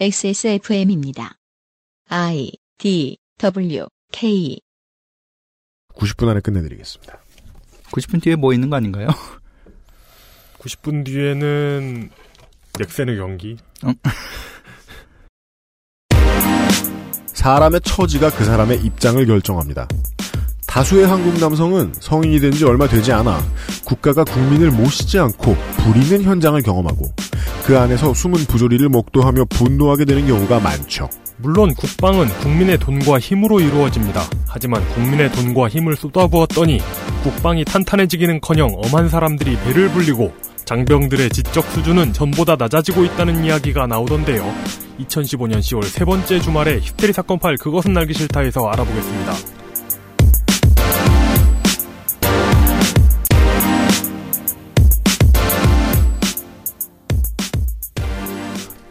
[0.00, 1.36] XSFM입니다.
[2.08, 4.58] I D W K
[5.94, 7.20] 90분 안에 끝내드리겠습니다.
[7.92, 9.06] 90분 뒤에 뭐 있는 거 아닌가요?
[10.58, 12.10] 90분 뒤에는
[12.76, 13.56] 넥센의 경기.
[17.26, 19.86] 사람의 처지가 그 사람의 입장을 결정합니다.
[20.74, 23.40] 다수의 한국 남성은 성인이 된 지 얼마 되지 않아
[23.84, 27.12] 국가가 국민을 모시지 않고 부리는 현장을 경험하고
[27.64, 31.08] 그 안에서 숨은 부조리를 목도하며 분노하게 되는 경우가 많죠.
[31.36, 34.22] 물론 국방은 국민의 돈과 힘으로 이루어집니다.
[34.48, 36.80] 하지만 국민의 돈과 힘을 쏟아부었더니
[37.22, 40.32] 국방이 탄탄해지기는커녕 엄한 사람들이 배를 불리고
[40.64, 44.52] 장병들의 지적 수준은 전보다 낮아지고 있다는 이야기가 나오던데요.
[45.00, 49.63] 2015년 10월 세 번째 주말에 히스테리 사건 파일 그것은 알기 싫다에서 알아보겠습니다.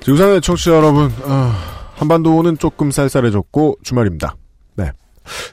[0.04, 1.56] 지구상의 청취자 여러분, 아,
[1.96, 4.36] 한반도는 조금 쌀쌀해졌고 주말입니다.
[4.76, 4.92] 네,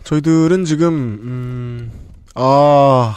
[0.05, 1.92] 저희들은 지금 음,
[2.34, 3.17] 아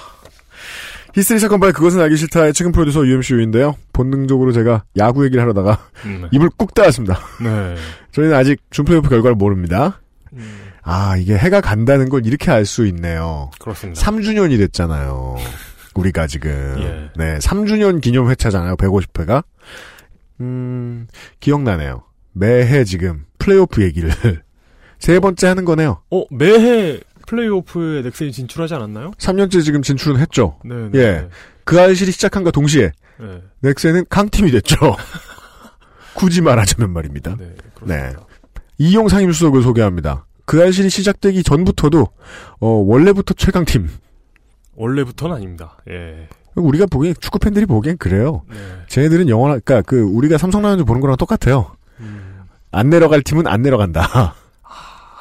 [1.16, 3.76] 히스테리 사건 파일 그것은 알기 싫다의 최근 프로듀서 UMCU인데요.
[3.94, 7.20] 본능적으로 제가 야구 얘기를 하려다가 음, 입을 꾹 닫았습니다.
[7.42, 7.76] 네.
[8.12, 10.02] 저희는 아직 준플레이오프 결과를 모릅니다.
[10.34, 13.50] 음, 아 이게 해가 간다는 걸 이렇게 알 수 있네요.
[13.60, 14.00] 그렇습니다.
[14.02, 15.38] 3주년이 됐잖아요.
[15.96, 17.10] 우리가 지금 예.
[17.16, 18.76] 네 3주년 기념 회차잖아요.
[18.78, 19.44] 150회가
[20.42, 21.08] 음
[21.40, 22.04] 기억나네요.
[22.34, 24.12] 매해 지금 플레이오프 얘기를
[25.00, 26.02] 세 번째 하는 거네요.
[26.12, 29.12] 어, 매해 플레이오프에 넥센이 진출하지 않았나요?
[29.12, 30.60] 3년째 지금 진출은 했죠.
[30.66, 30.90] 네.
[30.92, 31.00] 네.
[31.00, 31.30] 예.
[31.64, 33.42] 그 알실이 시작한과 동시에 네.
[33.62, 34.76] 넥센은 강팀이 됐죠.
[36.16, 37.36] 굳이 말하자면 말입니다.
[37.38, 37.56] 네.
[37.76, 38.26] 그렇습니다.
[38.78, 40.26] 이용 상 임수석을 소개합니다.
[40.46, 42.08] 그 알실이 시작되기 전부터도
[42.60, 43.90] 어, 원래부터 최강팀.
[44.76, 45.78] 원래부터는 아닙니다.
[45.90, 46.28] 예.
[46.56, 48.44] 우리가 보기엔 축구 팬들이 보기엔 그래요.
[48.50, 48.58] 네.
[48.88, 51.76] 쟤네들은 영원, 그러니까 그 우리가 삼성 라이온즈 보는 거랑 똑같아요.
[52.00, 52.42] 음.
[52.72, 54.36] 안 내려갈 팀은 안 내려간다.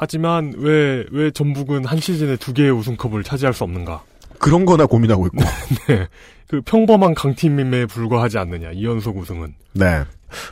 [0.02, 4.02] 하지만 왜, 왜 전북은 한 시즌에 두 개의 우승컵을 차지할 수 없는가?
[4.38, 5.38] 그런 거나 고민하고 있고.
[5.86, 6.08] 네.
[6.48, 9.54] 그 평범한 강팀임에 불과하지 않느냐, 이연속 우승은.
[9.74, 10.04] 네.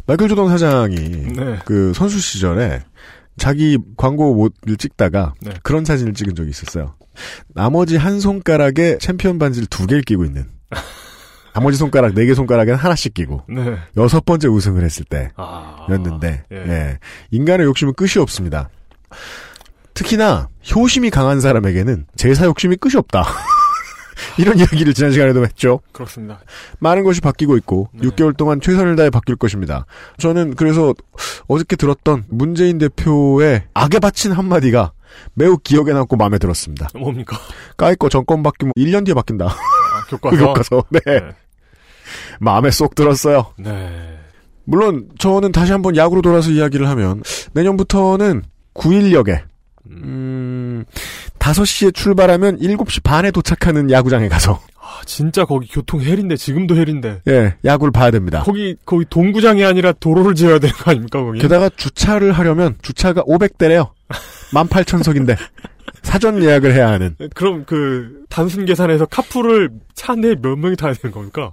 [0.06, 1.58] 마이클 조던 사장이 네.
[1.64, 2.82] 그 선수 시절에
[3.36, 5.52] 자기 광고 모를 찍다가 네.
[5.62, 6.94] 그런 사진을 찍은 적이 있었어요.
[7.48, 10.46] 나머지 한 손가락에 챔피언 반지를 두 개를 끼고 있는.
[11.52, 13.76] 나머지 손가락 네 개 손가락에는 하나씩 끼고 네.
[13.96, 15.30] 여섯 번째 우승을 했을 때.
[15.36, 15.86] 아.
[15.90, 16.56] 였는데 예.
[16.56, 16.98] 예.
[17.32, 18.68] 인간의 욕심은 끝이 없습니다.
[19.94, 23.24] 특히나 효심이 강한 사람에게는 제사 욕심이 끝이 없다.
[24.38, 25.80] 이런 이야기를 지난 시간에도 했죠.
[25.92, 26.40] 그렇습니다.
[26.78, 28.06] 많은 것이 바뀌고 있고 네.
[28.08, 29.86] 6개월 동안 최선을 다해 바뀔 것입니다.
[30.18, 30.94] 저는 그래서
[31.48, 34.92] 어저께 들었던 문재인 대표의 악에 바친 한마디가
[35.34, 36.88] 매우 기억에 남고 마음에 들었습니다.
[36.94, 37.36] 뭡니까?
[37.76, 39.48] 까이거 정권 바뀌면 1년 뒤에 바뀐다.
[40.16, 40.36] 아, 교과서.
[40.36, 40.84] 그 교과서.
[40.90, 41.00] 네.
[41.06, 41.20] 네.
[42.40, 43.46] 마음에 쏙 들었어요.
[43.58, 44.18] 네.
[44.64, 47.22] 물론 저는 다시 한번 야구로 돌아서 이야기를 하면
[47.52, 48.42] 내년부터는
[48.74, 49.42] 9일역에
[49.90, 50.84] 음,
[51.38, 57.22] 5시에 출발하면 7시 반에 도착하는 야구장에 가서 아, 진짜 거기 교통 헬인데, 지금도 헬인데.
[57.28, 58.42] 예, 야구를 봐야 됩니다.
[58.44, 61.38] 거기, 거기 동구장이 아니라 도로를 지어야 되는 거 아닙니까, 거기?
[61.38, 63.90] 게다가 주차를 하려면 주차가 500대래요.
[64.52, 65.36] 18,000석인데
[66.02, 71.12] 사전 예약을 해야 하는 그럼 그, 단순 계산해서 카풀을 차 내에 몇 명이 타야 되는
[71.12, 71.52] 겁니까?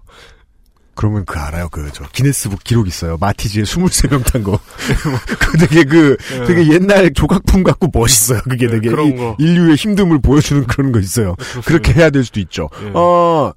[0.96, 1.70] 그러면 그 알아요.
[1.70, 3.18] 그 저 기네스북 기록 있어요.
[3.20, 4.60] 마티즈에 23명 탄 거.
[5.40, 6.46] 그 되게 그 예.
[6.46, 8.42] 되게 옛날 조각품 같고 멋있어요.
[8.44, 9.36] 그게 네, 되게 그런 이- 거.
[9.38, 11.36] 인류의 힘듦을 보여주는 그런 거 있어요.
[11.66, 12.70] 그렇게 해야 될 수도 있죠.
[12.84, 12.92] 예.
[12.96, 13.54] 어,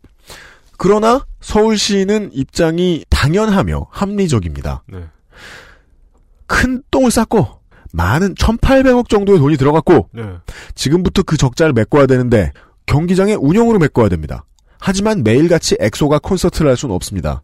[0.76, 4.82] 그러나 서울시는 입장이 당연하며 합리적입니다.
[4.88, 5.04] 네.
[6.46, 7.59] 큰 똥을 쌌고
[7.92, 10.22] 많은 1,800억 정도의 돈이 들어갔고 네.
[10.74, 12.52] 지금부터 그 적자를 메꿔야 되는데
[12.86, 14.44] 경기장의 운영으로 메꿔야 됩니다.
[14.78, 17.42] 하지만 매일같이 엑소가 콘서트를 할 수는 없습니다.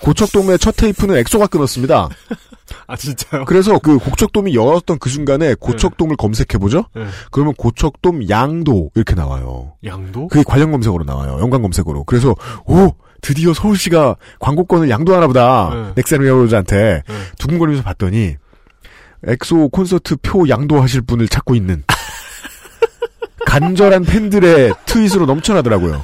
[0.00, 2.08] 고척돔의 첫 테이프는 엑소가 끊었습니다.
[2.86, 3.44] 아, 진짜요?
[3.44, 6.84] 그래서 그 고척돔이 열었던 그 순간에 고척돔을 검색해보죠?
[6.94, 7.06] 네.
[7.30, 9.74] 그러면 고척돔 양도 이렇게 나와요.
[9.84, 10.28] 양도?
[10.28, 11.38] 그게 관련 검색어로 나와요.
[11.40, 12.04] 연관 검색어로.
[12.04, 12.34] 그래서
[12.64, 15.70] 오 드디어 서울시가 광고권을 양도하나 보다.
[15.74, 15.92] 네.
[15.96, 17.14] 넥센 히어로즈한테 네.
[17.38, 18.36] 두근거리면서 봤더니
[19.26, 21.84] 엑소 콘서트 표 양도하실 분을 찾고 있는
[23.46, 26.02] 간절한 팬들의 트윗으로 넘쳐나더라고요.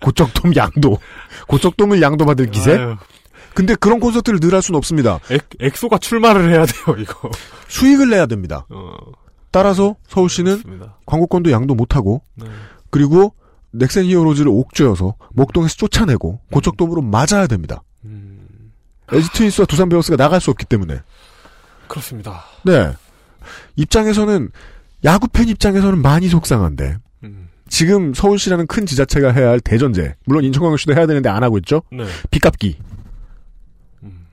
[0.00, 0.98] 고척돔 양도.
[1.48, 2.72] 고척돔을 양도받을 기세?
[2.76, 2.96] 아유,
[3.54, 5.18] 근데 그런 콘서트를 늘 할 수는 없습니다.
[5.30, 7.30] 엑, 엑소가 출마를 해야 돼요, 이거.
[7.66, 8.64] 수익을 내야 됩니다.
[8.70, 8.94] 어,
[9.50, 10.96] 따라서 서울시는 그렇습니다.
[11.06, 12.46] 광고권도 양도 못하고 네.
[12.90, 13.34] 그리고
[13.72, 17.82] 넥센 히어로즈를 옥죄어서 목동에서 쫓아내고 고척돔으로 맞아야 됩니다.
[18.04, 18.70] 음,
[19.10, 21.00] LG 트윈스와 두산 베어스가 나갈 수 없기 때문에.
[21.88, 22.44] 그렇습니다.
[22.64, 22.92] 네.
[23.76, 24.50] 입장에서는
[25.04, 30.94] 야구 팬 입장에서는 많이 속상한데 음, 지금 서울시라는 큰 지자체가 해야 할 대전제 물론 인천광역시도
[30.94, 31.82] 해야 되는데 안 하고 있죠.
[31.90, 32.04] 네.
[32.30, 32.76] 빚 갚기.
[34.02, 34.26] 음,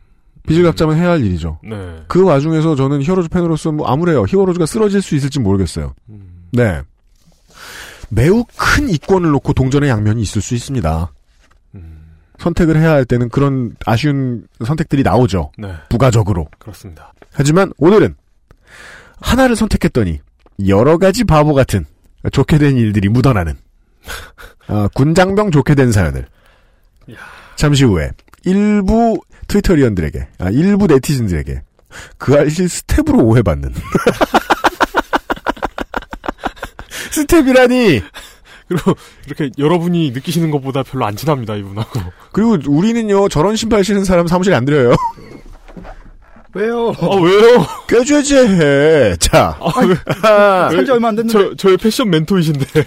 [0.47, 1.59] 비질각자면 해야 할 일이죠.
[1.63, 2.03] 네.
[2.07, 4.25] 그 와중에서 저는 히어로즈 팬으로서 뭐 아무래요.
[4.27, 5.93] 히어로즈가 쓰러질 수 있을지 모르겠어요.
[6.09, 6.47] 음.
[6.51, 6.81] 네.
[8.09, 11.11] 매우 큰 이권을 놓고 동전의 양면이 있을 수 있습니다.
[12.45, 12.49] 음.
[12.55, 15.51] 선택을 해야 할 때는 그런 아쉬운 선택들이 나오죠.
[15.57, 15.73] 네.
[15.89, 16.47] 부가적으로.
[16.59, 17.13] 그렇습니다.
[17.33, 18.15] 하지만 오늘은
[19.19, 20.19] 하나를 선택했더니
[20.67, 21.85] 여러 가지 바보 같은
[22.31, 23.55] 좋게 된 일들이 묻어나는
[24.67, 26.27] 아, 군장병 좋게 된 사연을
[27.07, 27.17] 이야.
[27.55, 28.11] 잠시 후에
[28.43, 31.61] 일부 트위터리언들에게 아, 일부 네티즌들에게
[32.17, 33.73] 그알싫 스탭으로 오해받는
[37.11, 38.01] 스탭이라니
[38.67, 38.93] 그리고
[39.27, 41.99] 이렇게 여러분이 느끼시는 것보다 별로 안 친합니다 이분하고.
[42.31, 44.95] 그리고 우리는요 저런 신발 신은 사람 사무실에 안 들여요
[46.55, 46.93] 왜요?
[46.99, 47.65] 아 왜요?
[47.87, 49.15] 껴줘야지 해.
[49.17, 49.95] 자 아, 왜,
[50.75, 51.49] 산지 얼마 안 됐는데.
[51.49, 52.65] 저 저의 패션 멘토이신데.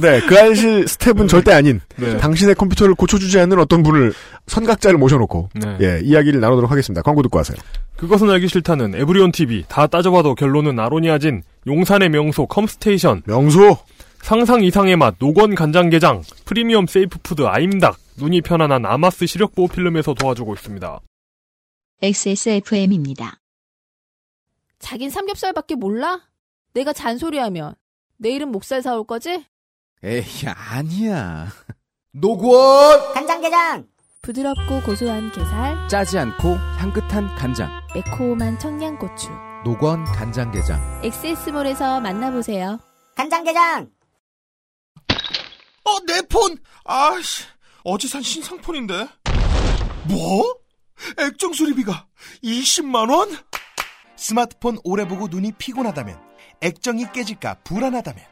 [0.00, 2.16] 네, 그 알실 스텝은 절대 아닌 네.
[2.16, 4.12] 당신의 컴퓨터를 고쳐주지 않는 어떤 분을
[4.48, 5.78] 선각자를 모셔놓고 네.
[5.80, 7.00] 예 이야기를 나누도록 하겠습니다.
[7.02, 7.56] 광고 듣고 와세요.
[7.96, 13.78] 그것은 알기 싫다는 에브리온 TV 다 따져봐도 결론은 아로니아진 용산의 명소 컴스테이션 명소
[14.24, 20.54] 상상 이상의 맛 노건 간장게장 프리미엄 safe food 아임닭 눈이 편안한 아마스 시력보호 필름에서 도와주고
[20.54, 20.98] 있습니다.
[22.00, 23.38] XSFM입니다.
[24.78, 26.22] 자긴 삼겹살밖에 몰라?
[26.72, 27.74] 내가 잔소리하면
[28.16, 29.44] 내일은 목살 사올 거지?
[30.02, 31.48] 에이, 아니야.
[32.12, 33.12] 노건!
[33.12, 33.86] 간장게장
[34.22, 36.48] 부드럽고 고소한 게살, 짜지 않고
[36.78, 37.70] 향긋한 간장.
[37.94, 39.28] 매콤한 청양고추.
[39.66, 41.02] 노건 간장게장.
[41.04, 42.80] 엑세스몰에서 만나보세요.
[43.16, 43.93] 간장게장
[45.84, 46.58] 어, 내 폰!
[46.84, 47.44] 아씨,
[47.84, 49.08] 어제 산 신상폰인데.
[50.08, 50.58] 뭐?
[51.18, 52.06] 액정 수리비가
[52.42, 53.44] 20만원?
[54.16, 56.18] 스마트폰 오래 보고 눈이 피곤하다면,
[56.62, 58.24] 액정이 깨질까 불안하다면,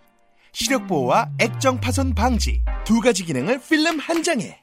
[0.52, 4.60] 시력 보호와 액정 파손 방지 두 가지 기능을 필름 한 장에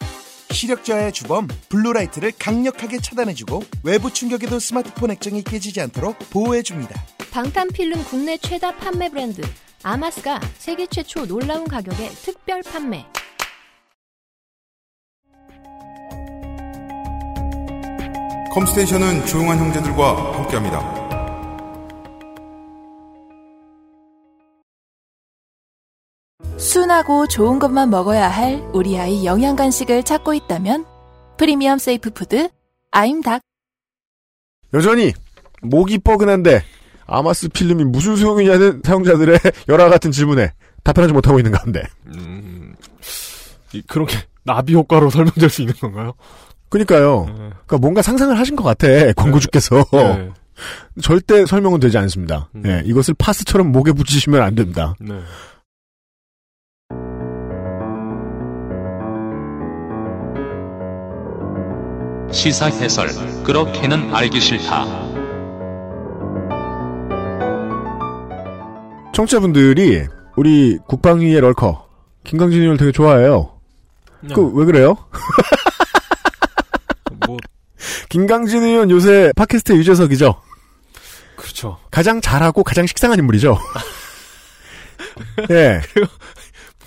[0.52, 7.04] 시력 저하의 주범 blue light를 강력하게 차단해주고 외부 충격에도 스마트폰 액정이 깨지지 않도록 보호해줍니다.
[7.32, 9.42] 방탄 필름 국내 최다 판매 브랜드
[9.84, 13.06] 아마스가 세계 최초 놀라운 가격에 특별 판매.
[18.54, 21.00] 컴스테이션은 조용한 형제들과 함께합니다.
[26.58, 30.86] 순하고 좋은 것만 먹어야 할 우리 아이 영양 간식을 찾고 있다면
[31.38, 32.50] 프리미엄 safe food
[32.92, 33.42] 아임닭
[34.74, 35.14] 여전히
[35.62, 36.64] 목이 뻐근한데
[37.10, 39.40] 아마스 필름이 무슨 소용이냐는 사용자들의
[39.70, 40.54] 열화 같은 질문에
[40.84, 42.74] 답변하지 못하고 있는 가운데 음,
[43.74, 46.14] 이- 그런 게 나비 효과로 설명될 수 있는 건가요?
[46.70, 47.26] 그러니까요.
[47.28, 47.34] 네.
[47.34, 50.30] 그러니까 뭔가 상상을 하신 것 같아 광고주께서 네.
[51.02, 52.50] 절대 설명은 되지 않습니다.
[52.56, 52.64] 음.
[52.66, 54.94] 예, 이것을 파스처럼 목에 붙이시면 안 됩니다.
[55.00, 55.16] 네.
[62.32, 63.08] 시사 해설
[63.44, 65.09] 그렇게는 알기 싫다.
[69.20, 70.06] 청취자분들이
[70.38, 71.90] 우리 국방위의 럴커
[72.24, 73.60] 김강진 의원을 되게 좋아해요.
[74.34, 74.96] 그왜 그래요?
[77.28, 77.36] 뭐
[78.08, 80.42] 김강진 의원 요새 팟캐스트 유재석이죠.
[81.36, 81.78] 그렇죠.
[81.92, 83.58] 가장 잘하고 가장 식상한 인물이죠.
[85.52, 85.82] 예.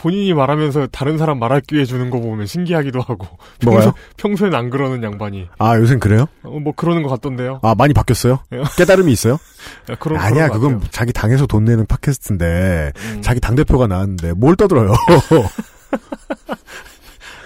[0.03, 3.39] 본인이 말하면서 다른 사람 말할 기회 주는 거 보면 신기하기도 하고.
[3.65, 3.95] 뭐가요?
[4.17, 5.47] 평소, 엔안 그러는 양반이.
[5.59, 6.27] 아, 요샌 그래요?
[6.43, 7.61] 어, 뭐 그러는 것 같던데요.
[7.63, 8.41] 아, 많이 바뀌었어요?
[8.53, 8.65] 예.
[8.77, 9.39] 깨달음이 있어요?
[9.89, 10.91] 아, 그런, 아니야, 그런 것 그건 같아요.
[10.91, 13.23] 자기 당에서 돈 내는 팟캐스트인데, 음.
[13.23, 14.93] 자기 당대표가 나왔는데, 뭘 떠들어요?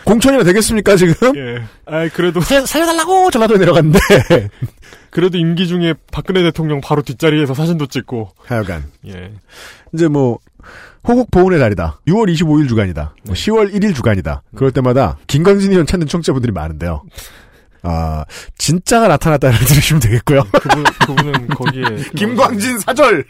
[0.07, 1.37] 공천이나 되겠습니까, 지금?
[1.37, 1.63] 예.
[1.85, 3.99] 아 그래도, 살려달라고 전화도 내려갔는데.
[5.11, 8.31] 그래도 임기 중에 박근혜 대통령 바로 뒷자리에서 사진도 찍고.
[8.47, 8.85] 하여간.
[9.09, 9.33] 예.
[9.93, 10.39] 이제 뭐,
[11.07, 12.01] 호국 보훈의 달이다.
[12.09, 13.15] 6월 25일 주간이다.
[13.25, 14.43] 뭐 10월 1일 주간이다.
[14.57, 17.03] 그럴 때마다 김광진 의원 찾는 청취자분들이 많은데요.
[17.83, 18.25] 아,
[18.59, 20.43] 진짜가 나타났다를 들으시면 되겠고요.
[20.53, 21.85] 그분, 그분은 거기에.
[22.17, 23.25] 김광진 사절!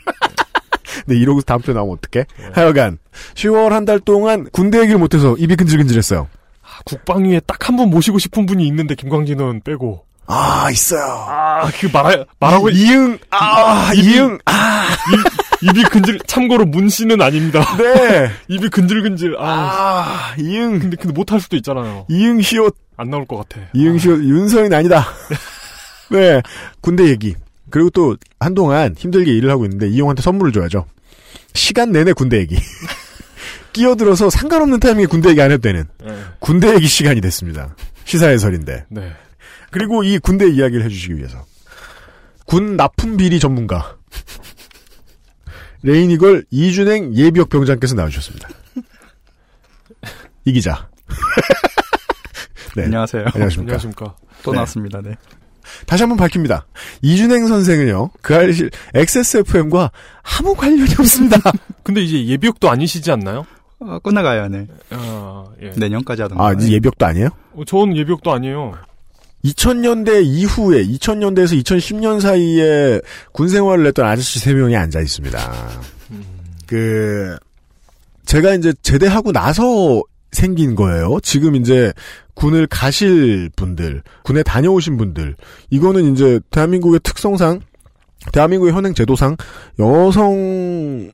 [1.06, 2.24] 네, 이러고 다음 주에 나오면 어떡해?
[2.54, 2.98] 하여간,
[3.34, 6.28] 10월 한 달 동안 군대 얘기를 못해서 입이 근질근질했어요.
[6.62, 10.04] 아, 국방위에 딱한번 모시고 싶은 분이 있는데 김광진 의원 빼고.
[10.28, 11.02] 아, 있어요.
[11.28, 12.70] 아, 그 말하, 말하고.
[12.70, 17.60] 이응, 아, 이응, 아, 입, 입이 근질, 참고로 문 씨는 아닙니다.
[17.78, 18.30] 네.
[18.48, 19.36] 입이 근질근질.
[19.38, 22.06] 아, 아, 이응, 근데, 근데 못할 수도 있잖아요.
[22.08, 23.60] 이응 시옷, 안 나올 것 같아.
[23.74, 25.06] 이응 시옷, 윤서인 아니다.
[26.10, 26.42] 네.
[26.80, 27.34] 군대 얘기.
[27.70, 30.86] 그리고 또, 한동안 힘들게 일을 하고 있는데, 이용한테 선물을 줘야죠.
[31.54, 32.56] 시간 내내 군대 얘기.
[33.72, 36.14] 끼어들어서 상관없는 타이밍에 군대 얘기 안 해도 되는 네.
[36.38, 37.74] 군대 얘기 시간이 됐습니다.
[38.04, 38.86] 시사 해설인데.
[38.88, 39.12] 네.
[39.70, 41.44] 그리고 이 군대 이야기를 해주시기 위해서
[42.46, 43.96] 군 납품 비리 전문가
[45.86, 48.48] 레이니걸 이준행 예비역 병장께서 나와주셨습니다.
[50.44, 50.88] 이 기자.
[52.76, 52.84] 네.
[52.84, 53.24] 안녕하세요.
[53.32, 53.74] 안녕하십니까.
[53.74, 54.16] 안녕하십니까.
[54.42, 54.56] 또 네.
[54.56, 55.00] 나왔습니다.
[55.00, 55.14] 네.
[55.86, 56.66] 다시 한번 밝힙니다.
[57.02, 59.92] 이준행 선생은요, 그 알실 XSFM과
[60.38, 61.38] 아무 관련이 없습니다.
[61.84, 63.46] 근데 이제 예비역도 아니시지 않나요?
[63.78, 64.66] 어, 끝나가요, 네.
[64.90, 65.70] 아, 예.
[65.76, 66.46] 내년까지 하던가.
[66.46, 67.28] 아, 이제 예비역도 아니에요?
[67.54, 68.76] 어, 저는 예비역도 아니에요.
[69.46, 73.00] 2000년대 이후에 2000년대에서 2010년 사이에
[73.32, 75.38] 군 생활을 했던 아저씨 세 명이 앉아 있습니다.
[76.66, 77.36] 그
[78.24, 81.18] 제가 이제 제대하고 나서 생긴 거예요.
[81.22, 81.92] 지금 이제
[82.34, 85.36] 군을 가실 분들, 군에 다녀오신 분들,
[85.70, 87.60] 이거는 이제 대한민국의 특성상,
[88.32, 89.36] 대한민국의 현행 제도상
[89.78, 91.10] 여성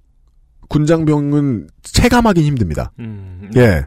[0.68, 2.92] 군장병은 체감하기 힘듭니다.
[2.98, 3.86] 음, 예.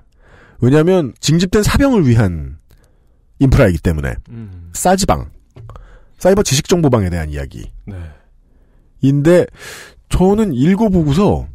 [0.61, 2.57] 왜냐하면 징집된 사병을 위한
[3.39, 5.29] 인프라이기 때문에 음, 싸지방,
[6.17, 7.71] 사이버 지식 정보방에 대한 이야기.
[7.85, 7.95] 네.
[9.01, 9.45] 인데
[10.09, 11.47] 저는 읽어보고서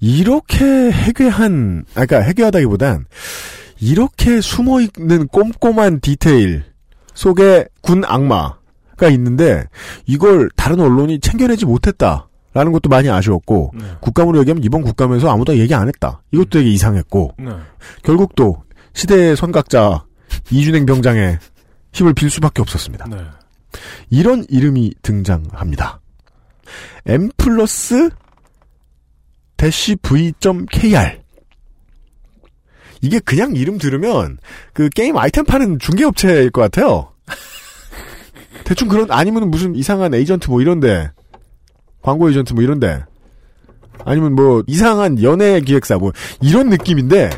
[0.00, 3.04] 이렇게 해괴한, 아까 그러니까 해괴하다기보단
[3.80, 6.64] 이렇게 숨어 있는 꼼꼼한 디테일
[7.14, 9.64] 속에 군 악마가 있는데
[10.06, 13.84] 이걸 다른 언론이 챙겨내지 못했다 라는 것도 많이 아쉬웠고 네.
[14.00, 16.22] 국감으로 얘기하면 이번 국감에서 아무도 얘기 안 했다.
[16.32, 17.50] 이것도 되게 이상했고 네.
[18.02, 18.62] 결국 또
[18.94, 20.04] 시대의 선각자
[20.50, 21.38] 이준행 병장의
[21.92, 23.06] 힘을 빌 수밖에 없었습니다.
[23.10, 23.16] 네.
[24.10, 26.00] 이런 이름이 등장합니다.
[27.06, 28.10] M 플러스
[29.56, 31.20] 대시 V.kr
[33.02, 34.38] 이게 그냥 이름 들으면
[34.72, 37.12] 그 게임 아이템 파는 중개업체일 것 같아요.
[38.64, 41.10] 대충 그런 아니면 무슨 이상한 에이전트 뭐 이런데
[42.02, 43.04] 광고 에이전트 뭐 이런데
[44.04, 47.30] 아니면 뭐 이상한 연예 기획사 뭐 이런 느낌인데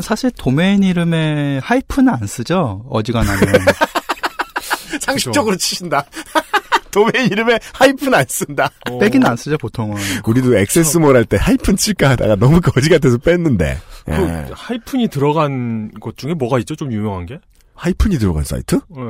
[0.00, 2.84] 사실 도메인 이름에 하이픈은 안 쓰죠.
[2.88, 3.42] 어지간하면.
[5.00, 6.04] 상식적으로 치신다.
[6.90, 8.70] 도메인 이름에 하이픈 안 쓴다.
[8.90, 9.96] 어, 빼기는 안 쓰죠, 보통은.
[10.26, 13.78] 우리도 XS몰 할 때 하이픈 칠까 하다가 너무 거지 같아서 뺐는데.
[14.04, 14.46] 그 예.
[14.52, 16.74] 하이픈이 들어간 것 중에 뭐가 있죠?
[16.76, 17.38] 좀 유명한 게?
[17.74, 18.76] 하이픈이 들어간 사이트?
[18.88, 19.02] 네.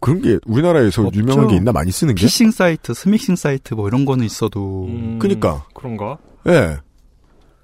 [0.00, 1.18] 그런 게 우리나라에서 없죠.
[1.18, 2.20] 유명한 게 있나 많이 쓰는 게?
[2.26, 5.64] 피싱 사이트, 스미싱 사이트 뭐 이런 거는 있어도 음, 그니까.
[5.74, 6.18] 그런가?
[6.48, 6.76] 예.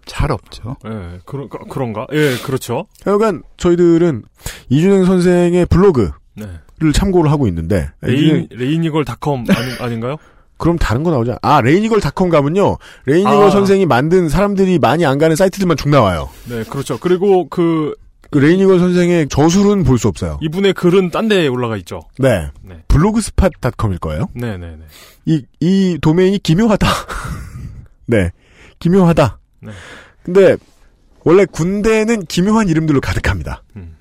[0.07, 0.77] 잘 없죠.
[0.87, 2.07] 예, 그런, 그런가?
[2.13, 2.87] 예, 그렇죠.
[3.05, 4.23] 하여간 저희들은
[4.69, 6.47] 이준행 선생의 블로그를 네.
[6.95, 10.17] 참고를 하고 있는데 레인, 이준행- 레이니걸닷컴 아니, 아닌 가요?
[10.59, 11.39] 그럼 다른 거 나오지 않아?
[11.43, 13.51] 아 레이니걸닷컴 가면요 레이니걸 아.
[13.51, 16.29] 선생이 만든 사람들이 많이 안 가는 사이트들만 쭉 나와요.
[16.49, 16.99] 네, 그렇죠.
[16.99, 17.95] 그리고 그,
[18.31, 20.39] 그 레이니걸 선생의 저술은 볼 수 없어요.
[20.41, 22.03] 이분의 글은 딴 데에 올라가 있죠.
[22.19, 22.49] 네.
[22.63, 22.83] 네.
[22.89, 24.27] 블로그스팟닷컴일 거예요.
[24.35, 24.79] 네네네.
[25.27, 26.87] 이, 이 도메인이 기묘하다.
[28.07, 28.31] 네.
[28.79, 29.39] 기묘하다.
[29.63, 29.73] 네.
[30.23, 30.57] 근데,
[31.25, 33.63] 원래 군대는 기묘한 이름들로 가득합니다.
[33.77, 33.97] 음.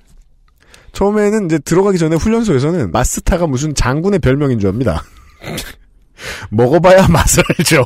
[0.92, 5.02] 처음에는 이제 들어가기 전에 훈련소에서는 마스타가 무슨 장군의 별명인 줄 압니다.
[6.50, 7.84] 먹어봐야 맛을 알죠.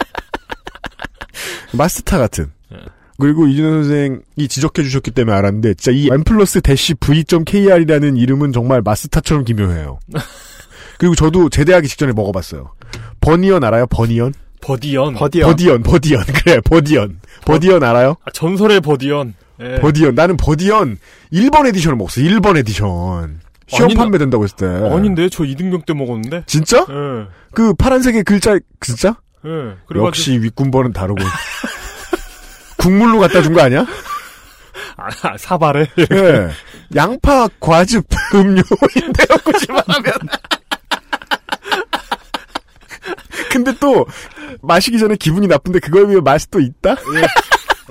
[1.72, 2.50] 맛스타 같은.
[2.70, 2.78] 네.
[3.18, 8.82] 그리고 이준행 선생이 지적해 주셨기 때문에 알았는데, 진짜 이 M 플러스 대시 V.kr이라는 이름은 정말
[8.82, 9.98] 맛스타처럼 기묘해요.
[10.98, 12.72] 그리고 저도 제대하기 직전에 먹어봤어요.
[13.20, 13.86] 버니언 알아요?
[13.86, 14.32] 버니언?
[14.62, 15.14] 버디언.
[15.14, 15.50] 버디언.
[15.50, 16.24] 버디언, 버디언.
[16.44, 17.20] 그래, 버디언.
[17.44, 18.16] 버디언 알아요?
[18.24, 19.34] 아, 전설의 버디언.
[19.60, 19.76] 예.
[19.80, 20.14] 버디언.
[20.14, 20.98] 나는 버디언
[21.32, 22.20] 1번 에디션을 먹었어.
[22.20, 23.40] 1번 에디션.
[23.66, 24.66] 시험 아니, 나- 판매된다고 했을 때.
[24.66, 26.44] 아닌데, 저 이등병 때 먹었는데?
[26.46, 26.78] 진짜?
[26.88, 27.26] 예.
[27.52, 29.16] 그 파란색의 글자, 진짜?
[29.44, 29.48] 예.
[29.86, 30.06] 그래가지고.
[30.06, 31.20] 역시 윗군번은 다르고.
[32.78, 33.86] 국물로 갖다 준 거 아니야?
[34.96, 35.86] 아, 사발에.
[35.98, 36.48] 예.
[36.94, 40.12] 양파 과즙 음료인데요, 굳이만 하면.
[43.50, 44.06] 근데 또,
[44.62, 46.96] 마시기 전에 기분이 나쁜데 그거에 비해 맛이 또 있다?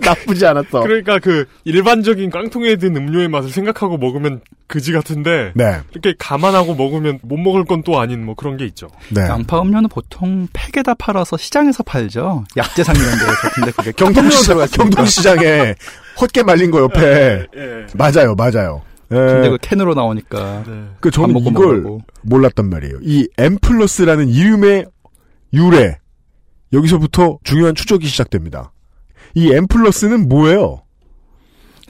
[0.02, 0.80] 나쁘지 않았어.
[0.80, 5.52] 그러니까 그, 일반적인 깡통에 든 음료의 맛을 생각하고 먹으면 그지 같은데.
[5.56, 5.80] 네.
[5.92, 8.88] 이렇게 감안하고 먹으면 못 먹을 건 또 아닌 뭐 그런 게 있죠.
[9.10, 9.22] 네.
[9.28, 12.46] 양파 음료는 보통 팩에다 팔아서 시장에서 팔죠.
[12.56, 13.50] 약재상 이런 데서.
[13.56, 15.76] 근데 그게 경동시장, 경동시장에
[16.22, 17.46] 헛개 말린 거 옆에.
[17.56, 17.86] 예.
[17.96, 18.82] 맞아요, 맞아요.
[19.12, 19.16] 예.
[19.16, 20.84] 근데 그 캔으로 나오니까 네.
[21.00, 22.02] 그 저는 이걸 먹으라고.
[22.22, 23.00] 몰랐단 말이에요.
[23.02, 24.86] 이 M 플러스라는 이름의
[25.54, 25.98] 유래
[26.72, 28.72] 여기서부터 중요한 추적이 시작됩니다.
[29.36, 30.84] 이 M 플러스는 뭐예요?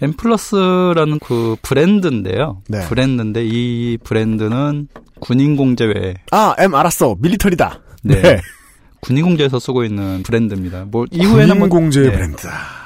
[0.02, 2.62] M 플러스라는 그 브랜드인데요.
[2.70, 2.88] 네.
[2.88, 4.88] 브랜드인데 이 브랜드는
[5.20, 7.82] 군인 공제회 아 M 알았어 밀리터리다.
[8.04, 8.22] 네.
[8.22, 8.42] 네.
[9.02, 10.86] 군인 공제에서 쓰고 있는 브랜드입니다.
[10.86, 12.12] 뭐 이후에는 뭐 공제 네.
[12.12, 12.79] 브랜드다.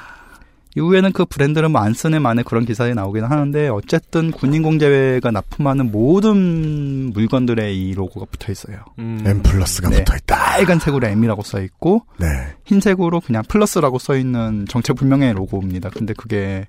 [0.76, 7.12] 이후에는 그 브랜드는 뭐 안 쓰네 만에 그런 기사에 나오기는 하는데 어쨌든 군인공제회가 납품하는 모든
[7.12, 8.78] 물건들에 이 로고가 붙어 있어요.
[8.98, 9.22] 음.
[9.26, 9.98] M 플러스가 네.
[9.98, 10.36] 붙어 있다.
[10.36, 12.26] 빨간색으로 M이라고 써 있고 네.
[12.64, 15.90] 흰색으로 그냥 플러스라고 써 있는 정체불명의 로고입니다.
[15.90, 16.66] 근데 그게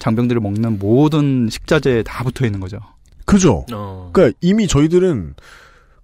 [0.00, 2.78] 장병들이 먹는 모든 식자재에 다 붙어 있는 거죠.
[3.26, 3.64] 그죠.
[3.72, 4.10] 어.
[4.12, 5.34] 그러니까 이미 저희들은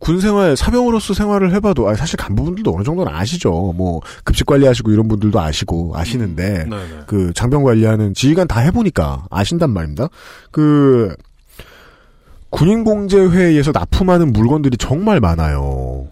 [0.06, 3.50] 군 생활 사병으로서 생활을 해봐도 아 사실 간부분들도 어느 정도는 아시죠.
[3.76, 7.00] 뭐 급식 관리하시고 이런 분들도 아시고 아시는데 네네.
[7.08, 10.06] 그 장병 관리하는 지휘관 다 해보니까 아신단 말입니다.
[10.52, 11.12] 그
[12.50, 16.06] 군인공제회에서 납품하는 물건들이 정말 많아요.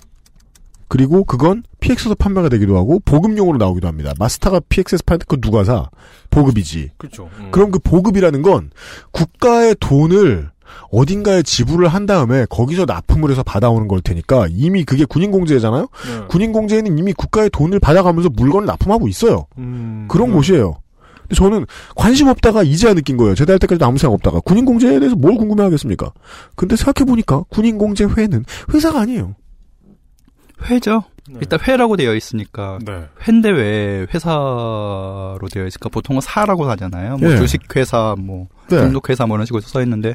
[0.89, 4.13] 그리고 그건 PX에서 판매가 되기도 하고 보급용으로 나오기도 합니다.
[4.19, 5.89] 마스타가 PX에서 파는데 그 누가 사?
[6.31, 6.91] 보급이지.
[6.97, 7.31] 그렇죠.
[7.39, 7.53] 음.
[7.53, 8.71] 그럼 그 보급이라는 건
[9.13, 10.51] 국가의 돈을
[10.91, 15.83] 어딘가에 지불을 한 다음에 거기서 납품을 해서 받아오는 걸 테니까 이미 그게 군인공제잖아요?
[15.83, 16.27] 네.
[16.29, 19.47] 군인공제에는 이미 국가의 돈을 받아가면서 물건을 납품하고 있어요.
[19.59, 20.35] 음, 그런 음.
[20.35, 20.77] 곳이에요.
[21.23, 21.67] 근데 저는
[21.97, 23.35] 관심 없다가 이제야 느낀 거예요.
[23.35, 24.41] 제대할 때까지도 아무 생각 없다가.
[24.41, 26.13] 군인공제에 대해서 뭘 궁금해하겠습니까?
[26.55, 29.35] 근데 생각해 보니까 군인공제회는 회사가 아니에요.
[30.69, 31.05] 회죠.
[31.29, 31.39] 네.
[31.41, 33.05] 일단 회라고 되어 있으니까 네.
[33.27, 35.89] 회인데 왜 회사로 되어 있을까?
[35.89, 37.17] 보통은 사라고 하잖아요.
[37.17, 37.37] 뭐 예.
[37.37, 38.77] 주식회사, 뭐 네.
[38.79, 40.15] 등록회사 뭐 이런 식으로 써 있는데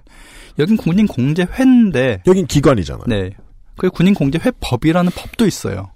[0.59, 3.05] 여긴 군인공제회인데 여긴 기관이잖아요.
[3.07, 3.31] 네.
[3.77, 5.91] 그 군인공제회법이라는 법도 있어요.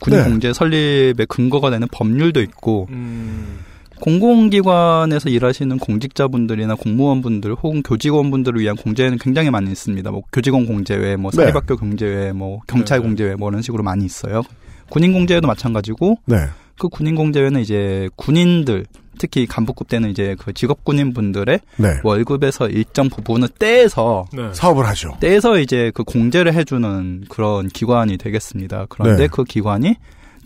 [0.00, 3.60] 군인공제 설립의 근거가 되는 법률도 있고 음,
[4.00, 10.10] 공공기관에서 일하시는 공직자분들이나 공무원분들 혹은 교직원분들을 위한 공제회는 굉장히 많이 있습니다.
[10.10, 11.36] 뭐 교직원 공제회, 뭐 네.
[11.36, 13.04] 사립학교 공제회, 뭐 경찰 네.
[13.04, 14.42] 공제회 뭐 이런 식으로 많이 있어요.
[14.90, 16.36] 군인 공제회도 마찬가지고 네.
[16.78, 18.86] 그 군인 공제회는 이제 군인들
[19.18, 21.88] 특히 간부급 때는 이제 그 직업 군인 분들의 네.
[22.04, 24.50] 월급에서 일정 부분을 떼서 네.
[24.52, 25.16] 사업을 하죠.
[25.20, 28.86] 떼서 이제 그 공제를 해주는 그런 기관이 되겠습니다.
[28.88, 29.28] 그런데 네.
[29.30, 29.96] 그 기관이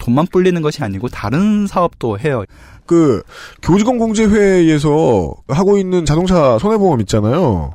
[0.00, 2.44] 돈만 불리는 것이 아니고 다른 사업도 해요.
[2.92, 3.22] 그
[3.62, 7.74] 교직원 공제회에서 하고 있는 자동차 손해보험 있잖아요.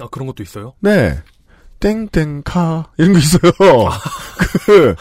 [0.00, 0.72] 아 그런 것도 있어요?
[0.80, 1.18] 네.
[1.80, 3.52] 땡땡카 이런 거 있어요.
[4.64, 4.94] 그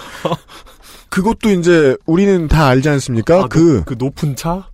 [1.10, 3.44] 그것도 이제 우리는 다 알지 않습니까?
[3.44, 4.68] 아, 그그 높은 차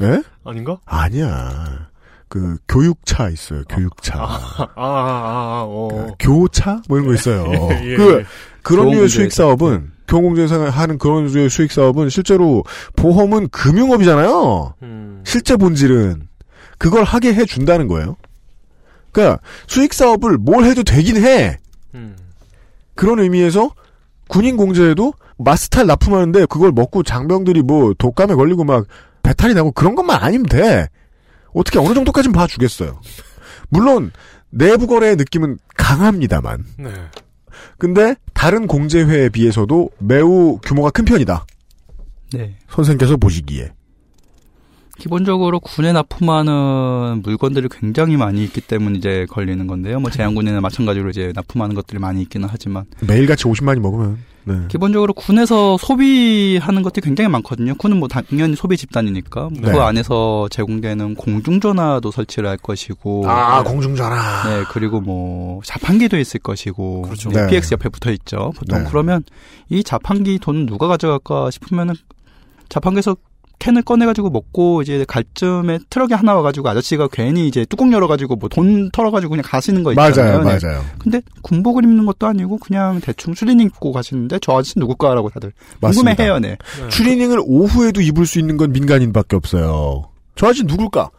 [0.00, 0.22] 예?
[0.44, 0.78] 아닌가?
[0.84, 1.88] 아니야.
[2.28, 3.62] 그 교육차 있어요.
[3.68, 4.18] 교육차.
[4.18, 5.88] 아, 아, 아, 아, 어.
[5.88, 7.44] 그 교차 뭐 이런 거 있어요.
[7.84, 8.24] 예, 그 예.
[8.62, 9.08] 그런 류의.
[9.08, 12.64] 수익 사업은 교원공제에서 하는 그런 류의 수익 사업은 실제로
[12.96, 14.74] 보험은 금융업이잖아요.
[14.82, 16.28] 음, 실제 본질은
[16.78, 18.16] 그걸 하게 해 준다는 거예요.
[19.12, 21.58] 그러니까 수익 사업을 뭘 해도 되긴 해.
[21.94, 22.16] 음.
[22.94, 23.70] 그런 의미에서
[24.28, 28.86] 군인 공제에도 마스탈 납품하는데 그걸 먹고 장병들이 뭐 독감에 걸리고 막
[29.22, 30.88] 배탈이 나고 그런 것만 아니면 돼.
[31.54, 33.00] 어떻게 어느 정도까지는 봐주겠어요.
[33.68, 34.10] 물론
[34.50, 36.64] 내부 거래의 느낌은 강합니다만.
[36.78, 36.90] 네.
[37.82, 41.44] 근데 다른 공제회에 비해서도 매우 규모가 큰 편이다.
[42.32, 42.54] 네.
[42.68, 43.72] 선생께서 보시기에.
[45.02, 49.98] 기본적으로 군에 납품하는 물건들이 굉장히 많이 있기 때문에 이제 걸리는 건데요.
[49.98, 54.18] 뭐 제한군에는 마찬가지로 이제 납품하는 것들이 많이 있기는 하지만 매일같이 50만이 먹으면.
[54.44, 54.54] 네.
[54.68, 57.74] 기본적으로 군에서 소비하는 것들이 굉장히 많거든요.
[57.74, 59.72] 군은 뭐 당연히 소비 집단이니까 네.
[59.72, 63.70] 그 안에서 제공되는 공중전화도 설치를 할 것이고 아, 네.
[63.70, 64.50] 공중전화.
[64.50, 67.28] 네, 그리고 뭐 자판기도 있을 것이고 그렇죠.
[67.30, 67.48] 네, 네.
[67.48, 68.52] PX 옆에 붙어 있죠.
[68.56, 68.88] 보통 네.
[68.88, 69.24] 그러면
[69.68, 71.94] 이 자판기 돈 누가 가져갈까 싶으면은
[72.68, 73.16] 자판기에서
[73.62, 78.48] 캔을 꺼내가지고 먹고 이제 갈 쯤에 트럭이 하나 와가지고 아저씨가 괜히 이제 뚜껑 열어가지고 뭐
[78.48, 80.42] 돈 털어가지고 그냥 가시는 거 있잖아요.
[80.42, 80.66] 맞아요, 네.
[80.66, 80.84] 맞아요.
[80.98, 85.52] 근데 군복을 입는 것도 아니고 그냥 대충 추리닝 입고 가시는데 저 아저씨 누굴까라고 다들.
[85.80, 86.56] 궁금해해요, 네.
[86.80, 86.88] 네.
[86.88, 90.08] 추리닝을 오후에도 입을 수 있는 건 민간인밖에 없어요.
[90.34, 91.10] 저 아저씨 누굴까?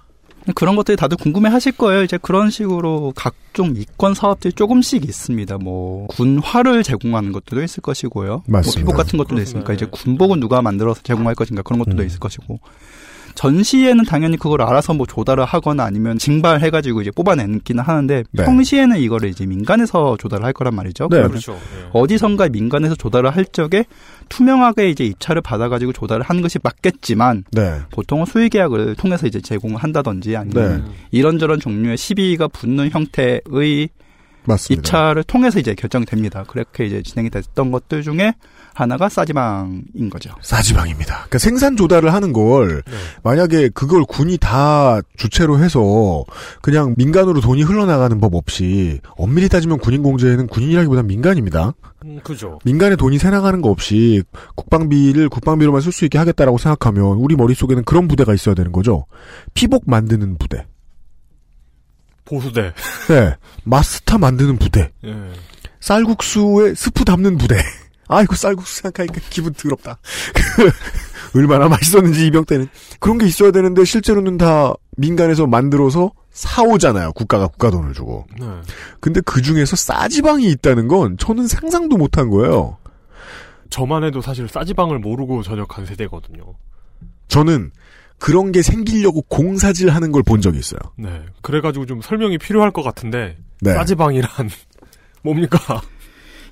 [0.55, 2.03] 그런 것들이 다들 궁금해 하실 거예요.
[2.03, 5.57] 이제 그런 식으로 각종 이권 사업들이 조금씩 있습니다.
[5.57, 8.43] 뭐, 군화를 제공하는 것들도 있을 것이고요.
[8.47, 8.79] 맞습니다.
[8.79, 9.73] 뭐, 피복 같은 것들도 있으니까.
[9.73, 12.07] 이제 군복은 누가 만들어서 제공할 것인가 그런 것들도 음.
[12.07, 12.59] 있을 것이고.
[13.35, 18.45] 전시에는 당연히 그걸 알아서 뭐 조달을 하거나 아니면 징발해가지고 이제 뽑아내기는 하는데 네.
[18.45, 21.09] 평시에는 이거를 이제 민간에서 조달을 할 거란 말이죠.
[21.09, 21.23] 네.
[21.27, 21.53] 그렇죠.
[21.53, 21.89] 예.
[21.93, 23.85] 어디선가 민간에서 조달을 할 적에
[24.29, 27.79] 투명하게 이제 입찰을 받아가지고 조달을 하는 것이 맞겠지만 네.
[27.91, 30.91] 보통은 수의 계약을 통해서 이제 제공을 한다든지 아니면 네.
[31.11, 33.89] 이런저런 종류의 시비가 붙는 형태의
[34.45, 34.79] 맞습니다.
[34.79, 36.43] 입찰을 통해서 이제 결정됩니다.
[36.43, 38.33] 그렇게 이제 진행이 됐던 것들 중에
[38.73, 40.31] 하나가 싸지방인 거죠.
[40.41, 41.13] 싸지방입니다.
[41.13, 42.93] 그러니까 생산 조달을 하는 걸 네.
[43.23, 46.23] 만약에 그걸 군이 다 주체로 해서
[46.61, 51.73] 그냥 민간으로 돈이 흘러나가는 법 없이 엄밀히 따지면 군인 공제에는 군인이라기보다 민간입니다.
[52.05, 52.59] 음, 그죠.
[52.65, 54.23] 민간에 돈이 새나가는 거 없이
[54.55, 59.05] 국방비를 국방비로만 쓸 수 있게 하겠다라고 생각하면 우리 머릿속에는 그런 부대가 있어야 되는 거죠.
[59.53, 60.65] 피복 만드는 부대.
[62.25, 62.73] 보수대.
[63.09, 63.35] 네.
[63.63, 64.91] 마스터 만드는 부대.
[65.05, 65.13] 예.
[65.79, 67.57] 쌀국수에 스프 담는 부대.
[68.13, 69.97] 아이고 쌀국수 생각하니까 기분 더럽다.
[70.33, 70.71] 그
[71.39, 72.67] 얼마나 맛있었는지 이병 때는
[72.99, 77.13] 그런 게 있어야 되는데 실제로는 다 민간에서 만들어서 사오잖아요.
[77.13, 78.25] 국가가 국가 돈을 주고.
[78.39, 78.45] 네.
[78.99, 82.77] 근데 그 중에서 싸지방이 있다는 건 저는 상상도 못한 거예요.
[83.69, 86.53] 저만 해도 사실 싸지방을 모르고 전역한 세대거든요.
[87.27, 87.71] 저는
[88.19, 90.79] 그런 게 생기려고 공사질 하는 걸 본 적이 있어요.
[90.97, 91.23] 네.
[91.41, 93.73] 그래가지고 좀 설명이 필요할 것 같은데 네.
[93.73, 94.29] 싸지방이란
[95.23, 95.81] 뭡니까?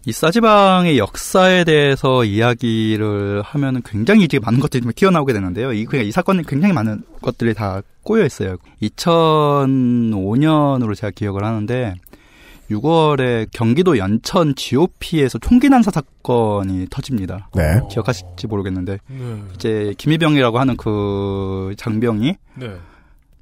[0.06, 5.74] 이 싸지방의 역사에 대해서 이야기를 하면 굉장히 이제 많은 것들이 좀 튀어나오게 되는데요.
[5.74, 8.58] 이, 그냥 이 사건은 굉장히 많은 것들이 다 꼬여 있어요.
[8.82, 11.94] 2005년으로 제가 기억을 하는데,
[12.72, 17.50] 6월에 경기도 연천 GOP에서 총기 난사 사건이 터집니다.
[17.54, 17.82] 네.
[17.92, 19.44] 기억하실지 모르겠는데 네.
[19.56, 22.78] 이제 김희병이라고 하는 그 장병이 네.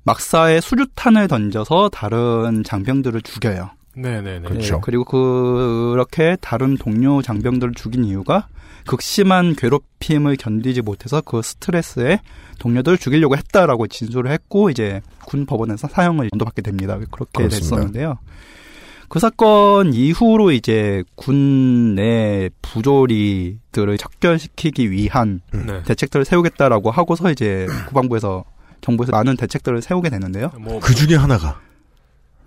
[0.04, 3.69] 막사에 수류탄을 던져서 다른 장병들을 죽여요.
[4.02, 4.48] 네네네.
[4.48, 4.76] 그렇죠.
[4.76, 8.48] 네, 그리고 그렇게 다른 동료 장병들을 죽인 이유가
[8.86, 12.20] 극심한 괴롭힘을 견디지 못해서 그 스트레스에
[12.60, 16.98] 동료들을 죽이려고 했다라고 진술을 했고 이제 군 법원에서 사형을 연도받게 됩니다.
[17.12, 17.76] 그렇게 그렇습니다.
[17.76, 18.18] 됐었는데요.
[19.10, 25.82] 그 사건 이후로 이제 군 내 부조리들을 척결시키기 위한 네.
[25.84, 28.46] 대책들을 세우겠다라고 하고서 이제 국방부에서
[28.82, 30.52] 정부에서 많은 대책들을 세우게 되는데요.
[30.60, 31.60] 뭐 그 중에 하나가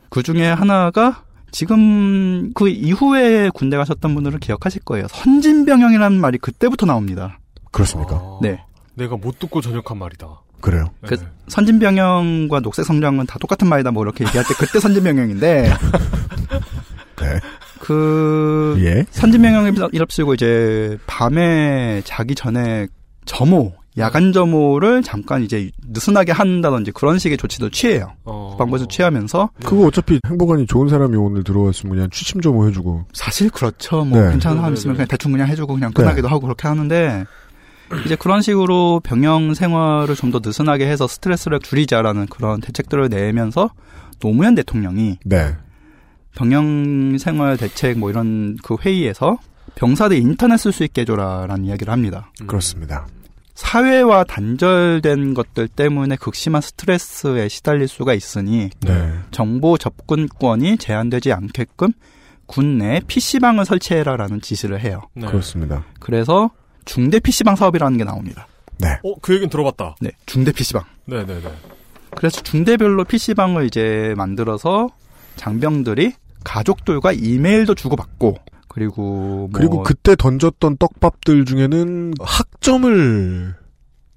[0.09, 5.07] 그 중에 하나가 지금 그 이후에 군대 가셨던 분들은 기억하실 거예요.
[5.09, 7.39] 선진병영이라는 말이 그때부터 나옵니다.
[7.71, 8.17] 그렇습니까?
[8.17, 8.65] 아, 네.
[8.95, 10.41] 내가 못 듣고 전역한 말이다.
[10.61, 10.87] 그래요.
[11.07, 11.27] 그 네.
[11.49, 15.63] 선진병영과 녹색성장은 다 똑같은 말이다 뭐 이렇게 얘기할 때 그때 선진병영인데
[17.21, 17.41] 네.
[17.81, 19.05] 그 예.
[19.11, 22.87] 선진병영이랍시고 이제 밤에 자기 전에
[23.25, 28.13] 점호 야간 점호를 잠깐 이제 느슨하게 한다든지 그런 식의 조치도 취해요.
[28.25, 28.49] 어.
[28.51, 33.05] 국방부에서 취하면서 그거 어차피 행복안이 좋은 사람이 오늘 들어왔으면 그냥 취침 좀 해주고.
[33.13, 34.05] 사실 그렇죠.
[34.05, 34.31] 뭐 네.
[34.31, 35.95] 괜찮은 사람 네, 있으면 네, 그냥 대충 그냥 해주고 그냥 네.
[35.95, 37.25] 끝나기도 하고 그렇게 하는데
[38.07, 43.71] 이제 그런 식으로 병영 생활을 좀 더 느슨하게 해서 스트레스를 줄이자라는 그런 대책들을 내면서
[44.21, 45.55] 노무현 대통령이 네.
[46.35, 49.37] 병영 생활 대책 뭐 이런 그 회의에서
[49.75, 52.31] 병사들 인터넷 쓸 수 있게 해줘라라는 이야기를 합니다.
[52.41, 52.47] 음.
[52.47, 53.07] 그렇습니다.
[53.63, 59.13] 사회와 단절된 것들 때문에 극심한 스트레스에 시달릴 수가 있으니 네.
[59.31, 61.93] 정보 접근권이 제한되지 않게끔
[62.47, 65.03] 군 내에 PC방을 설치해라라는 지시를 해요.
[65.15, 65.29] 네.
[65.29, 65.85] 그렇습니다.
[66.01, 66.51] 그래서
[66.85, 68.49] 중대 PC방 사업이라는 게 나옵니다.
[69.05, 69.95] 어, 그 얘기는 들어봤다.
[70.01, 70.83] 네, 중대 PC방.
[71.05, 71.49] 네네네.
[72.17, 74.89] 그래서 중대별로 PC방을 이제 만들어서
[75.37, 78.39] 장병들이 가족들과 이메일도 주고받고
[78.73, 83.55] 그리고 뭐 그리고 그때 던졌던 떡밥들 중에는 학점을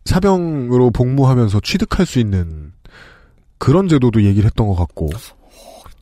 [0.06, 2.72] 사병으로 복무하면서 취득할 수 있는
[3.58, 5.10] 그런 제도도 얘기를 했던 것 같고.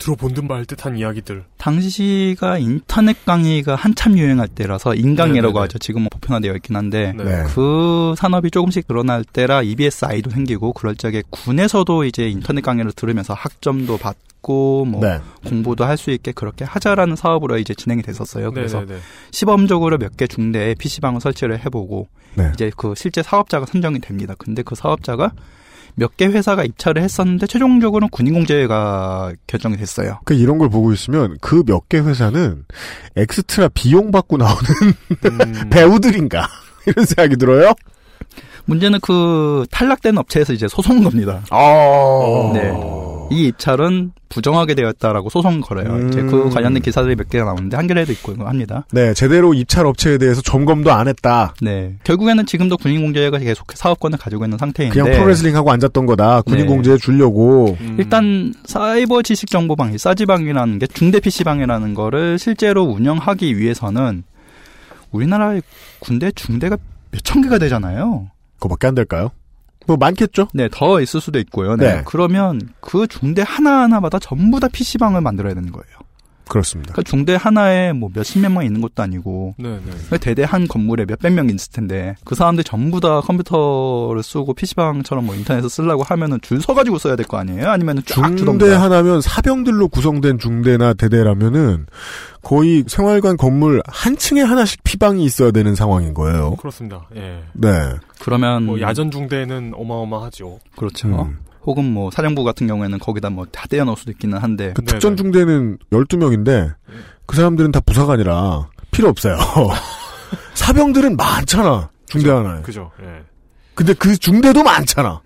[0.04, 1.46] 들어본 듯 말 듯한 이야기들.
[1.58, 5.58] 당시가 인터넷 강의가 한참 유행할 때라서 인강이라고.
[5.62, 5.78] 하죠.
[5.80, 7.24] 지금은 보편화되어 있긴 한데 네.
[7.24, 7.44] 네.
[7.56, 13.98] 그 산업이 조금씩 늘어날 때라 EBSI도 생기고 그럴 적에 군에서도 이제 인터넷 강의를 들으면서 학점도
[13.98, 15.20] 받고 뭐 네.
[15.46, 18.52] 공부도 할 수 있게 그렇게 하자라는 사업으로 이제 진행이 됐었어요.
[18.52, 19.00] 그래서 네네네.
[19.32, 22.52] 시범적으로 몇 개 중대에 PC방을 설치를 해보고 네.
[22.54, 24.34] 이제 그 실제 사업자가 선정이 됩니다.
[24.38, 25.32] 근데 그 사업자가
[25.96, 30.20] 몇 개 회사가 입찰을 했었는데 최종적으로는 군인공제가 결정이 됐어요.
[30.26, 32.66] 그 이런 걸 보고 있으면 그 몇 개 회사는
[33.16, 34.64] 엑스트라 비용 받고 나오는
[35.26, 36.48] 음, 배우들인가
[36.88, 37.74] 이런 생각이 들어요.
[38.66, 41.42] 문제는 그 탈락된 업체에서 이제 소송 겁니다.
[41.50, 42.72] 아, 네.
[43.34, 45.88] 이 입찰은 부정하게 되었다라고 소송 걸어요.
[45.94, 46.10] 음.
[46.10, 48.86] 이제 그 관련된 기사들이 몇 개가 나오는데 한겨레에도 있고 이거 합니다.
[48.92, 51.54] 네, 제대로 입찰 업체에 대해서 점검도 안 했다.
[51.62, 51.96] 네.
[52.04, 56.42] 결국에는 지금도 군인공제가 계속 사업권을 가지고 있는 상태인데 그냥 프로레슬링 하고 앉았던 거다.
[56.44, 56.66] 군인 네.
[56.68, 57.76] 공제해 주려고.
[57.82, 64.24] 음, 일단 사이버 지식 정보방, 사지방이라는 게 중대 PC방이라는 거를 실제로 운영하기 위해서는
[65.12, 65.62] 우리나라의
[66.00, 66.78] 군대 중대가
[67.12, 68.30] 몇 천 개가 되잖아요.
[68.56, 69.30] 그거밖에 안 될까요?
[69.86, 70.48] 뭐 많겠죠.
[70.54, 71.76] 네, 더 있을 수도 있고요.
[71.76, 71.96] 네.
[71.96, 72.02] 네.
[72.06, 75.93] 그러면 그 중대 하나하나마다 전부 다 PC방을 만들어야 되는 거예요.
[76.48, 76.94] 그렇습니다.
[76.94, 79.82] 그러니까 중대 하나에 뭐 몇십몇 명 있는 것도 아니고 네네.
[80.22, 85.36] 대대 한 건물에 몇백 명 있을 텐데 그 사람들 전부 다 컴퓨터를 쓰고 PC방처럼 뭐
[85.36, 87.70] 인터넷을 쓰려고 하면은 줄 서가지고 써야 될 거 아니에요?
[87.70, 88.82] 아니면은 쫙 중대 주던가.
[88.82, 91.86] 하나면 사병들로 구성된 중대나 대대라면은
[92.42, 96.56] 거의 생활관 건물 한 층에 하나씩 피방이 있어야 되는 상황인 거예요.
[96.58, 97.08] 그렇습니다.
[97.16, 97.42] 예.
[97.54, 97.70] 네.
[98.20, 100.60] 그러면 뭐 야전 중대는 어마어마하죠.
[100.76, 101.08] 그렇죠.
[101.08, 101.38] 음.
[101.66, 104.84] 혹은 뭐 사령부 같은 경우에는 거기다 뭐 다 떼어 넣을 수도 있기는 한데 그.
[104.84, 106.74] 특전 중대는 12명인데
[107.26, 109.38] 그 사람들은 다 부사관이라 필요 없어요.
[110.56, 111.90] 사병들은 많잖아.
[112.08, 112.62] 중대 하나에.
[112.62, 112.92] 그죠.
[113.02, 113.24] 예.
[113.76, 115.22] 근데 그 중대도 많잖아.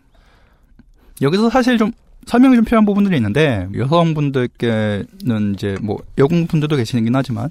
[1.21, 1.91] 여기서 사실 좀
[2.27, 7.49] 설명이 좀 필요한 부분들이 있는데 여성분들께는 이제 뭐 여공분들도 계시긴 하지만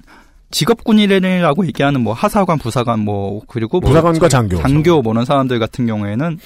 [0.51, 4.57] 직업군인이라고 얘기하는 뭐 하사관, 부사관 뭐 그리고 뭐 부사관과 장교.
[4.57, 6.39] 장교 뭐 이런 사람들 같은 경우에는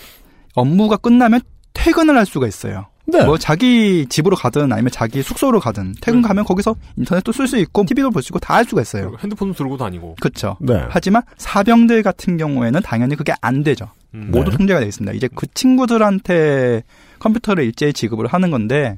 [0.56, 1.42] 업무가 끝나면
[1.74, 2.86] 퇴근을 할 수가 있어요.
[3.06, 3.26] 네.
[3.26, 6.28] 뭐 자기 집으로 가든 아니면 자기 숙소로 가든 퇴근 네.
[6.28, 9.14] 가면 거기서 인터넷도 쓸 수 있고 TV도 볼 수 있고 다 할 수가 있어요.
[9.20, 10.16] 핸드폰도 들고 다니고.
[10.20, 10.56] 그렇죠.
[10.60, 10.86] 네.
[10.90, 13.90] 하지만 사병들 같은 경우에는 당연히 그게 안 되죠.
[14.14, 14.58] 음, 모두 네.
[14.58, 15.14] 통제가 되어 있습니다.
[15.14, 16.84] 이제 그 친구들한테
[17.20, 18.98] 컴퓨터를 일제히 지급을 하는 건데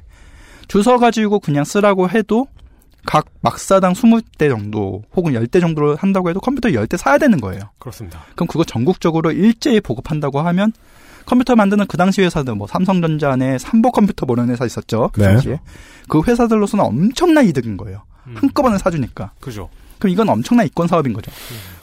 [0.68, 2.46] 주소 가지고 그냥 쓰라고 해도
[3.06, 7.60] 각 막사당 20대 정도 혹은 10대 정도로 한다고 해도 컴퓨터 10대 사야 되는 거예요.
[7.78, 8.24] 그렇습니다.
[8.34, 10.72] 그럼 그거 전국적으로 일제히 보급한다고 하면
[11.26, 15.10] 컴퓨터 만드는 그 당시 회사들 뭐 삼성전자 내 삼보 컴퓨터 모르는 회사 있었죠.
[15.12, 15.28] 그 네.
[15.28, 15.60] 당시에
[16.08, 18.02] 그 회사들로서는 엄청난 이득인 거예요.
[18.34, 19.32] 한꺼번에 사주니까.
[19.40, 19.68] 그죠.
[19.98, 21.30] 그럼 이건 엄청난 이권 사업인 거죠.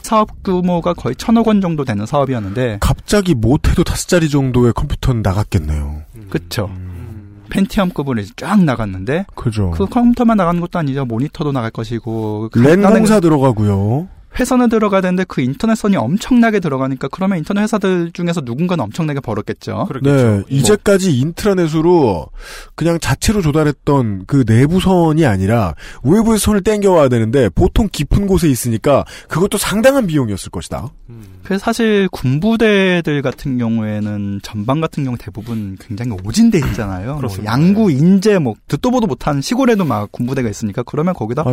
[0.02, 6.02] 사업 규모가 거의 천억 원 정도 되는 사업이었는데 갑자기 못해도 다섯 자리 정도의 컴퓨터는 나갔겠네요.
[6.30, 6.70] 그쵸.
[7.50, 9.70] 펜티엄급으로 이제 쫙 나갔는데 그죠.
[9.72, 11.04] 그 컴퓨터만 나가는 것도 아니죠.
[11.04, 14.08] 모니터도 나갈 것이고 랜 공사 들어가고요.
[14.38, 19.88] 회선에 들어가야 되는데 그 인터넷선이 엄청나게 들어가니까 그러면 인터넷 회사들 중에서 누군가는 엄청나게 벌었겠죠.
[20.02, 22.28] 네, 이제까지 인트라넷으로
[22.74, 29.58] 그냥 자체로 조달했던 그 내부선이 아니라 외부의 선을 땡겨와야 되는데 보통 깊은 곳에 있으니까 그것도
[29.58, 30.88] 상당한 비용이었을 것이다.
[31.42, 37.18] 그래서 사실 군부대들 같은 경우에는 전방 같은 경우 대부분 굉장히 오진돼 있잖아요.
[37.20, 37.30] 뭐.
[37.44, 41.44] 양구, 인제 뭐 듣도 보도 못한 시골에도 막 군부대가 있으니까 그러면 거기다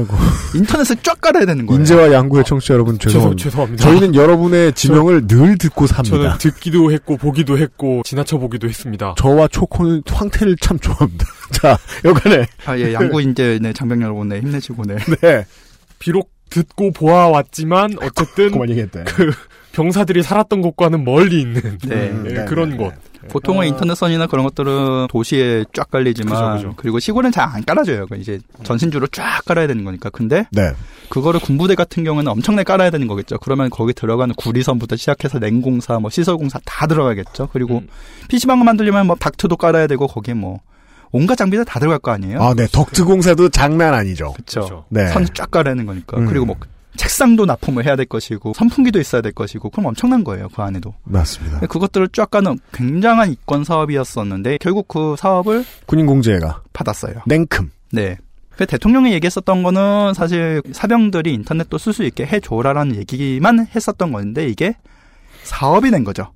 [0.56, 1.80] 인터넷을 쫙 깔아야 되는 거예요.
[1.80, 3.36] 인재와 양구의 청취 자 여러분 죄송합니다.
[3.44, 3.84] 죄송- 죄송 합니다.
[3.84, 6.16] 저희는 여러분의 지명을 늘 듣고 삽니다.
[6.16, 9.16] 저는 듣기도 했고 보기도 했고 지나쳐 보기도 했습니다.
[9.18, 11.26] 저와 초코는 황태를 참 좋아합니다.
[11.52, 14.98] 자, 여간에 아, 예, 양구 인제 네, 장병 여러분 네, 힘내시고 네.
[15.20, 15.46] 네.
[15.98, 18.52] 비록 듣고 보아왔지만 어쨌든.
[19.06, 19.32] 그
[19.72, 22.14] 병사들이 살았던 곳과는 멀리 있는 네.
[22.28, 22.94] 예, 네, 그런 곳.
[23.30, 26.74] 보통은 인터넷선이나 그런 것들은 도시에 쫙 깔리지만 그죠, 그죠.
[26.78, 28.06] 그리고 시골은 잘 안 깔아줘요.
[28.08, 30.10] 그 이제 전신주로 쫙 깔아야 되는 거니까.
[30.10, 30.72] 근데 네.
[31.10, 33.38] 그거를 군부대 같은 경우는 엄청나게 깔아야 되는 거겠죠.
[33.40, 37.50] 그러면 거기 들어가는 구리선부터 시작해서 냉공사, 뭐 시설공사 다 들어가겠죠.
[37.52, 37.84] 그리고
[38.30, 40.60] PC방을 만들려면 뭐 닥트도 깔아야 되고 거기에 뭐
[41.12, 42.42] 온갖 장비들 다 들어갈 거 아니에요.
[42.42, 42.68] 아, 네.
[42.72, 44.34] 덕트 공사도 장난 아니죠.
[44.34, 44.86] 그렇죠.
[44.90, 45.08] 네.
[45.08, 46.18] 선쫙 깔아야 되는 거니까.
[46.18, 46.28] 음.
[46.28, 46.56] 그리고 뭐
[46.98, 50.50] 책상도 납품을 해야 될 것이고 선풍기도 있어야 될 것이고 그럼 엄청난 거예요.
[50.54, 50.94] 그 안에도.
[51.04, 51.62] 맞습니다.
[51.62, 57.22] 그것들을 쫙 까는 굉장한 이권 사업이었었는데 결국 그 사업을 군인공제가 받았어요.
[57.26, 57.72] 냉큼.
[57.92, 58.18] 네.
[58.60, 64.76] 그 대통령이 얘기했었던 거는 사실 사병들이 인터넷도 쓸 수 있게 해줘라라는 얘기만 했었던 건데 이게
[65.44, 66.34] 사업이 된 거죠.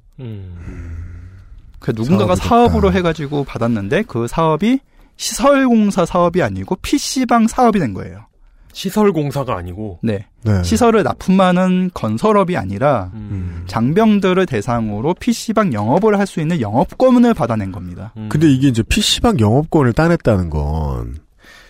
[1.80, 2.48] 그 누군가가 됐다.
[2.48, 4.80] 사업으로 해가지고 받았는데 그 사업이
[5.18, 8.26] 시설공사 사업이 아니고 PC방 사업이 된 거예요.
[8.72, 10.26] 시설공사가 아니고 네.
[10.46, 10.64] 네.
[10.64, 13.66] 시설을 납품하는 건설업이 아니라 음.
[13.68, 18.14] 장병들을 대상으로 PC방 영업을 할 수 있는 영업권을 받아낸 겁니다.
[18.30, 21.16] 근데 이게 이제 PC방 영업권을 따냈다는 건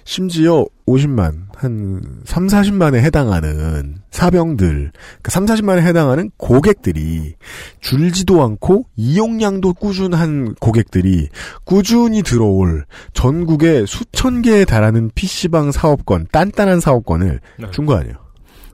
[0.05, 7.35] 심지어 50만, 한 3, 40만에 해당하는 사병들, 그 3, 40만에 해당하는 고객들이
[7.79, 11.29] 줄지도 않고 이용량도 꾸준한 고객들이
[11.63, 17.71] 꾸준히 들어올 전국에 수천 개에 달하는 PC방 사업권, 단단한 사업권을 네.
[17.71, 18.15] 준거 아니에요?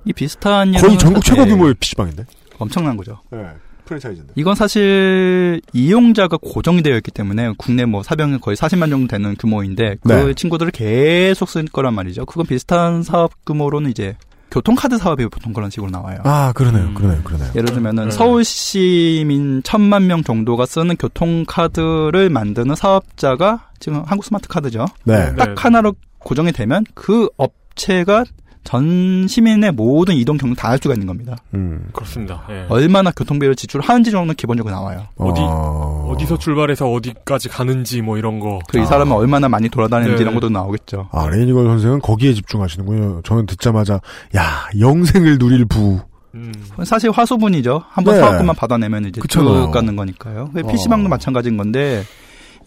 [0.06, 2.26] 이 비슷한 거의 전국 사실 최고 규모의 PC방인데?
[2.58, 3.20] 엄청난 거죠.
[3.32, 3.46] 네.
[3.90, 4.34] 프랜차이즈인데.
[4.36, 9.98] 이건 사실 이용자가 고정이 되어 있기 때문에 국내 뭐 사병이 거의 40만 정도 되는 규모인데
[10.04, 10.34] 그 네.
[10.34, 12.26] 친구들을 계속 쓸 거란 말이죠.
[12.26, 14.16] 그건 비슷한 사업 규모로는 이제
[14.52, 16.20] 교통카드 사업이 보통 그런 식으로 나와요.
[16.24, 17.52] 아, 그러네요, 그러네요, 그러네요.
[17.56, 18.12] 예를 들면은 네.
[18.12, 24.86] 서울 시민 천만 명 정도가 쓰는 교통카드를 만드는 사업자가 지금 한국 스마트 카드죠.
[25.04, 25.36] 네.
[25.36, 25.56] 딱 네.
[25.56, 28.26] 하나로 고정이 되면 그 업체가
[28.64, 31.38] 전 시민의 모든 이동 경로 다할 수가 있는 겁니다.
[31.54, 31.90] 음.
[31.94, 32.44] 그렇습니다.
[32.50, 32.66] 예.
[32.70, 35.08] 얼마나 교통비를 지출하는지 정도는 기본적으로 나와요.
[35.18, 36.10] 어디 어...
[36.14, 38.60] 어디서 출발해서 어디까지 가는지 뭐 이런 거.
[38.68, 40.22] 그 이 사람은 얼마나 많이 돌아다니는지 네.
[40.24, 41.10] 이런 것도 나오겠죠.
[41.12, 43.22] 아, 레이니걸 선생은 거기에 집중하시는군요.
[43.24, 44.00] 저는 듣자마자,
[44.36, 46.00] 야, 영생을 누릴 부.
[46.36, 46.54] 음.
[46.86, 47.82] 사실 화수분이죠.
[47.90, 48.20] 한번 네.
[48.22, 49.42] 사업권만 받아내면 이제 그쵸.
[49.42, 50.52] 쭉 가는 거니까요.
[50.56, 50.68] 어.
[50.70, 52.04] PC방도 마찬가지인 건데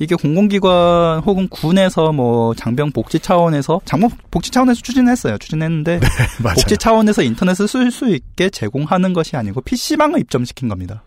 [0.02, 5.38] 이게 공공기관 혹은 군에서 뭐 장병 복지 차원에서 장병 복지 차원에서 추진했어요.
[5.38, 6.08] 추진했는데 네,
[6.42, 6.56] 맞아요.
[6.56, 11.04] 복지 차원에서 인터넷을 쓸 수 있게 제공하는 것이 아니고 PC방을 입점시킨 겁니다.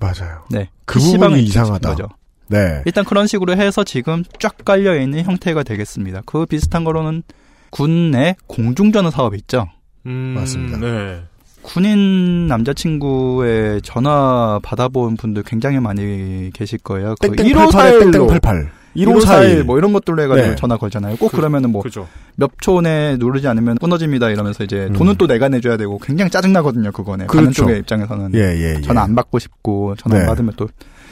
[0.00, 0.44] 맞아요.
[0.50, 0.70] 네.
[0.86, 1.88] 그 PC방을 이상하다.
[1.88, 2.08] 거죠.
[2.48, 2.82] 네.
[2.84, 6.22] 일단 그런 식으로 해서 지금 쫙 깔려 있는 형태가 되겠습니다.
[6.26, 7.22] 그 비슷한 거로는
[7.70, 9.68] 군내 공중전화 사업이 있죠.
[10.06, 10.78] 음, 맞습니다.
[10.78, 11.22] 네.
[11.66, 17.16] 군인 남자친구의 전화 받아본 분들 굉장히 많이 계실 거예요.
[17.20, 18.68] 그 땡땡 1541로 땡땡88.
[18.96, 20.54] 1541 뭐 이런 것들로 해가지고 네.
[20.56, 21.16] 전화 걸잖아요.
[21.16, 22.08] 꼭 그- 그, 러면은뭐 그죠.
[22.36, 24.92] 몇초 내에 누르지 않으면 끊어집니다 이러면서 이제 음.
[24.94, 26.92] 돈은 또 내가 내줘야 되고 굉장히 짜증 나거든요.
[26.92, 27.52] 그거는 그렇죠.
[27.52, 28.80] 쪽의 입장에서는 예, 예, 예.
[28.80, 30.22] 전화 안 받고 싶고 전화 네.
[30.22, 30.68] 안 받으면 또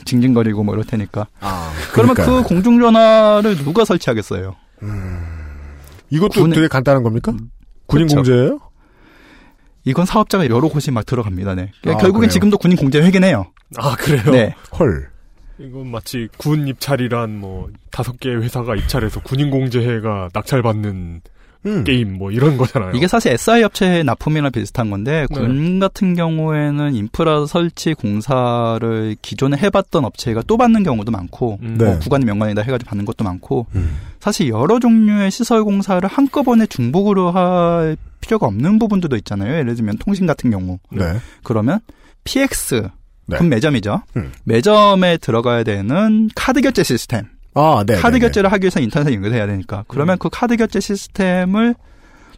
[0.06, 1.26] 징징거리고 뭐 이럴 테니까.
[1.40, 2.42] 아, 그러면 그러니까요.
[2.42, 4.54] 그 공중전화를 누가 설치하겠어요?
[6.10, 7.32] 이것도 군에- 되게 간단한 겁니까?
[7.86, 8.16] 군인 그렇죠.
[8.16, 8.58] 공제예요?
[9.84, 11.54] 이건 사업자가 여러 곳이 막 들어갑니다.
[11.54, 11.70] 네.
[11.86, 12.30] 아, 결국엔 그래요?
[12.30, 13.46] 지금도 군인 공제 회계네요.
[13.76, 14.22] 아 그래요.
[14.30, 14.54] 네.
[14.78, 15.08] 헐.
[15.58, 21.20] 이건 마치 군 입찰이란 뭐 다섯 개의 회사가 입찰해서 군인 공제회가 낙찰받는
[21.66, 21.84] 음.
[21.84, 22.92] 게임 뭐 이런 거잖아요.
[22.94, 25.36] 이게 사실 SI 업체 납품이랑 비슷한 건데 네.
[25.36, 31.76] 군 같은 경우에는 인프라 설치 공사를 기존에 해봤던 업체가 또 받는 경우도 많고 음.
[31.78, 31.84] 네.
[31.86, 33.96] 뭐 구간이 명관이다 해가지고 받는 것도 많고 음.
[34.20, 39.58] 사실 여러 종류의 시설 공사를 한꺼번에 중복으로 할 필요가 없는 부분들도 있잖아요.
[39.58, 41.18] 예를 들면 통신 같은 경우 네.
[41.42, 41.80] 그러면
[42.24, 42.88] PX
[43.26, 43.36] 네.
[43.38, 44.02] 군 매점이죠.
[44.16, 44.32] 음.
[44.44, 47.33] 매점에 들어가야 되는 카드 결제 시스템.
[47.54, 47.94] 아, 네.
[47.94, 48.20] 카드 네, 네.
[48.20, 49.84] 결제를 하기 위해서 인터넷에 연결해야 되니까.
[49.88, 51.74] 그러면 그 카드 결제 시스템을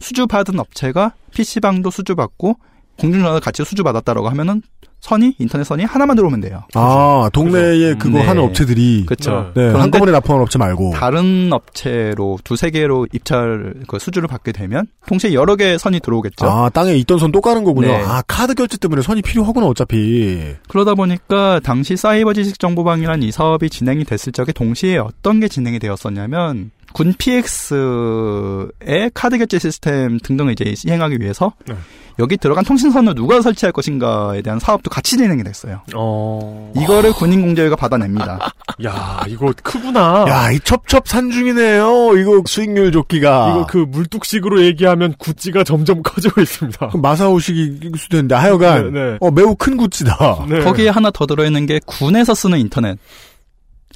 [0.01, 2.57] 수주받은 업체가 PC방도 수주받고
[2.99, 4.63] 공중전화 같이 수주받았다라고 하면은
[5.07, 6.65] 선이 인터넷 선이 하나만 들어오면 돼요.
[6.75, 8.27] 아, 동네에 그거 네.
[8.27, 9.53] 하는 업체들이 그렇죠.
[9.55, 14.87] 네, 그런데 한꺼번에 납품하는 업체 말고 다른 업체로 두세 개로 입찰 그 수주를 받게 되면
[15.07, 16.47] 동시에 여러 개의 선이 들어오겠죠.
[16.47, 17.89] 아, 땅에 있던 선 또 까는 거군요.
[17.89, 18.03] 네.
[18.03, 20.55] 아, 카드 결제 때문에 선이 필요하구나, 어차피.
[20.69, 25.79] 그러다 보니까 당시 사이버 지식 정보방이란 이 사업이 진행이 됐을 적에 동시에 어떤 게 진행이
[25.79, 31.75] 되었었냐면 군 PX의 카드 결제 시스템 등등을 이제 시행하기 위해서 네.
[32.19, 35.83] 여기 들어간 통신선을 누가 설치할 것인가에 대한 사업도 같이 진행이 됐어요.
[35.95, 36.73] 어.
[36.75, 38.39] 이거를 군인공제위가 받아냅니다.
[38.87, 40.25] 야, 이거 크구나.
[40.29, 42.17] 야, 이 첩첩산중이네요.
[42.17, 43.51] 이거 수익률 좋기가.
[43.51, 46.93] 이거 그 물뚝식으로 얘기하면 구찌가 점점 커지고 있습니다.
[46.95, 49.17] 마사오식일 수도 있는데 하여간 네, 네.
[49.21, 50.47] 어, 매우 큰 구찌다.
[50.49, 50.61] 네.
[50.61, 52.99] 거기에 하나 더 들어있는 게 군에서 쓰는 인터넷.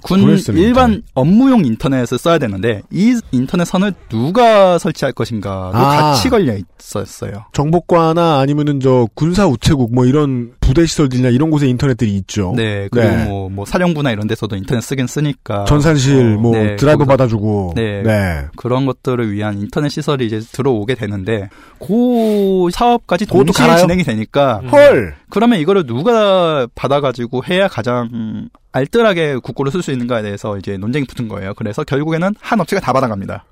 [0.03, 0.21] 군
[0.55, 1.03] 일반 인터넷.
[1.15, 6.13] 업무용 인터넷을 써야 되는데 이 인터넷 선을 누가 설치할 것인가도 아.
[6.13, 7.45] 같이 걸려 있었어요.
[7.53, 12.53] 정보과나 아니면은 저 군사 우체국 뭐 이런 부대 시설들이나 이런 곳에 인터넷들이 있죠.
[12.57, 13.25] 네, 그리고 네.
[13.25, 17.73] 뭐, 뭐 사령부나 이런 데서도 인터넷 쓰긴 쓰니까 전산실 뭐 네, 거기서- 받아주고.
[17.75, 18.03] 네.
[18.03, 18.45] 네.
[18.57, 21.49] 그런 것들을 위한 인터넷 시설이 이제 들어오게 되는데
[21.81, 23.81] 그 사업까지 동시에 갈아요?
[23.81, 25.15] 진행이 되니까 헐.
[25.29, 31.27] 그러면 이거를 누가 받아가지고 해야 가장 알뜰하게 국고를 쓸 수 있는가에 대해서 이제 논쟁이 붙은
[31.29, 31.55] 거예요.
[31.55, 33.45] 그래서 결국에는 한 업체가 다 받아갑니다.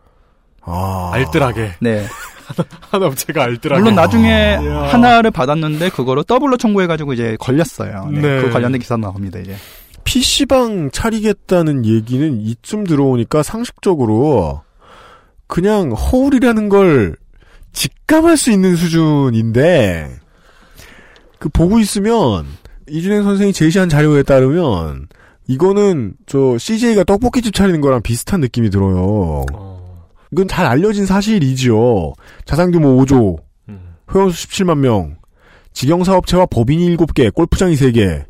[0.69, 1.11] 아.
[1.15, 1.73] 알뜰하게.
[1.81, 2.07] 네.
[2.91, 3.81] 한 업체가 알뜰하게.
[3.81, 4.83] 물론 나중에 이야.
[4.85, 8.09] 하나를 받았는데 그거를 더블로 청구해가지고 이제 걸렸어요.
[8.13, 8.21] 네.
[8.21, 8.43] 네.
[8.43, 9.55] 그 관련된 기사 나옵니다 이제.
[10.05, 14.63] PC방 차리겠다는 얘기는 이쯤 들어오니까 상식적으로
[15.47, 17.17] 그냥 허울이라는 걸
[17.73, 20.17] 직감할 수 있는 수준인데
[21.39, 22.47] 그 보고 있으면
[22.89, 25.09] 이준행 선생이 제시한 자료에 따르면
[25.47, 29.45] 이거는 저 CJ가 떡볶이집 차리는 거랑 비슷한 느낌이 들어요.
[29.53, 29.78] 어.
[30.33, 32.13] 이건 잘 알려진 사실이지요.
[32.45, 33.39] 자산규모 5조,
[33.69, 33.95] 음.
[34.13, 35.17] 회원수 17만 명,
[35.73, 38.25] 직영사업체와 법인이 7개, 골프장이 3개.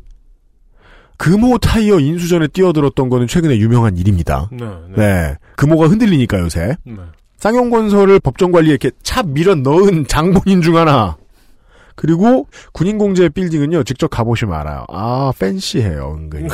[1.17, 4.49] 금호 타이어 인수전에 뛰어들었던 거는 최근에 유명한 일입니다.
[4.51, 4.95] 네, 네.
[4.95, 5.35] 네.
[5.57, 6.77] 금호가 흔들리니까 요새.
[6.85, 6.95] 네.
[7.39, 11.17] 쌍용건설을 법정관리에 이렇게 차 밀어 넣은 장본인 중 하나.
[11.95, 14.85] 그리고 군인공제 빌딩은요, 직접 가보시면 알아요.
[14.87, 16.47] 아, 팬시해요, 은근히.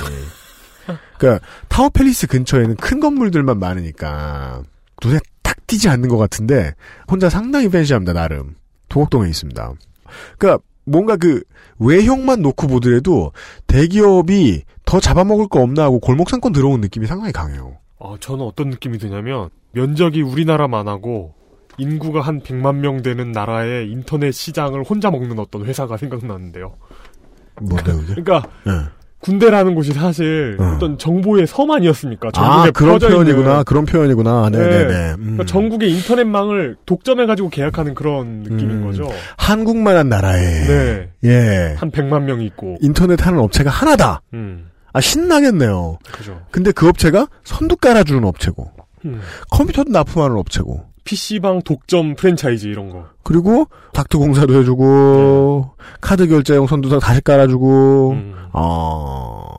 [1.19, 4.63] 그니까, 타워팰리스 근처에는 큰 건물들만 많으니까,
[5.03, 5.19] 눈에
[5.65, 6.73] 딱 띄지 않는 것 같은데,
[7.09, 8.55] 혼자 상당히 팬시합니다, 나름.
[8.89, 9.73] 도곡동에 있습니다.
[10.37, 11.43] 그니까, 뭔가 그,
[11.79, 13.31] 외형만 놓고 보더라도,
[13.67, 17.77] 대기업이 더 잡아먹을 거 없나 하고 골목 상권 들어온 느낌이 상당히 강해요.
[17.97, 21.33] 어, 저는 어떤 느낌이 드냐면 면적이 우리나라만 하고
[21.77, 26.75] 인구가 한 100만 명 되는 나라의 인터넷 시장을 혼자 먹는 어떤 회사가 생각나는데요.
[27.59, 28.21] 뭔데, 그게?
[28.21, 28.71] 그러니까 네.
[29.19, 30.73] 군대라는 곳이 사실 어.
[30.75, 32.29] 어떤 정보의 섬 아니었습니까?
[32.31, 33.23] 전국에 아, 그런 퍼져 있는.
[33.25, 33.63] 표현이구나.
[33.63, 34.49] 그런 표현이구나.
[34.51, 34.85] 네네네.
[34.87, 35.11] 네.
[35.13, 35.17] 음.
[35.21, 38.85] 그러니까 전국의 인터넷망을 독점해 가지고 계약하는 그런 느낌인 음.
[38.85, 39.09] 거죠.
[39.37, 40.41] 한국만한 나라에.
[40.67, 41.09] 네.
[41.23, 41.75] 예.
[41.77, 42.77] 한 100만 명이 있고.
[42.81, 44.21] 인터넷 하는 업체가 하나다.
[44.33, 45.97] 음, 아, 신나겠네요.
[46.11, 46.41] 그죠.
[46.51, 48.69] 근데 그 업체가 선도 깔아주는 업체고,
[49.05, 49.21] 음.
[49.49, 53.07] 컴퓨터도 납품하는 업체고, PC방 독점 프랜차이즈 이런 거.
[53.23, 58.35] 그리고 닥터 공사도 해주고, 카드 결제용 선도 다시 깔아주고, 음.
[58.51, 59.55] 어,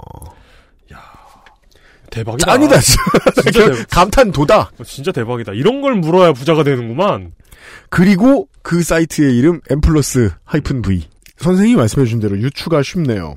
[2.17, 2.51] 대박이다.
[2.51, 3.71] 짱이다, 진짜.
[3.71, 4.71] 대, 감탄 도다.
[4.79, 5.53] 어, 진짜 대박이다.
[5.53, 7.33] 이런 걸 물어야 부자가 되는구만.
[7.91, 11.05] 그리고 그 사이트의 이름 M 플러스 하이픈 V.
[11.39, 13.37] 선생님이 말씀해주신 대로 유추가 쉽네요.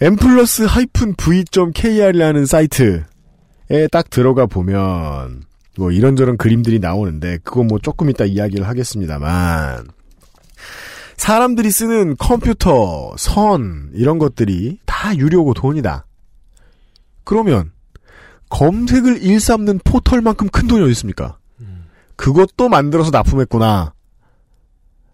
[0.00, 3.02] M 플러스 하이픈 V.kr이라는 사이트에
[3.90, 5.42] 딱 들어가 보면
[5.78, 9.88] 뭐 이런저런 그림들이 나오는데 그거 뭐 조금 이따 이야기를 하겠습니다만
[11.16, 16.06] 사람들이 쓰는 컴퓨터, 선 이런 것들이 다 유료고 돈이다.
[17.24, 17.70] 그러면
[18.50, 21.38] 검색을 일삼는 포털만큼 큰 돈이 어디 있습니까?
[22.16, 23.94] 그것도 만들어서 납품했구나.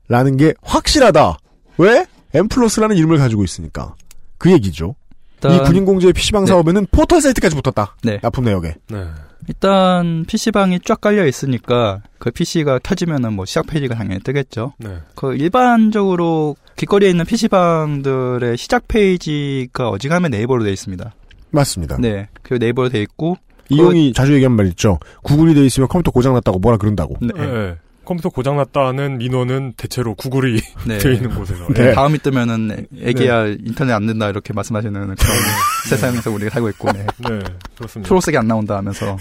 [0.08, 1.38] 라는 게 확실하다.
[1.78, 2.06] 왜?
[2.34, 3.94] M 플러스라는 이름을 가지고 있으니까.
[4.38, 4.96] 그 얘기죠.
[5.44, 6.48] 이 일단, 군인공제의 PC방 네.
[6.48, 7.96] 사업에는 포털 사이트까지 붙었다.
[8.02, 8.18] 네.
[8.22, 8.74] 납품 내역에.
[8.88, 9.06] 네.
[9.46, 14.74] 일단 PC방이 쫙 깔려 있으니까 그 PC가 켜지면은 뭐 시작 페이지가 당연히 뜨겠죠.
[14.78, 14.98] 네.
[15.14, 21.14] 그 일반적으로 길거리에 있는 PC방들의 시작 페이지가 어지간하면 네이버로 돼 있습니다.
[21.50, 21.96] 맞습니다.
[21.98, 22.28] 네.
[22.42, 23.36] 그 네이버로 돼 있고
[23.70, 24.98] 이용이 자주 얘기한 말 있죠.
[25.22, 27.16] 구글이 돼 있으면 컴퓨터 고장 났다고 뭐라 그런다고.
[27.20, 27.32] 네.
[27.34, 27.76] 네.
[28.08, 30.96] 컴퓨터 고장났다는 민원은 대체로 구글이 네.
[30.98, 31.66] 되어 있는 곳에서.
[31.74, 31.92] 네.
[31.92, 35.16] 다음이 뜨면은 애기야 인터넷 안 된다 이렇게 말씀하시는 그런
[35.90, 37.06] 세상에서 우리가 살고 있고 네.
[37.18, 37.38] 네,
[37.76, 38.08] 그렇습니다.
[38.08, 39.18] 초록색이 안 나온다 하면서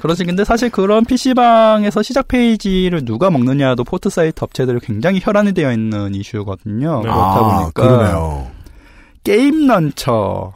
[0.00, 5.72] 그러지 근데 사실 그런 PC방에서 시작 페이지를 누가 먹느냐도 포털 사이트 업체들이 굉장히 혈안이 되어
[5.72, 6.96] 있는 이슈거든요.
[6.96, 7.02] 네.
[7.02, 8.50] 그렇다 아, 보니까 그러네요.
[9.24, 10.52] 게임 launcher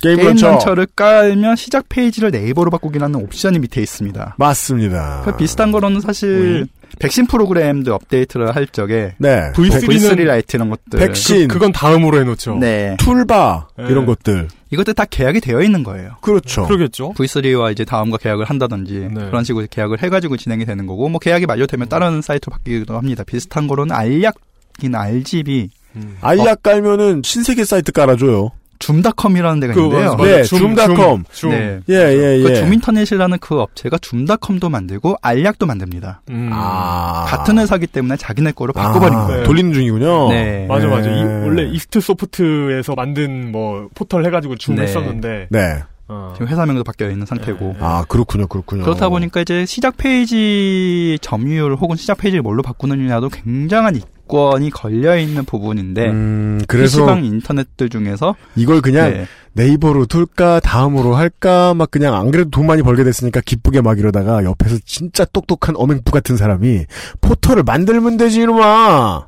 [0.00, 0.48] 게임, 게임 launcher.
[0.48, 4.36] launcher를 깔면 시작 페이지를 네이버로 바꾸긴 하는 옵션이 밑에 있습니다.
[4.38, 5.22] 맞습니다.
[5.24, 6.66] 그 비슷한 거로는 사실
[6.98, 9.52] 백신 프로그램도 업데이트를 할 적에 네.
[9.52, 12.56] V3 V3 Lite 이런 것들 백신, 그, 건 다음으로 해놓죠.
[12.56, 13.84] 네 toolbar 네.
[13.88, 14.48] 이런 것들.
[14.72, 16.16] 이것들 다 계약이 되어 있는 거예요.
[16.20, 16.66] 그렇죠.
[16.66, 17.12] 그러겠죠.
[17.14, 19.26] V3와 이제 다음과 계약을 한다든지 네.
[19.26, 23.24] 그런 식으로 계약을 해가지고 진행이 되는 거고 뭐 계약이 만료되면 다른 사이트로 바뀌기도 합니다.
[23.24, 26.16] 비슷한 거로는 알약이나 알집 음.
[26.20, 28.52] 알약 깔면은 신세계 사이트 깔아줘요.
[28.80, 30.16] 줌닷컴이라는 데가 그, 있는데요.
[30.16, 31.24] 맞아, 네, 줌, 줌닷컴.
[31.30, 31.50] 줌.
[31.50, 31.80] 네.
[31.88, 32.42] 예, 예, 예.
[32.42, 36.22] 그 줌인터넷이라는 그 업체가 줌닷컴도 만들고 알약도 만듭니다.
[36.30, 36.50] 음.
[36.52, 37.26] 아.
[37.28, 39.44] 같은 회사기 때문에 자기네 거로 바꿔버린 아, 거예요.
[39.44, 40.30] 돌리는 중이군요.
[40.30, 40.66] 네.
[40.66, 41.10] 맞아, 맞아.
[41.10, 41.44] 이, 네.
[41.44, 44.82] 원래 이스트 소프트에서 만든 뭐 포털 해가지고 줌 네.
[44.82, 45.48] 했었는데.
[45.50, 45.82] 네.
[46.08, 46.32] 어.
[46.34, 47.64] 지금 회사명도 바뀌어 있는 상태고.
[47.66, 47.76] 네.
[47.80, 48.82] 아, 그렇군요, 그렇군요.
[48.82, 53.94] 그렇다 보니까 이제 시작 페이지 점유율 혹은 시작 페이지를 뭘로 바꾸느냐도 굉장한
[54.30, 59.26] 이권이 걸려 있는 부분인데 음, 그래서 PC방 인터넷들 중에서 이걸 그냥 네.
[59.52, 64.44] 네이버로 둘까 다음으로 할까 막 그냥 안 그래도 돈 많이 벌게 됐으니까 기쁘게 막 이러다가
[64.44, 66.86] 옆에서 진짜 똑똑한 어맹부 같은 사람이
[67.20, 69.26] 포털을 만들면 되지 이놈아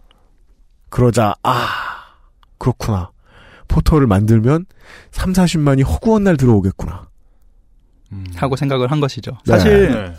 [0.89, 1.67] 그러자 아
[2.59, 3.11] 그렇구나
[3.67, 4.67] 포털을 만들면
[5.11, 7.09] 3, 40만이 허구한 날 들어오겠구나
[8.37, 9.33] 하고 생각을 한 것이죠.
[9.47, 9.53] 네.
[9.53, 10.15] 사실 네.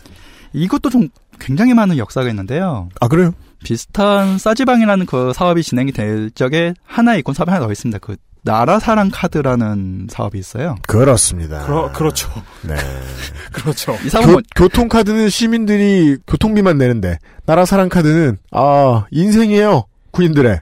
[0.53, 1.09] 이것도 좀
[1.39, 2.89] 굉장히 많은 역사가 있는데요.
[2.99, 3.33] 아 그래요?
[3.63, 7.99] 비슷한 싸지방이라는 그 사업이 진행이 될 적에 하나의 이권 사업이 하나 더 있습니다.
[7.99, 10.75] 그 나라 사랑 카드라는 사업이 있어요.
[10.85, 12.29] 그렇습니다 그러, 그렇죠.
[12.63, 12.75] 네.
[13.53, 13.97] 그렇죠.
[14.05, 20.59] 이 사업은 뭐- 교, 교통 카드는 시민들이 교통비만 내는데 나라 사랑 카드는 아 인생이에요 군인들의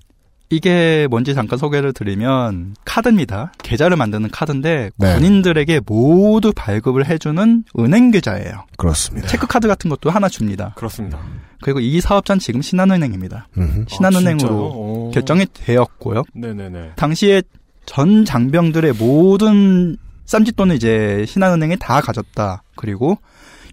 [0.51, 3.53] 이게 뭔지 잠깐 소개를 드리면 카드입니다.
[3.63, 5.15] 계좌를 만드는 카드인데 네.
[5.15, 8.65] 군인들에게 모두 발급을 해주는 은행 계좌예요.
[8.77, 10.73] 그렇습니다 체크 카드 같은 것도 하나 줍니다.
[10.75, 11.19] 그렇습니다.
[11.61, 13.47] 그리고 이 사업자는 지금 신한은행입니다.
[13.57, 13.85] 음흠.
[13.87, 14.57] 신한은행으로 아, 진짜요?
[14.57, 15.11] 오.
[15.13, 16.23] 결정이 되었고요.
[16.33, 16.91] 네네네.
[16.97, 17.43] 당시에
[17.85, 19.95] 전 장병들의 모든
[20.25, 22.63] 쌈짓돈을 이제 신한은행이 다 가졌다.
[22.75, 23.17] 그리고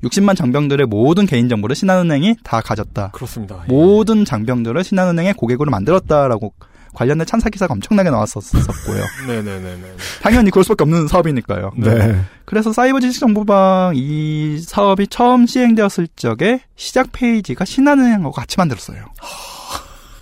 [0.03, 3.11] 60만 장병들의 모든 개인정보를 신한은행이 다 가졌다.
[3.13, 3.63] 그렇습니다.
[3.69, 3.73] 예.
[3.73, 6.53] 모든 장병들을 신한은행의 고객으로 만들었다라고
[6.95, 9.05] 관련된 찬사 기사가 엄청나게 나왔었고요.
[9.29, 9.97] 네네네네.
[10.23, 11.73] 당연히 그럴 수밖에 없는 사업이니까요.
[11.77, 12.21] 네.
[12.45, 19.05] 그래서 사이버 지식 정보방 이 사업이 처음 시행되었을 적에 시작 페이지가 신한은행하고 같이 만들었어요.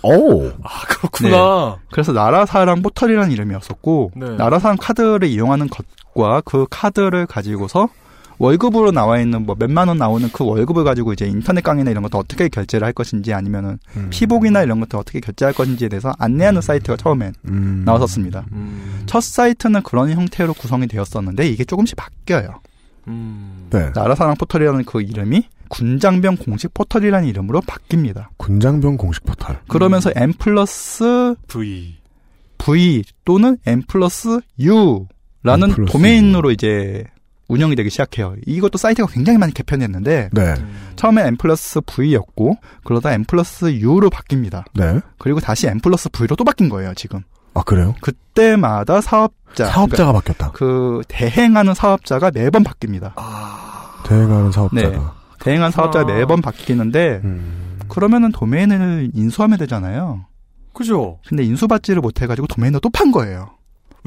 [0.03, 1.77] 오 아, 그렇구나.
[1.91, 4.35] 그래서 나라사랑 포털이라는 이름이었었고 네.
[4.35, 7.89] 나라사랑 카드를 이용하는 것과 그 카드를 가지고서
[8.39, 12.17] 월급으로 나와 있는 뭐 몇만 원 나오는 그 월급을 가지고 이제 인터넷 강의나 이런 것도
[12.17, 14.07] 어떻게 결제를 할 것인지 아니면은 음.
[14.11, 17.83] 피복이나 이런 것도 어떻게 결제할 것인지에 대해서 안내하는 사이트가 처음엔 음.
[17.85, 18.45] 나왔었습니다.
[18.51, 19.03] 음.
[19.05, 22.61] 첫 사이트는 그런 형태로 구성이 되었었는데 이게 조금씩 바뀌어요.
[23.07, 23.67] 음.
[23.69, 23.89] 네.
[23.95, 28.27] 나라사랑 포털이라는 그 이름이 군장병 공식 포털이라는 이름으로 바뀝니다.
[28.37, 31.95] 군장병 공식 포털 그러면서 M 플러스 V.
[32.57, 37.03] V 또는 M 플러스 U라는 M 플러스 도메인으로 이제
[37.47, 38.35] 운영이 되기 시작해요.
[38.45, 40.55] 이것도 사이트가 굉장히 많이 개편됐는데 네.
[40.95, 44.65] 처음에 M 플러스 V였고 그러다 M 플러스 U로 바뀝니다.
[44.73, 44.99] 네.
[45.17, 46.93] 그리고 다시 M 플러스 V로 또 바뀐 거예요.
[46.95, 47.21] 지금
[47.53, 47.95] 아 그래요?
[48.01, 50.51] 그때마다 사업자 사업자가 바뀌었다.
[50.51, 53.13] 그러니까 그 대행하는 사업자가 매번 바뀝니다.
[54.05, 54.89] 대행하는 사업자가.
[54.89, 54.97] 네.
[55.39, 56.15] 대행한 사업자가 아.
[56.15, 57.79] 매번 바뀌는데 음.
[57.87, 60.25] 그러면은 도메인을 인수하면 되잖아요.
[60.73, 61.19] 그죠?
[61.27, 63.49] 근데 인수받지를 못해가지고 도메인을 또 판 거예요.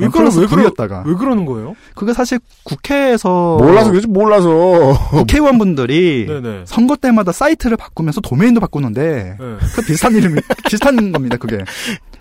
[0.01, 1.77] 왜 M 그러, 플러스 왜 그러, V였다가 왜 그러는 거예요?
[1.95, 4.99] 그게 사실 국회에서 몰라서 그렇지 몰라서.
[5.11, 6.63] 국회의원분들이 네네.
[6.65, 9.57] 선거 때마다 사이트를 바꾸면서 도메인도 바꾸는데 네.
[9.75, 11.37] 그 비슷한 이름이 비슷한 겁니다.
[11.37, 11.59] 그게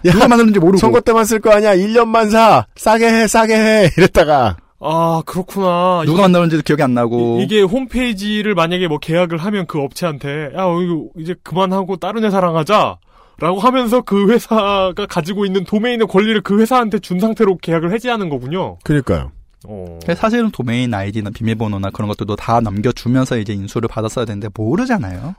[0.04, 1.76] 누가 만드는지 모르고 선거 때만 쓸 거 아니야.
[1.76, 2.66] 1년만 사.
[2.76, 3.90] 싸게 해, 싸게 해.
[3.98, 4.58] 이랬다가.
[4.82, 6.04] 아, 그렇구나.
[6.06, 10.64] 누가 만드는지도 기억이 안 나고 이, 게 홈페이지를 만약에 뭐 계약을 하면 그 업체한테 야
[10.64, 12.98] 이거 이제 그만하고 다른 회사랑 하자
[13.40, 18.78] 라고 하면서 그 회사가 가지고 있는 도메인의 권리를 그 회사한테 준 상태로 계약을 해지하는 거군요.
[18.84, 19.32] 그러니까요.
[19.68, 20.00] 어.
[20.16, 25.36] 사실은 도메인 아이디나 비밀번호나 그런 것들도 다 넘겨주면서 이제 인수를 받았어야 되는데 모르잖아요.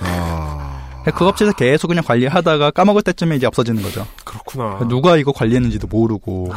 [0.00, 0.76] 아.
[1.14, 4.06] 그 업체에서 계속 그냥 관리하다가 까먹을 때쯤에 이제 없어지는 거죠.
[4.24, 4.80] 그렇구나.
[4.88, 6.50] 누가 이거 관리했는지도 모르고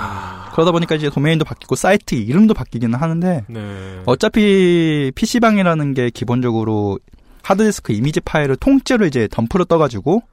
[0.53, 4.01] 그러다 보니까 이제 도메인도 바뀌고 사이트 이름도 바뀌기는 하는데 네.
[4.05, 6.97] 어차피 PC방이라는 게 기본적으로
[7.43, 10.23] 하드디스크 이미지 파일을 통째로 이제 덤프로 떠가지고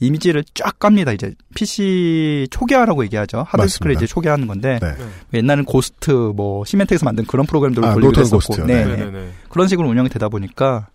[0.00, 1.12] 이미지를 쫙 깝니다.
[1.12, 3.46] 이제 PC 초기화라고 얘기하죠.
[3.48, 3.98] 하드디스크를 맞습니다.
[3.98, 4.94] 이제 초기화하는 건데 네.
[5.38, 8.66] 옛날엔 Ghost 뭐 Symantec에서 만든 그런 프로그램들을 아, 돌리기도 했었고.
[8.66, 9.10] 네, 네.
[9.10, 9.30] 네.
[9.48, 10.88] 그런 식으로 운영이 되다 보니까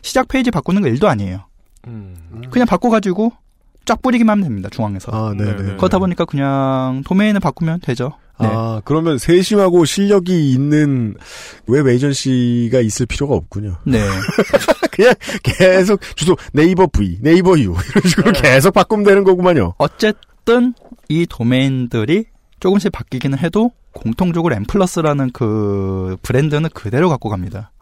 [0.00, 1.46] 시작 페이지 바꾸는 거 일도 아니에요.
[1.88, 2.16] 음.
[2.50, 3.32] 그냥 바꿔가지고
[3.84, 4.68] 쫙 뿌리기만 하면 됩니다.
[4.70, 5.10] 중앙에서.
[5.12, 5.34] 아.
[5.34, 8.12] 그렇다 보니까 그냥 도메인을 바꾸면 되죠.
[8.40, 8.48] 네.
[8.50, 11.14] 아, 그러면 세심하고 실력이 있는
[11.66, 13.76] 웹 agency가 있을 필요가 없군요.
[13.84, 14.00] 네.
[14.90, 19.74] 그냥 계속 주소 네이버 V, 네이버 U 이런 식으로 계속 바꾸면 되는 거구만요.
[19.78, 20.74] 어쨌든
[21.08, 22.26] 이 도메인들이
[22.60, 27.72] 조금씩 바뀌기는 해도 공통적으로 엠플러스라는 그 브랜드는 그대로 갖고 갑니다.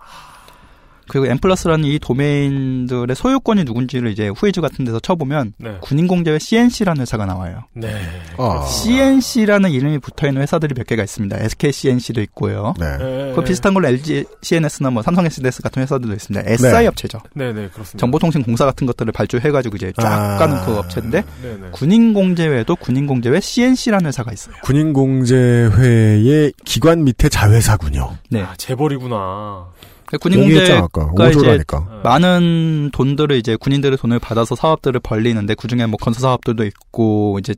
[1.10, 5.76] 그리고 엠플러스라는 이 도메인들의 소유권이 누군지를 이제 후이즈 같은 데서 쳐보면 네.
[5.80, 7.64] 군인공제회 CNC라는 회사가 나와요.
[7.74, 8.00] 네.
[8.38, 8.64] 아.
[8.64, 11.36] CNC라는 이름이 붙어 있는 회사들이 몇 개가 있습니다.
[11.36, 12.74] SK CNC도 있고요.
[12.78, 12.96] 네.
[12.98, 13.32] 네.
[13.34, 16.48] 그 비슷한 걸로 LG CNS나 뭐 삼성 SDS 같은 회사들도 있습니다.
[16.48, 16.86] SI 네.
[16.86, 17.18] 업체죠.
[17.34, 17.98] 네, 네, 그렇습니다.
[17.98, 20.38] 정보통신공사 같은 것들을 발주해가지고 이제 쫙 아.
[20.38, 21.70] 가는 그 업체인데 네, 네.
[21.72, 24.54] 군인공제회도 군인공제회 CNC라는 회사가 있어요.
[24.62, 28.16] 군인공제회의 기관 밑에 자회사군요.
[28.30, 28.42] 네.
[28.42, 29.70] 아, 재벌이구나.
[30.18, 30.88] 군인공제가
[31.28, 32.00] 이제 오조라니까.
[32.04, 37.54] 많은 돈들을 이제 군인들의 돈을 받아서 사업들을 벌리는데 그 중에 뭐 건설 사업들도 있고 이제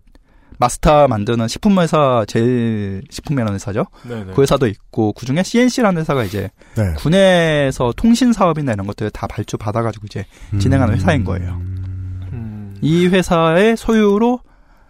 [0.58, 3.86] 마스터 만드는 식품 회사 제일 식품이라는 회사죠.
[4.04, 4.32] 네, 네.
[4.32, 6.94] 그 회사도 있고 그 중에 CNC라는 회사가 이제 네.
[6.98, 10.24] 군에서 통신 사업이나 이런 것들을 다 발주 받아가지고 이제
[10.60, 11.58] 진행하는 회사인 거예요.
[11.60, 12.76] 음.
[12.80, 14.40] 이 회사의 소유로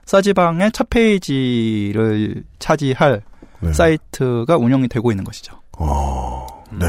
[0.05, 3.23] 싸지방의 첫 페이지를 차지할
[3.61, 3.73] 네.
[3.73, 5.59] 사이트가 운영이 되고 있는 것이죠.
[5.79, 6.87] 어, 네.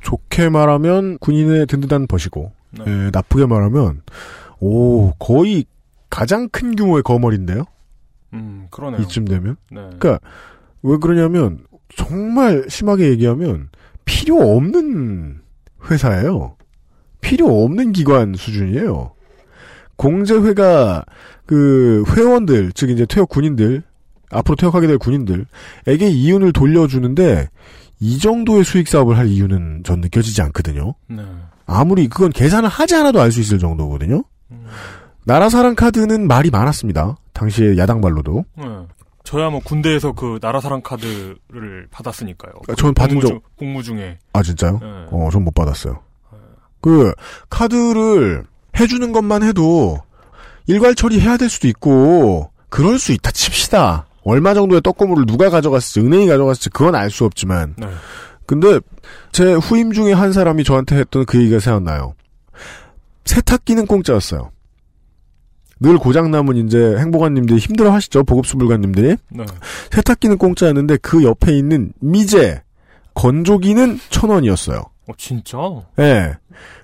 [0.00, 2.84] 좋게 말하면 군인의 든든한 벗이고, 네.
[2.86, 4.02] 에, 나쁘게 말하면,
[4.58, 5.64] 오, 거의
[6.08, 7.64] 가장 큰 규모의 거머리인데요?
[8.32, 9.02] 음, 그러네요.
[9.02, 9.56] 이쯤 되면?
[9.70, 9.80] 네.
[9.80, 10.18] 그니까,
[10.82, 11.60] 왜 그러냐면,
[11.94, 13.68] 정말 심하게 얘기하면,
[14.04, 15.40] 필요 없는
[15.90, 16.56] 회사예요.
[17.20, 19.12] 필요 없는 기관 수준이에요.
[19.96, 21.04] 공제회가,
[21.46, 23.82] 그, 회원들, 즉 이제 퇴역 군인들,
[24.30, 27.48] 앞으로 퇴역하게 될 군인들에게 이윤을 돌려주는데,
[28.00, 30.94] 이 정도의 수익 사업을 할 이유는 전 느껴지지 않거든요.
[31.08, 31.22] 네.
[31.66, 34.24] 아무리 그건 계산을 하지 않아도 알 수 있을 정도거든요.
[35.24, 37.16] 나라사랑 카드는 말이 많았습니다.
[37.32, 38.44] 당시에 야당말로도.
[38.56, 38.64] 네.
[39.22, 42.52] 저야 뭐 군대에서 그 나라사랑 카드를 받았으니까요.
[42.68, 44.18] 아, 저는 받은 복무 적- 중- 복무 중에.
[44.32, 44.78] 아 진짜요?
[44.80, 44.86] 네.
[45.10, 46.00] 어, 전 못 받았어요.
[46.80, 47.12] 그
[47.50, 48.44] 카드를
[48.80, 49.98] 해주는 것만 해도
[50.66, 54.06] 일괄 처리해야 될 수도 있고 그럴 수 있다 칩시다.
[54.24, 57.86] 얼마 정도의 떡고물을 누가 가져갔을지 은행이 가져갔을지 그건 알 수 없지만 네.
[58.46, 58.80] 근데
[59.32, 62.14] 제 후임 중에 한 사람이 저한테 했던 그 얘기가 생각나요.
[63.24, 64.50] 세탁기는 공짜였어요.
[65.78, 69.44] 늘 고장나면 이제 행복한님들이 힘들어 하시죠 보급수불관님들이 네.
[69.92, 72.62] 세탁기는 공짜였는데 그 옆에 있는 미제
[73.14, 74.82] 건조기는 천 원이었어요.
[75.10, 75.58] 어, 진짜?
[75.98, 76.34] 예.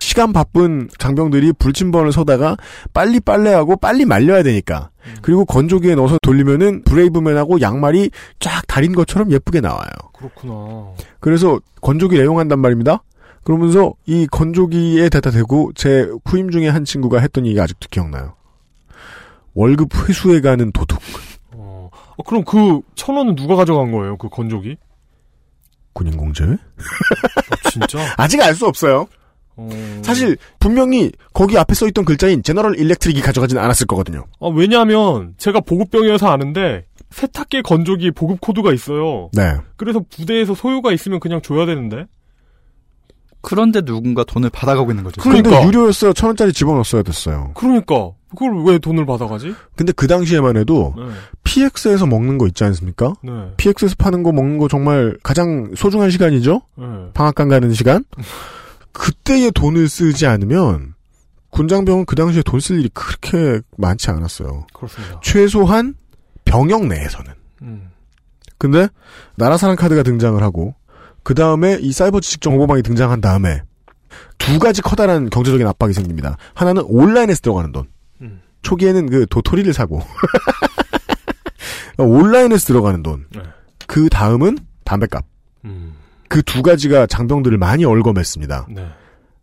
[0.00, 2.56] 시간 바쁜 장병들이 불침번을 서다가
[2.92, 4.90] 빨리 빨래하고 빨리 말려야 되니까.
[5.22, 8.10] 그리고 건조기에 넣어서 돌리면은 브레이브맨하고 양말이
[8.40, 9.88] 쫙 달인 것처럼 예쁘게 나와요.
[10.14, 10.92] 그렇구나.
[11.20, 13.02] 그래서 건조기를 애용한단 말입니다.
[13.44, 18.34] 그러면서 이 건조기에 대다 대고 제 후임 중에 한 친구가 했던 얘기가 아직도 기억나요.
[19.54, 20.98] 월급 회수해 가는 도둑.
[21.52, 21.90] 어,
[22.26, 24.16] 그럼 그 천 원은 누가 가져간 거예요?
[24.16, 24.76] 그 건조기?
[25.97, 26.53] 군인공제회?
[26.53, 27.99] 어, 진짜?
[28.16, 29.09] 아직 알 수 없어요.
[29.57, 29.68] 어...
[30.03, 34.26] 사실 분명히 거기 앞에 써 있던 글자인 제너럴 일렉트릭이 가져가진 않았을 거거든요.
[34.40, 39.30] 아, 왜냐하면 제가 보급병이어서 아는데 세탁기 건조기 보급 코드가 있어요.
[39.32, 39.57] 네.
[39.76, 42.05] 그래서 부대에서 소유가 있으면 그냥 줘야 되는데.
[43.49, 45.22] 그런데 누군가 돈을 받아가고 있는 거죠.
[45.22, 46.12] 근데 유료였어요.
[46.14, 47.53] 천 원짜리 집어넣었어야 됐어요.
[47.55, 49.55] 그러니까 그걸 왜 돈을 받아가지?
[49.76, 51.05] 근데 그 당시에만 해도 네.
[51.44, 53.14] PX에서 먹는 거 있지 않습니까?
[53.22, 53.53] 네.
[53.57, 56.61] PX에서 파는 거 먹는 거 정말 가장 소중한 시간이죠?
[56.76, 56.84] 네.
[57.14, 58.03] 방앗간 가는 시간?
[58.90, 60.94] 그때의 돈을 쓰지 않으면
[61.51, 64.66] 군장병은 그 당시에 돈 쓸 일이 그렇게 많지 않았어요.
[64.74, 65.20] 그렇습니다.
[65.22, 65.94] 최소한
[66.44, 67.32] 병역 내에서는.
[67.62, 67.90] 음.
[68.59, 68.88] 근데
[69.36, 70.74] 나라 사랑 카드가 등장을 하고
[71.26, 73.60] 그 다음에 이 사이버 지식 정보망이 등장한 다음에
[74.38, 76.36] 두 가지 커다란 경제적인 압박이 생깁니다.
[76.54, 77.88] 하나는 온라인에서 들어가는 돈.
[78.20, 78.40] 음.
[78.62, 80.00] 초기에는 그 도토리를 사고
[81.98, 83.26] 온라인에서 들어가는 돈.
[83.34, 83.42] 네.
[83.88, 85.24] 그 다음은 담배값.
[85.64, 85.94] 음.
[86.28, 88.68] 그두 가지가 장병들을 많이 얼검했습니다.
[88.70, 88.86] 네.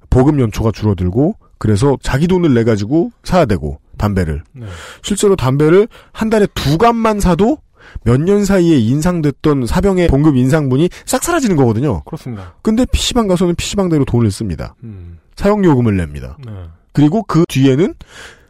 [0.09, 4.67] 보급 연초가 줄어들고 그래서 자기 돈을 내 가지고 사야 되고 담배를 네.
[5.01, 7.57] 실제로 담배를 한 달에 두 갑만 사도
[8.03, 12.03] 몇 년 사이에 인상됐던 사병의 봉급 인상분이 싹 사라지는 거거든요.
[12.03, 12.53] 그렇습니다.
[12.61, 14.75] 근데 PC방 가서는 PC방대로 돈을 씁니다.
[14.83, 15.19] 음.
[15.35, 16.37] 사용요금을 냅니다.
[16.45, 16.51] 네.
[16.91, 17.93] 그리고 그 뒤에는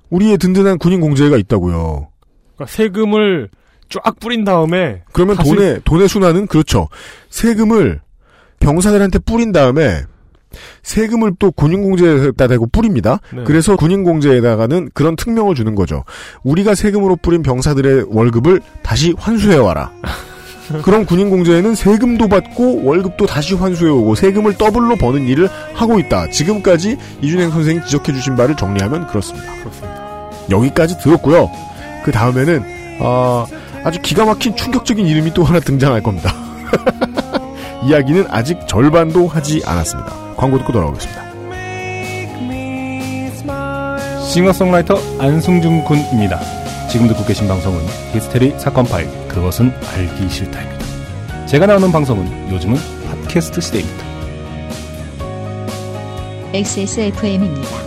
[0.10, 2.08] 우리의 든든한 군인 공제가 있다고요.
[2.56, 3.50] 그러니까 세금을
[3.90, 6.90] 쫙 뿌린 다음에 그러면 다시- 돈의 돈의 순환은 그렇죠.
[7.30, 8.02] 세금을
[8.60, 10.04] 병사들한테 뿌린 다음에
[10.84, 13.20] 세금을 또 군인공제에다 대고 뿌립니다.
[13.34, 13.44] 네.
[13.46, 16.04] 그래서 군인공제에다가는 그런 특명을 주는 거죠.
[16.44, 19.92] 우리가 세금으로 뿌린 병사들의 월급을 다시 환수해 와라.
[20.84, 26.30] 그럼 군인공제에는 세금도 받고 월급도 다시 환수해오고 세금을 더블로 버는 일을 하고 있다.
[26.30, 29.54] 지금까지 이준행 선생이 지적해주신 바를 정리하면 그렇습니다.
[29.60, 30.32] 그렇습니다.
[30.50, 31.50] 여기까지 들었고요.
[32.06, 32.64] 그 다음에는
[33.02, 33.46] 아,
[33.84, 36.34] 아주 기가 막힌 충격적인 이름이 또 하나 등장할 겁니다.
[37.86, 40.23] 이야기는 아직 절반도 하지 않았습니다.
[40.36, 41.24] 광고 듣고 돌아오겠습니다.
[44.26, 46.40] 싱어송라이터 안승준 군입니다.
[46.90, 47.80] 지금 듣고 계신 방송은
[48.14, 51.46] 히스테리 사건 파일 그것은 알기 싫다입니다.
[51.46, 52.78] 제가 나오는 방송은 요즘은
[53.24, 54.06] 팟캐스트 시대입니다.
[56.54, 57.84] XSFM입니다.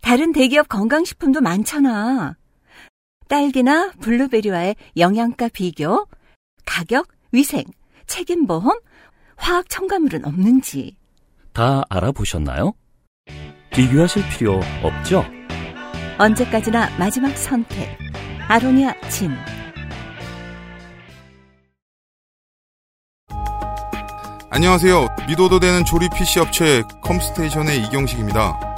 [0.00, 2.36] 다른 대기업 건강식품도 많잖아.
[3.28, 6.06] 딸기나 블루베리와의 영양가 비교,
[6.64, 7.64] 가격, 위생,
[8.06, 8.80] 책임보험,
[9.36, 10.96] 화학 첨가물은 없는지.
[11.52, 12.72] 다 알아보셨나요?
[13.70, 15.24] 비교하실 필요 없죠?
[16.18, 17.96] 언제까지나 마지막 선택.
[18.48, 19.30] 아로니아 진.
[24.50, 25.06] 안녕하세요.
[25.28, 28.77] 믿어도 되는 조립 PC 업체 컴스테이션의 이경식입니다.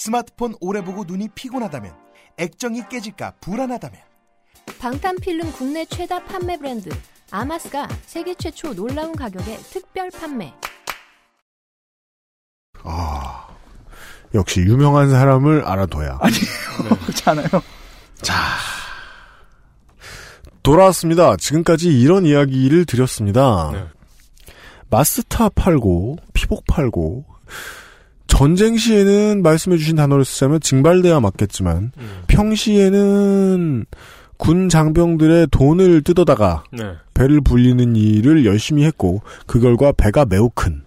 [0.00, 1.94] 스마트폰 오래 보고 눈이 피곤하다면
[2.38, 4.00] 액정이 깨질까 불안하다면
[4.78, 6.88] 방탄필름 국내 최다 판매 브랜드
[7.30, 10.54] 아마스가 세계 최초 놀라운 가격에 특별 판매.
[12.82, 13.46] 아,
[14.32, 16.18] 역시 유명한 사람을 알아둬야.
[16.22, 16.34] 아니,
[17.04, 17.46] 그렇잖아요.
[18.22, 18.34] 자,
[20.62, 21.36] 돌아왔습니다.
[21.36, 23.90] 지금까지 이런 이야기를 드렸습니다.
[24.88, 27.26] 마스타 팔고, 피복 팔고,
[28.30, 31.92] 전쟁 시에는 말씀해주신 단어를 쓰자면 징발돼야 맞겠지만,
[32.28, 33.84] 평시에는
[34.38, 36.94] 군 장병들의 돈을 뜯어다가 네.
[37.12, 40.82] 배를 불리는 일을 열심히 했고 그 결과 배가 매우 큰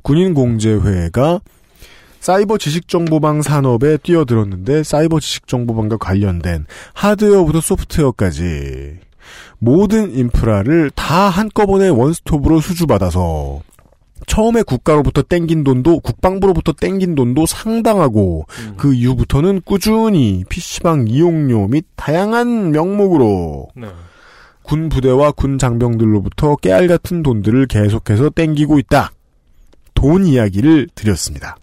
[0.00, 1.40] 군인 공제회가
[2.20, 6.64] 사이버 지식정보망 산업에 뛰어들었는데 사이버 지식정보망과 관련된
[6.94, 8.98] 하드웨어부터 소프트웨어까지
[9.58, 13.60] 모든 인프라를 다 한꺼번에 원스톱으로 수주받아서
[14.26, 18.46] 처음에 국가로부터 땡긴 돈도 국방부로부터 땡긴 돈도 상당하고
[18.76, 23.88] 그 이후부터는 꾸준히 PC방 이용료 및 다양한 명목으로 네.
[24.62, 29.10] 군 부대와 군 장병들로부터 깨알 같은 돈들을 계속해서 땡기고 있다.
[29.94, 31.56] 돈 이야기를 드렸습니다.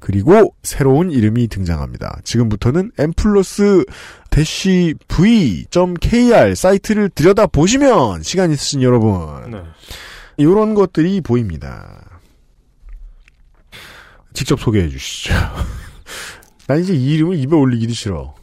[0.00, 2.20] 그리고 새로운 이름이 등장합니다.
[2.24, 3.84] 지금부터는 m 플러스
[4.30, 9.58] 대시 v.kr 사이트를 들여다 보시면 시간 있으신 여러분 네.
[10.36, 12.20] 이런 것들이 보입니다.
[14.32, 15.34] 직접 소개해 주시죠.
[16.66, 18.34] 난 이제 이 이름을 입에 올리기도 싫어.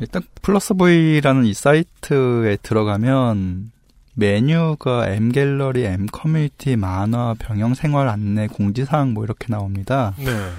[0.00, 3.70] 일단 플러스 V라는 이 사이트에 들어가면
[4.14, 10.14] 메뉴가 M 갤러리, M 커뮤니티, 만화, 병영 생활 안내, 공지사항 뭐 이렇게 나옵니다.
[10.18, 10.50] 네.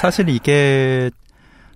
[0.00, 1.10] 사실 이게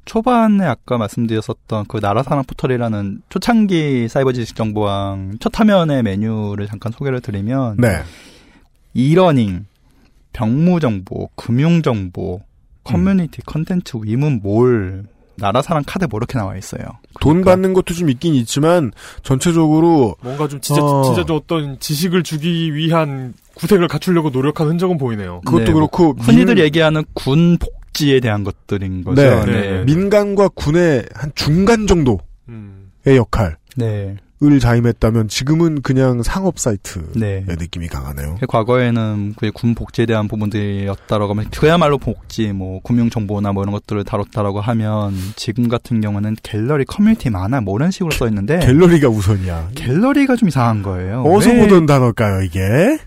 [0.08, 7.20] 초반에 아까 말씀드렸었던 그 나라사랑 포털이라는 초창기 사이버 지식 정보방 첫 화면의 메뉴를 잠깐 소개를
[7.20, 7.98] 드리면 네.
[8.94, 9.66] e-learning,
[10.32, 12.40] 병무 정보, 금융 정보,
[12.84, 15.04] 커뮤니티, 컨텐츠, 위문, 몰,
[15.36, 16.82] 나라사랑 카드 뭐 이렇게 나와 있어요.
[17.20, 18.92] 돈 받는 것도 좀 있긴 있지만
[19.22, 21.02] 전체적으로 뭔가 좀 진짜 어.
[21.04, 25.42] 진짜 좀 어떤 지식을 주기 위한 구색을 갖추려고 노력한 흔적은 보이네요.
[25.44, 29.20] 그것도 네, 그렇고 뭐 흔히들 민- 얘기하는 군 복지에 대한 것들인 거죠.
[29.20, 29.44] 네.
[29.44, 29.84] 네.
[29.84, 32.18] 민간과 군의 한 중간 정도의
[32.48, 32.90] 음.
[33.06, 34.16] 역할을 네.
[34.60, 37.44] 자임했다면 지금은 그냥 상업 사이트의 네.
[37.44, 38.38] 느낌이 강하네요.
[38.46, 44.04] 과거에는 그 군 복지에 대한 부분들이었다라고 하면 그야말로 복지, 뭐 금융 정보나 뭐 이런 것들을
[44.04, 49.70] 다뤘다라고 하면 지금 같은 경우는 갤러리 커뮤니티 많아 뭐 이런 식으로 써 있는데 갤러리가 우선이야.
[49.74, 51.22] 갤러리가 좀 이상한 거예요.
[51.22, 52.60] 어디서 왜 보던 단어일까요, 이게?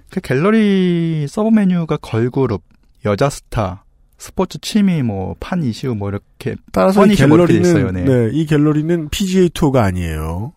[0.10, 2.62] 그 갤러리 서브 메뉴가 걸그룹,
[3.06, 3.86] 여자 스타,
[4.22, 7.90] 스포츠 취미, 뭐 판 이슈 뭐 이렇게 따라서 이뭐 갤러리는 있어요.
[7.92, 8.04] 네.
[8.04, 10.54] 네, 이 갤러리는 PGA 투어가 아니에요.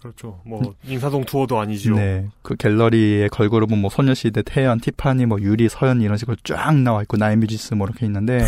[0.00, 0.40] 그렇죠.
[0.44, 1.94] 뭐 인사동 투어도 아니지요.
[1.94, 2.26] 네.
[2.42, 7.16] 그 갤러리의 걸그룹은 뭐 소녀시대, 태연, 티파니, 뭐 유리, 서연 이런 식으로 쫙 나와 있고
[7.16, 8.44] 나인뮤지스 뭐 이렇게 있는데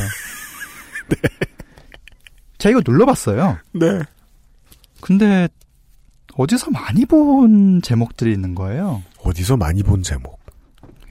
[2.58, 3.58] 제가 이거 눌러봤어요.
[3.74, 4.00] 네.
[5.00, 5.48] 근데
[6.34, 9.04] 어디서 많이 본 제목들이 있는 거예요.
[9.22, 10.40] 어디서 많이 본 제목.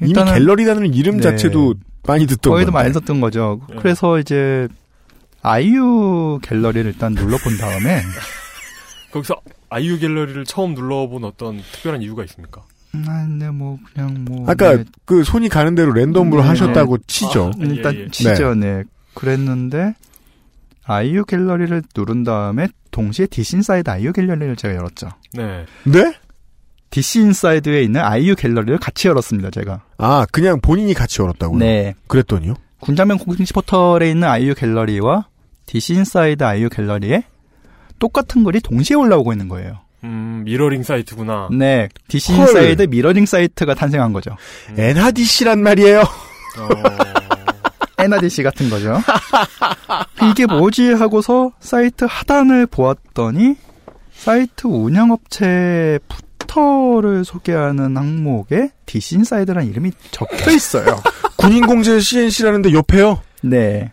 [0.02, 1.24] 이미 갤러리라는 이름 네.
[1.24, 1.76] 자체도
[2.08, 2.72] 많이 듣던 거기도.
[2.72, 3.60] 많이 썼던 거죠.
[3.70, 3.76] 네.
[3.80, 4.68] 그래서 이제
[5.42, 8.02] 아이유 갤러리를 일단 눌러본 다음에
[9.12, 9.36] 거기서
[9.70, 12.64] 아이유 갤러리를 처음 눌러본 어떤 특별한 이유가 있습니까?
[13.06, 14.84] 아, 근데 뭐 그냥 뭐 아까 네.
[15.06, 16.48] 그 손이 가는 대로 랜덤으로 네.
[16.48, 17.52] 하셨다고 치죠.
[17.54, 18.08] 아, 예, 일단 예.
[18.10, 18.84] 치죠, 네.
[19.14, 19.94] 그랬는데
[20.86, 25.10] 아이유 갤러리를 누른 다음에 동시에 디시인사이드 아이유 갤러리를 제가 열었죠.
[25.34, 25.66] 네.
[25.84, 26.14] 네?
[26.90, 29.82] DC 인사이드에 있는 아이유 갤러리를 같이 열었습니다, 제가.
[29.98, 31.60] 아, 그냥 본인이 같이 열었다고요?
[31.60, 31.96] 네.
[32.08, 32.56] 그랬더니요?
[32.80, 35.28] 군장병 공식 포털에 있는 아이유 갤러리와
[35.66, 37.24] DC 인사이드 아이유 갤러리에
[38.00, 39.80] 똑같은 글이 동시에 올라오고 있는 거예요.
[40.04, 41.50] 음, 미러링 사이트구나.
[41.52, 41.90] 네.
[42.08, 42.48] DC 헐.
[42.48, 44.32] 인사이드 미러링 사이트가 탄생한 거죠.
[44.78, 46.04] NHDC란 말이에요.
[47.98, 48.96] NRDC 같은 거죠.
[50.30, 53.56] 이게 뭐지 하고서 사이트 하단을 보았더니
[54.14, 56.00] 사이트 운영업체
[56.62, 61.00] footer를 소개하는 항목에 DC 인사이드라는 이름이 적혀 있어요.
[61.38, 63.22] 군인공제 CNC라는데 옆에요?
[63.42, 63.92] 네.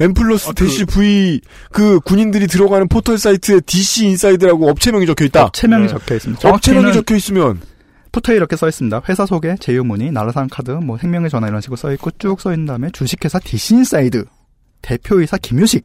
[0.00, 1.40] M 플러스 아, 그- 대시 V
[1.70, 5.44] 그 군인들이 들어가는 포털 사이트에 DC 인사이드라고 업체명이 적혀 있다.
[5.44, 6.48] 업체명이 적혀 있습니다.
[6.48, 7.60] 업체명이 적혀 있으면
[8.10, 9.02] footer에 이렇게 써 있습니다.
[9.08, 12.66] 회사 소개, 제휴문의, 나라사랑 카드, 뭐 생명의 전화 이런 식으로 써 있고 쭉 써 있는
[12.66, 14.24] 다음에 주식회사 DC 인사이드
[14.80, 15.84] 대표이사 김유식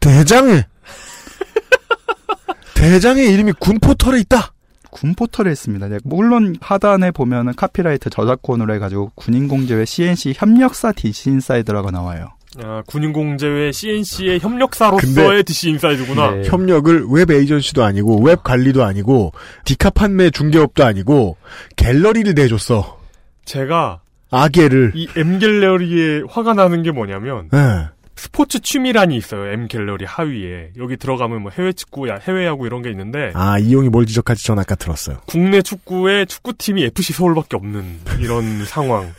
[0.00, 0.64] 대장의
[2.74, 4.52] 대장의 이름이 군 포털에 있다.
[4.96, 5.88] 군 포털에 있습니다.
[5.88, 12.28] 네, 물론 하단에 보면은 카피라이트 저작권으로 해가지고 군인공제회 CNC 협력사 DC 인사이드라고 나와요.
[12.62, 16.30] 아, 군인공제회 CNC의 협력사로서의 DC 인사이드구나.
[16.30, 16.42] 네.
[16.48, 19.32] 협력을 웹 에이전시도 아니고 웹 관리도 아니고
[19.66, 21.36] 디카 판매 중개업도 아니고
[21.76, 22.98] 갤러리를 내줬어.
[23.44, 24.00] 제가
[24.30, 24.92] 야갤을.
[24.94, 27.88] 이 M갤러리에 화가 나는 게 뭐냐면 예.
[28.16, 29.46] 스포츠 취미란이 있어요.
[29.52, 30.70] M갤러리 하위에.
[30.78, 34.42] 여기 들어가면 뭐 해외 축구, 야- 해외 야구 이런 게 있는데 아 이용이 뭘 지적하지
[34.44, 35.18] 전 아까 들었어요.
[35.26, 39.12] 국내 축구에 축구팀이 FC 서울밖에 없는 이런 상황.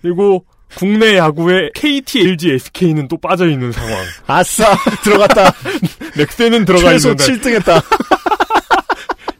[0.00, 0.44] 그리고
[0.76, 3.94] 국내 야구에 KT, LG, SK는 또 빠져 있는 상황.
[4.26, 5.52] 아싸 들어갔다.
[6.16, 7.24] 넥센은 들어가 최소 있는데
[7.60, 7.82] 7등했다.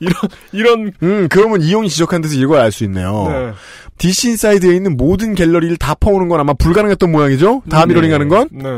[0.01, 0.15] 이런
[0.53, 3.27] 이런 음 그러면 이용이 지적한 데서 이걸 알 수 있네요.
[3.29, 3.53] 네.
[3.99, 7.63] DC 인사이드에 있는 모든 갤러리를 다 퍼오는 건 아마 불가능했던 모양이죠?
[7.69, 7.87] 다 네.
[7.87, 8.49] 미러링 하는 건?
[8.53, 8.69] 네.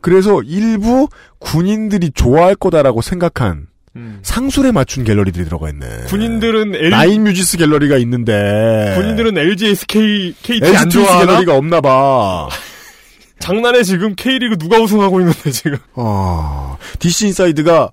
[0.00, 1.08] 그래서 일부
[1.40, 3.66] 군인들이 좋아할 거다라고 생각한
[3.96, 4.20] 음.
[4.22, 6.04] 상술에 맞춘 갤러리들이 들어가 있네.
[6.08, 11.26] 군인들은 L, 나인 뮤지스 갤러리가 있는데 군인들은 LG, SK, KT 안 LG 트윈스 좋아하나?
[11.26, 12.48] 갤러리가 없나 봐.
[13.40, 15.78] 장난해 지금 K리그 누가 우승하고 있는데 지금.
[15.94, 17.90] 어, DC 인사이드가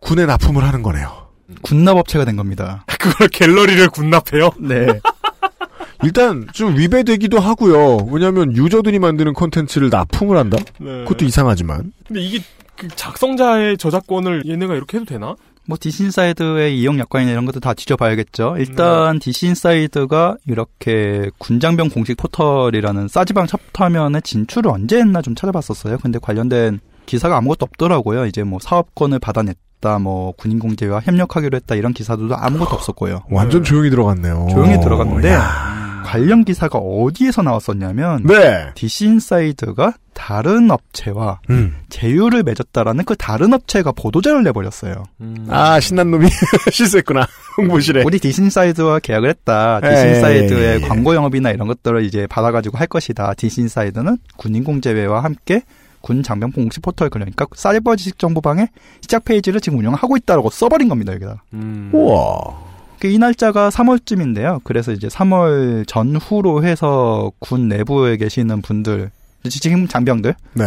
[0.00, 1.21] 군에 납품을 하는 거네요.
[1.62, 2.84] 군납업체가 된 겁니다.
[2.98, 4.50] 그걸 갤러리를 군납해요?
[4.58, 5.00] 네.
[6.04, 8.08] 일단 좀 위배되기도 하고요.
[8.10, 10.58] 왜냐하면 유저들이 만드는 콘텐츠를 납품을 한다.
[10.80, 11.04] 네.
[11.04, 11.92] 그것도 이상하지만.
[12.06, 12.42] 근데 이게
[12.76, 15.36] 그 작성자의 저작권을 얘네가 이렇게 해도 되나?
[15.64, 18.56] 뭐 DC 인사이드의 이용 약관이나 이런 것도 다 뒤져봐야겠죠.
[18.58, 25.98] 일단 DC 인사이드가 이렇게 군장병 공식 포털이라는 싸지방 첫 화면에 진출을 언제 했나 좀 찾아봤었어요.
[25.98, 28.26] 근데 관련된 기사가 아무것도 없더라고요.
[28.26, 33.24] 이제 뭐 사업권을 받아냈 다, 뭐 군인공제와 협력하기로 했다 이런 기사들도 아무것도 없었고요.
[33.30, 34.46] 완전 조용히 들어갔네요.
[34.50, 35.82] 조용히 들어갔는데 야.
[36.04, 38.70] 관련 기사가 어디에서 나왔었냐면 네.
[38.74, 41.74] DC 인사이드가 다른 업체와 음.
[41.88, 45.04] 제휴를 맺었다라는 그 다른 업체가 보도자료를 내버렸어요.
[45.48, 46.28] 아 신난 놈이
[46.70, 47.26] 실수했구나.
[47.58, 48.02] 홍보실에.
[48.04, 49.80] 우리 디시인사이드와 계약을 했다.
[49.82, 49.90] 에이.
[49.90, 53.34] 디시인사이드의 광고 영업이나 이런 것들을 이제 받아가지고 할 것이다.
[53.34, 55.62] 디시인사이드는 군인공제회와 함께
[56.02, 58.68] 군 장병 공식 포털 그러니까 사이버 지식 정보방의
[59.00, 61.42] 시작 페이지를 지금 운영하고 있다라고 써버린 겁니다 여기다.
[61.54, 61.90] 음.
[61.92, 62.72] 우와.
[63.02, 64.60] 그이 날짜가 3월쯤인데요.
[64.62, 69.10] 그래서 이제 3월 전후로 해서 군 내부에 계시는 분들,
[69.48, 70.64] 지금 장병들, 네.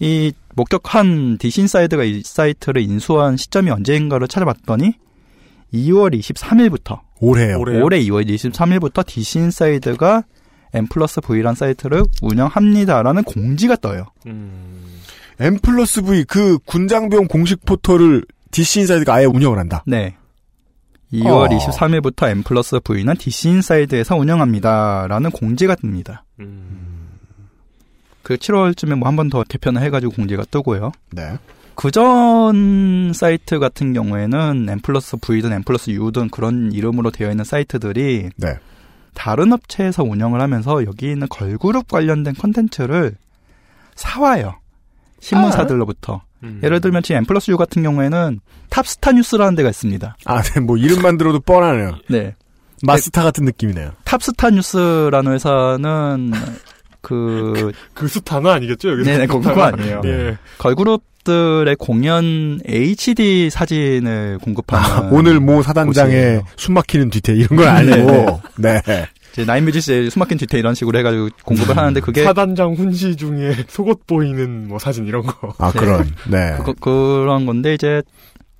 [0.00, 4.94] 이 목격한 디시인사이드가 이 사이트를 인수한 시점이 언제인가를 찾아봤더니
[5.74, 7.58] 2월 23일부터 올해요.
[7.58, 7.84] 올해요?
[7.84, 10.24] 올해 2월 23일부터 디시인사이드가
[10.74, 14.06] M 플러스 V란 사이트를 운영합니다라는 공지가 떠요.
[14.26, 15.00] 음.
[15.40, 19.82] M 플러스 V 그 군장병 공식 포털을 DC 인사이드가 아예 운영을 한다.
[19.86, 20.16] 네.
[21.12, 21.58] 2월 어.
[21.58, 26.20] 23일부터 M 플러스 V는 디시인사이드에서 운영합니다라는 공지가 뜹니다.
[26.40, 27.08] 음.
[28.22, 30.92] 그 7월쯤에 뭐 한 번 더 개편을 해가지고 공지가 뜨고요.
[31.12, 31.38] 네.
[31.74, 38.30] 그전 사이트 같은 경우에는 M 플러스 V든 M 플러스 U든 그런 이름으로 되어 있는 사이트들이
[38.36, 38.54] 네.
[39.14, 43.16] 다른 업체에서 운영을 하면서 여기 있는 걸그룹 관련된 컨텐츠를
[43.94, 44.56] 사와요.
[45.20, 46.22] 신문사들로부터.
[46.42, 46.60] 음.
[46.62, 50.16] 예를 들면 지금 M 플러스 U 같은 경우에는 탑스타 뉴스라는 데가 있습니다.
[50.26, 51.96] 아, 네, 뭐 이름만 들어도 뻔하네요.
[52.10, 52.34] 네.
[52.82, 53.92] 마스타 같은 느낌이네요.
[54.04, 56.32] 탑스타 뉴스라는 회사는
[57.00, 57.72] 그그
[58.08, 58.90] 스타는 아니겠죠?
[58.90, 59.66] 여기서 네네 그거 스타가.
[59.68, 60.02] 아니에요.
[60.04, 60.36] 예.
[60.58, 66.42] 걸그룹 들의 공연 HD 사진을 공급하는 아, 오늘 모 사단장의.
[66.56, 68.40] 숨막히는 뒤태 이런 건 아니고.
[68.58, 68.80] 네.
[69.32, 74.68] 이제 나인뮤지스의 숨막힌 뒤태 이런 식으로 해가지고 공급을 하는데 그게 사단장 훈시 중에 속옷 보이는
[74.68, 75.54] 뭐 사진 이런 거.
[75.58, 76.08] 아, 그런.
[76.30, 76.54] 네.
[76.58, 78.02] 그거, 그런 건데 이제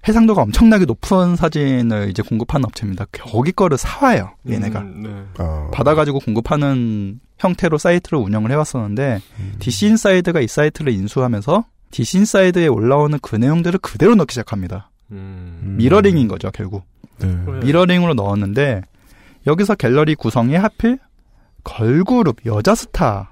[0.06, 3.06] 해상도가 엄청나게 높은 사진을 이제 공급하는 업체입니다.
[3.12, 5.10] 거기 거를 사와요 얘네가 음, 네.
[5.38, 5.70] 어.
[5.72, 9.54] 받아가지고 공급하는 형태로 사이트를 운영을 해왔었는데 음.
[9.58, 14.90] DC 인사이드가 이 사이트를 인수하면서 DC 인사이드에 올라오는 그 내용들을 그대로 넣기 시작합니다.
[15.12, 15.76] 음.
[15.78, 16.82] 미러링인 거죠 결국.
[17.20, 17.28] 네.
[17.62, 18.82] 미러링으로 넣었는데
[19.46, 20.98] 여기서 갤러리 구성이 하필
[21.62, 23.26] 걸그룹 여자 스타를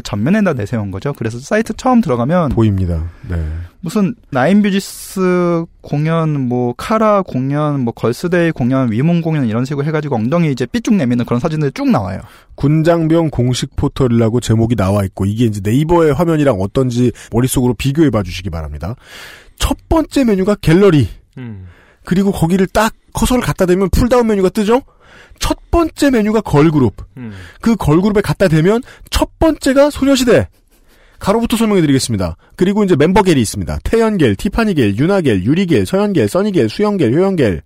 [0.00, 1.12] 전면에다 내세운 거죠.
[1.12, 3.10] 그래서 사이트 처음 들어가면 보입니다.
[3.28, 3.36] 네.
[3.80, 10.50] 무슨 나인뮤지스 공연, 뭐 카라 공연, 뭐 걸스데이 공연, 위문 공연 이런 식으로 해가지고 엉덩이
[10.50, 12.20] 이제 삐쭉 내미는 그런 사진들이 쭉 나와요.
[12.54, 18.50] 군장병 공식 포털이라고 제목이 나와 있고 이게 이제 네이버의 화면이랑 어떤지 머릿속으로 비교해 봐 주시기
[18.50, 18.94] 바랍니다.
[19.58, 21.08] 첫 번째 메뉴가 갤러리.
[21.38, 21.66] 음.
[22.04, 24.82] 그리고 거기를 딱 커서를 갖다 대면 pull-down 메뉴가 뜨죠?
[25.38, 26.94] 첫 번째 메뉴가 걸그룹.
[27.16, 27.32] 음.
[27.60, 30.48] 그 걸그룹에 갖다 대면 첫 번째가 소녀시대.
[31.18, 32.36] 가로부터 설명해드리겠습니다.
[32.56, 33.78] 그리고 이제 멤버갤이 있습니다.
[33.84, 37.62] 태연갤, 티파니갤, 윤아갤, 유리갤, 서현갤, 써니갤, 수영갤, 효연갤.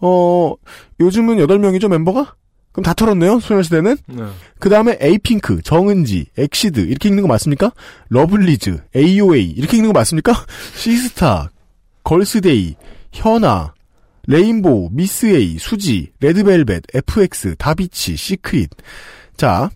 [0.00, 0.54] 어,
[0.98, 2.34] 요즘은 8명이죠, 멤버가?
[2.72, 3.96] 그럼 다 털었네요, 소녀시대는?
[4.06, 4.22] 네.
[4.58, 7.72] 그 다음에 에이핑크, 정은지, 엑시드, 이렇게 읽는 거 맞습니까?
[8.08, 10.34] 러블리즈, AOA, 이렇게 읽는 거 맞습니까?
[10.74, 11.50] 씨스타,
[12.04, 12.74] 걸스데이,
[13.12, 13.74] 현아,
[14.28, 18.70] 레인보우, 미스에이, 수지, 레드벨벳, FX, 다비치, 시크릿.
[19.36, 19.70] 자.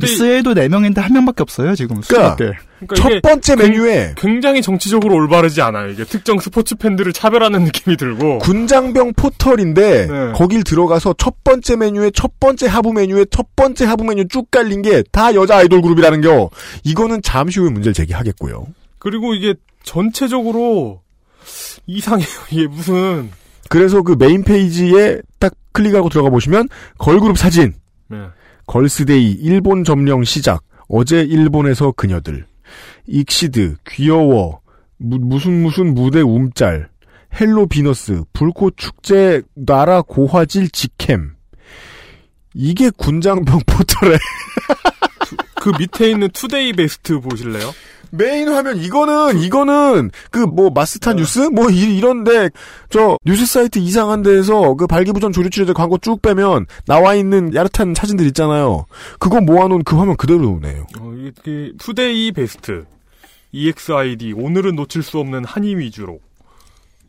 [0.00, 2.00] 미스에이도 4명인데 한 명밖에 없어요, 지금.
[2.00, 2.52] 그러니까 수밖에.
[2.96, 5.90] 첫 번째 메뉴에 굉장히 정치적으로 올바르지 않아요.
[5.90, 8.38] 이게 특정 스포츠 팬들을 차별하는 느낌이 들고.
[8.38, 10.32] 군장병 포털인데 네.
[10.32, 14.82] 거길 들어가서 첫 번째 메뉴에 첫 번째 하부 메뉴에 첫 번째 하부 메뉴 쭉 깔린
[14.82, 16.48] 게 다 여자 아이돌 그룹이라는 겨.
[16.84, 18.66] 이거는 잠시 후에 문제를 제기하겠고요.
[18.98, 21.02] 그리고 이게 전체적으로
[21.86, 22.28] 이상해요.
[22.50, 23.30] 이게 무슨
[23.70, 26.68] 그래서 그 메인 페이지에 딱 클릭하고 들어가 보시면
[26.98, 27.72] 걸그룹 사진,
[28.08, 28.16] 네.
[28.66, 32.46] 걸스데이 일본 점령 시작, 어제 일본에서 그녀들,
[33.06, 34.60] 익시드 귀여워,
[34.98, 36.88] 무, 무슨 무슨 무대 움짤,
[37.40, 41.36] 헬로 비너스, 불꽃 축제 나라 고화질 직캠.
[42.54, 44.18] 이게 군장병 포털에
[45.62, 47.70] 그 밑에 있는 today best 보실래요?
[48.12, 52.50] 메인 화면 이거는 이거는 그 뭐 마스타 뉴스 뭐 이, 이런데
[52.88, 58.26] 저 뉴스 사이트 이상한 데에서 그 발기부전 조루치료제 광고 쭉 빼면 나와 있는 야릇한 사진들
[58.28, 58.86] 있잖아요.
[59.18, 60.86] 그거 모아놓은 그 화면 그대로 오네요.
[60.98, 62.84] 어, 이게 그 today best
[63.52, 66.18] EXID 오늘은 놓칠 수 없는 하니 위주로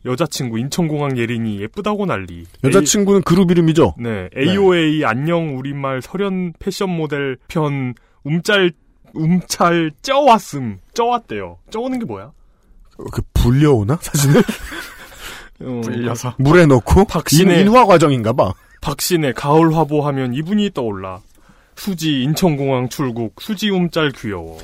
[0.05, 3.95] 여자친구 인천공항 예린이 예쁘다고 난리 여자친구는 그룹 이름이죠.
[3.99, 7.93] 네 AOA 안녕 우리말 설현 패션 모델 편
[8.23, 8.71] 움짤
[9.13, 12.31] 움짤 쪄왔음 쪄왔대요 쪄오는 게 뭐야?
[13.11, 14.41] 그 불려오나 사진을
[15.63, 16.35] 어, 불려서.
[16.39, 18.53] 물에 넣고 박신의 인, 인화 과정인가 봐.
[18.81, 21.21] 박신의 가을 화보하면 이분이 떠올라
[21.75, 24.57] 수지 인천공항 출국 수지 움짤 귀여워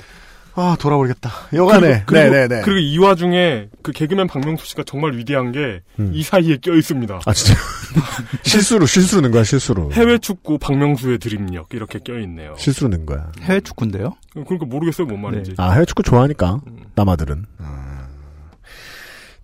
[0.59, 1.31] 아 돌아버리겠다.
[1.53, 2.61] 여간에 그리고, 네네네.
[2.61, 7.19] 그리고 이 와중에 그 개그맨 박명수 씨가 정말 위대한 게이 사이에 껴 있습니다.
[7.23, 7.53] 아 진짜
[8.41, 9.91] 실수로 실수로 넣은 거야 실수로.
[9.93, 12.55] 해외 축구 박명수의 드립력 이렇게 껴 있네요.
[12.57, 13.31] 실수로 넣은 거야.
[13.41, 14.15] 해외 축구인데요?
[14.33, 15.53] 그러니까 모르겠어요 뭔 말인지.
[15.57, 16.59] 아 해외 축구 좋아하니까
[16.95, 17.45] 남아들은.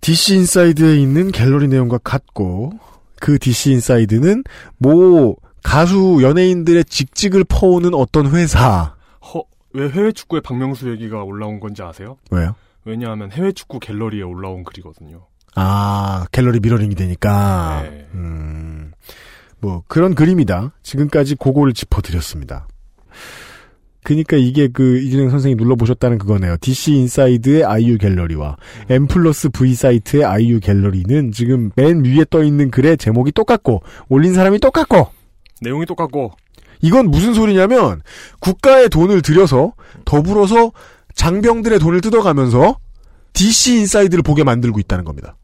[0.01, 2.73] DC 인사이드에 있는 갤러리 내용과 같고
[3.19, 4.43] 그 DC 인사이드는
[4.79, 8.95] 모 가수 연예인들의 직찍을 퍼오는 어떤 회사.
[9.73, 12.17] 허, 왜 해외 축구에 박명수 얘기가 올라온 건지 아세요?
[12.31, 12.55] 왜요?
[12.85, 15.25] 왜냐하면 해외 축구 갤러리에 올라온 글이거든요.
[15.55, 17.83] 아 갤러리 미러링이 되니까.
[17.83, 18.07] 네.
[18.13, 18.91] 음,
[19.59, 20.73] 뭐 그런 그림이다.
[20.81, 22.67] 지금까지 그거를 짚어드렸습니다.
[24.03, 26.57] 그니까 이게 그 이준영 선생이 눌러보셨다는 그거네요.
[26.59, 28.57] DC 인사이드의 아이유 갤러리와
[28.89, 34.33] M 플러스 V 사이트의 아이유 갤러리는 지금 맨 위에 떠 있는 글의 제목이 똑같고 올린
[34.33, 35.07] 사람이 똑같고
[35.61, 36.33] 내용이 똑같고
[36.83, 38.01] 이건 무슨 소리냐면
[38.39, 39.73] 국가의 돈을 들여서
[40.03, 40.71] 더불어서
[41.15, 42.77] 장병들의 돈을 뜯어가면서
[43.31, 45.37] DC 인사이드를 보게 만들고 있다는 겁니다.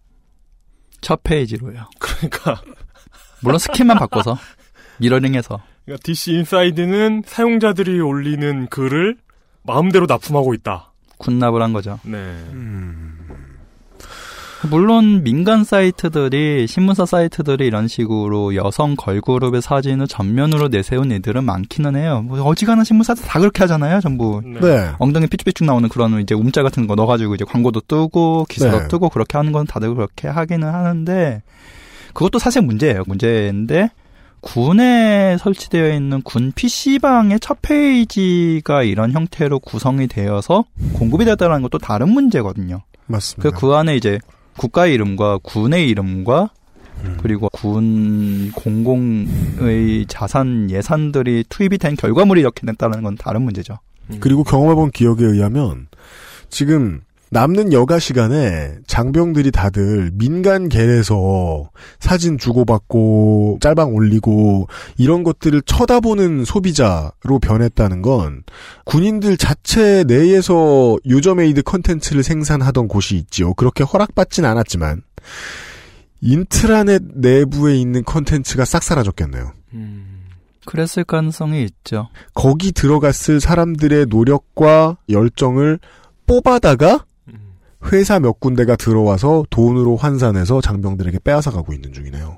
[1.00, 1.90] 첫 페이지로요.
[1.98, 2.62] 그러니까
[3.42, 4.38] 물론 스킨만 바꿔서
[4.98, 9.18] 미러링해서 그러니까 DC 인사이드는 사용자들이 올리는 글을
[9.64, 10.92] 마음대로 납품하고 있다.
[11.20, 12.00] 군납을 한 거죠.
[12.04, 12.36] 네.
[14.68, 22.24] 물론 민간 사이트들이 신문사 사이트들이 이런 식으로 여성 걸그룹의 사진을 전면으로 내세운 애들은 많기는 해요.
[22.26, 24.42] 뭐 어지간한 신문사들 다 그렇게 하잖아요, 전부.
[24.44, 24.92] 네.
[24.98, 28.88] 엉덩이 삐쭉삐쭉 나오는 그런 이제 움짤 같은 거 넣어가지고 이제 광고도 뜨고 기사도 네.
[28.90, 31.42] 뜨고 그렇게 하는 건 다들 그렇게 하기는 하는데
[32.14, 33.04] 그것도 사실 문제예요.
[33.08, 33.92] 문제인데
[34.42, 42.10] 군에 설치되어 있는 군 PC방의 첫 페이지가 이런 형태로 구성이 되어서 공급이 되었다는 것도 다른
[42.10, 42.82] 문제거든요.
[43.08, 43.50] 맞습니다.
[43.50, 44.20] 그, 그 안에 이제
[44.60, 46.50] 국가의 이름과 군의 이름과
[47.22, 53.80] 그리고 군 공공의 자산 예산들이 투입이 된 결과물이 이렇게 됐다는 건 다른 문제죠.
[54.20, 55.88] 그리고 경험해본 기억에 의하면
[56.50, 57.02] 지금
[57.32, 61.70] 남는 여가 시간에 장병들이 다들 민간 갤에서
[62.00, 64.68] 사진 주고받고 짤방 올리고
[64.98, 68.44] 이런 것들을 쳐다보는 소비자로 변했다는 건
[68.86, 73.54] 군인들 자체 내에서 user-made 컨텐츠를 생산하던 곳이 있지요.
[73.54, 75.04] 그렇게 허락받진 않았지만
[76.22, 79.54] 인트라넷 내부에 있는 컨텐츠가 싹 사라졌겠네요.
[80.66, 82.10] 그랬을 가능성이 있죠.
[82.34, 85.80] 거기 들어갔을 사람들의 노력과 열정을
[86.28, 87.06] 뽑아다가
[87.92, 92.38] 회사 몇 군데가 들어와서 돈으로 환산해서 장병들에게 빼앗아 가고 있는 중이네요.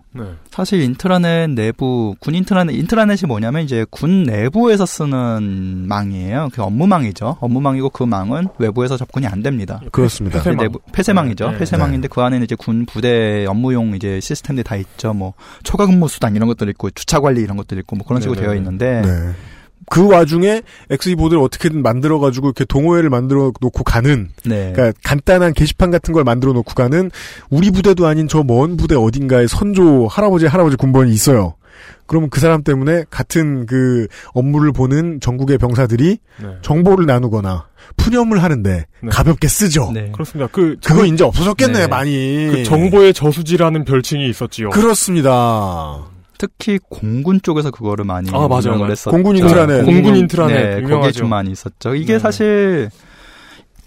[0.51, 6.49] 사실 인트라넷 내부 군 인트라넷 인트라넷이 뭐냐면 이제 군 내부에서 쓰는 망이에요.
[6.53, 7.37] 그 업무망이죠.
[7.39, 9.81] 업무망이고 그 망은 외부에서 접근이 안 됩니다.
[9.91, 10.41] 그렇습니다.
[10.43, 11.45] 그 내부 폐쇄망이죠.
[11.45, 11.57] 네, 네.
[11.57, 15.13] 폐쇄망인데 그 안에는 이제 군 부대 업무용 이제 시스템들이 다 있죠.
[15.13, 15.33] 뭐
[15.63, 18.53] 초과 근무 수당 이런 것들 있고 주차 관리 이런 것들 있고 뭐 그런 식으로 네네네.
[18.53, 19.33] 되어 있는데 네.
[19.89, 24.71] 그 와중에 엑스이 보드를 어떻게든 만들어가지고 이렇게 동호회를 만들어 놓고 가는, 네.
[24.73, 27.09] 그러니까 간단한 게시판 같은 걸 만들어 놓고 가는
[27.49, 31.55] 우리 부대도 아닌 저 먼 부대 어딘가에 선조 할아버지 할아버지 군번이 있어요.
[32.05, 36.47] 그러면 그 사람 때문에 같은 그 업무를 보는 전국의 병사들이 네.
[36.61, 39.93] 정보를 나누거나 푸념을 하는데 가볍게 쓰죠.
[40.11, 40.49] 그렇습니다.
[40.51, 41.87] 그 그거 이제 없어졌겠네 네.
[41.87, 42.49] 많이.
[42.51, 44.71] 그 정보의 저수지라는 별칭이 있었지요.
[44.71, 46.03] 그렇습니다.
[46.41, 48.83] 특히 공군 쪽에서 그거를 많이 아, 맞아요.
[48.89, 49.11] 했었죠.
[49.11, 49.85] 공군 인트라넷.
[49.85, 51.11] 공군 인트라넷 네, 거기에 유명하죠.
[51.19, 51.93] 좀 많이 있었죠.
[51.93, 52.19] 이게 네.
[52.19, 52.89] 사실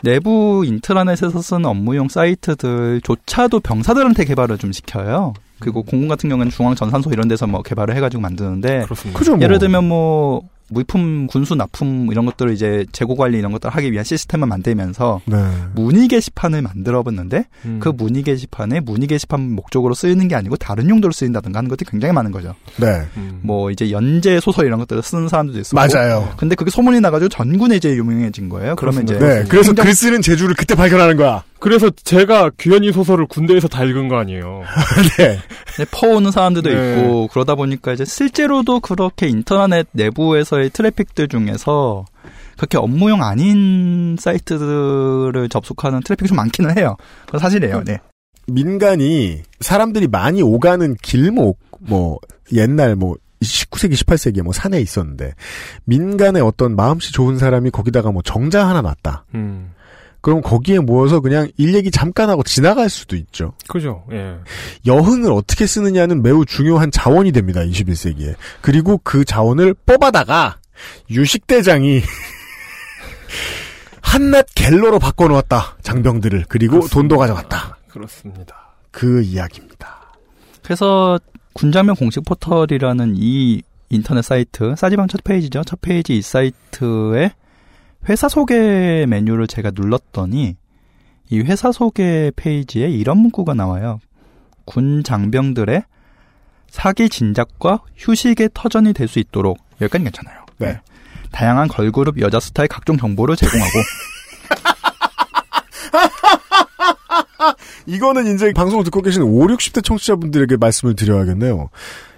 [0.05, 5.33] 내부 인트라넷에서 쓰는 업무용 사이트들조차도 병사들한테 개발을 좀 시켜요.
[5.59, 9.41] 그리고 공군 같은 경우는 중앙 전산소 이런 데서 뭐 개발을 해가지고 만드는데 그죠, 뭐.
[9.43, 14.05] 예를 들면 뭐 물품 군수 납품 이런 것들을 이제 재고 관리 이런 것들을 하기 위한
[14.05, 15.37] 시스템을 만들면서 네.
[15.75, 17.81] 문의 게시판을 만들어 봤는데 음.
[17.81, 22.13] 그 문의 게시판에 문의 게시판 목적으로 쓰이는 게 아니고 다른 용도로 쓰인다든가 하는 것들이 굉장히
[22.15, 22.55] 많은 거죠.
[22.81, 23.03] 네.
[23.43, 26.33] 뭐 이제 연재 소설 이런 것들을 쓰는 사람들도 있었고 맞아요.
[26.37, 28.77] 근데 그게 소문이 나가지고 전군에 이제 유명해진 거예요.
[28.77, 29.45] 그러면 이제 네.
[29.49, 31.45] 그래서 글 쓰는 재주를 그때 발견하는 거야.
[31.65, 34.65] 그래서 제가 규현이 소설을 군대에서 다 읽은 거 아니에요.
[35.17, 35.39] 네.
[35.79, 37.01] 네, 퍼오는 사람들도 네.
[37.01, 42.05] 있고 그러다 보니까 이제 실제로도 그렇게 인트라넷 내부에서의 트래픽들 중에서
[42.59, 46.99] 그렇게 업무용 아닌 사이트들을 접속하는 트래픽이 좀 많기는 해요.
[47.25, 47.83] 그건 사실이에요.
[47.85, 47.99] 네.
[48.47, 52.19] 민간이 사람들이 많이 오가는 길목, 뭐,
[52.53, 55.33] 옛날 뭐, 19세기, 18세기에 뭐 산에 있었는데,
[55.85, 59.25] 민간의 어떤 마음씨 좋은 사람이 거기다가 뭐 정자 하나 놨다.
[59.35, 59.71] 음.
[60.25, 63.53] 그럼 거기에 모여서 그냥 일 얘기 잠깐 하고 지나갈 수도 있죠.
[63.69, 64.05] 그죠.
[64.11, 64.37] 예.
[64.87, 68.35] 여흥을 어떻게 쓰느냐는 매우 중요한 자원이 됩니다, 21세기에.
[68.63, 70.57] 그리고 그 자원을 뽑아다가,
[71.11, 72.01] 유식대장이,
[74.01, 75.77] 한낱 갤러로 바꿔놓았다.
[75.83, 76.47] 장병들을.
[76.49, 77.77] 그리고 돈도 가져갔다.
[77.91, 78.71] 그렇습니다.
[78.91, 80.15] 그 이야기입니다.
[80.63, 81.21] 그래서
[81.53, 83.61] 군장병 공식 포털이라는 이
[83.91, 85.65] 인터넷 사이트 사지방 첫 페이지죠.
[85.65, 87.35] 첫 페이지 이 사이트에
[88.09, 90.57] 회사 소개 메뉴를 제가 눌렀더니
[91.31, 94.01] 이 회사 소개 페이지에 이런 문구가 나와요.
[94.65, 95.83] 군 장병들의
[96.69, 100.45] 사기 진작과 휴식의 터전이 될 수 있도록 여기까지 괜찮아요.
[100.59, 100.81] 네.
[101.33, 103.73] 다양한 걸그룹 여자 스타의 각종 정보를 제공하고
[107.87, 111.69] 이거는 이제 방송을 듣고 계신 5, 60대 청취자분들에게 말씀을 드려야겠네요.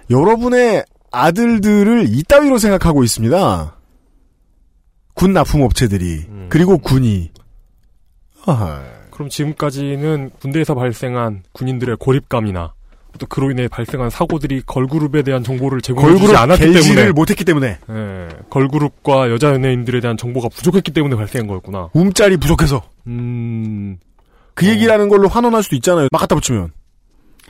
[0.09, 3.76] 여러분의 아들들을 이따위로 생각하고 있습니다.
[5.17, 6.25] 군 납품업체들이.
[6.49, 7.31] 그리고 군이.
[8.45, 8.81] 아하.
[9.11, 12.73] 그럼 지금까지는 군대에서 발생한 군인들의 고립감이나
[13.17, 17.79] 또 그로 인해 발생한 사고들이 걸그룹에 대한 정보를 제공해주지 걸그룹 않았기 때문에 못했기 때문에.
[17.89, 21.89] 예, 걸그룹과 여자 연예인들에 대한 정보가 부족했기 때문에 발생한 거였구나.
[21.93, 22.83] 움짤이 부족해서.
[23.07, 23.97] 음.
[24.53, 26.09] 그 얘기라는 걸로 환원할 수도 있잖아요.
[26.11, 26.71] 막 갖다 붙이면.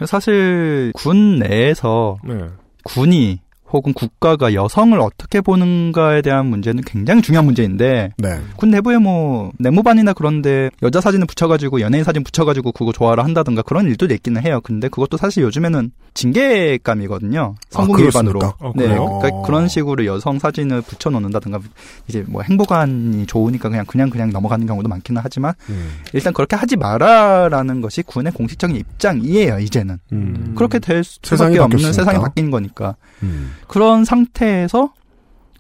[0.06, 2.48] 사실 군 내에서 네.
[2.84, 3.42] 군이
[3.72, 8.40] 혹은 국가가 여성을 어떻게 보는가에 대한 문제는 굉장히 중요한 문제인데 네.
[8.56, 13.86] 군 내부에 뭐 내무반이나 그런데 여자 사진을 붙여가지고 연예인 사진 붙여가지고 그거 좋아라 한다든가 그런
[13.88, 14.62] 일도 있기는 해요.
[14.64, 17.56] 근데 그것도 사실 요즘에는 징계감이거든요.
[17.70, 18.40] 성공 위반으로.
[18.40, 18.66] 그렇습니까?
[18.66, 18.88] 어, 네?
[18.88, 21.60] 그러니까 그런 식으로 여성 사진을 붙여놓는다든가
[22.08, 26.00] 이제 뭐 행보관이 좋으니까 그냥 그냥 그냥 넘어가는 경우도 많기는 하지만 음.
[26.14, 29.60] 일단 그렇게 하지 마라라는 것이 군의 공식적인 입장이에요.
[29.60, 30.54] 이제는 음.
[30.56, 31.94] 그렇게 될 수밖에 없는 바뀌었으니까.
[31.94, 32.96] 세상이 바뀐 거니까.
[33.24, 33.54] 음.
[33.68, 34.94] 그런 상태에서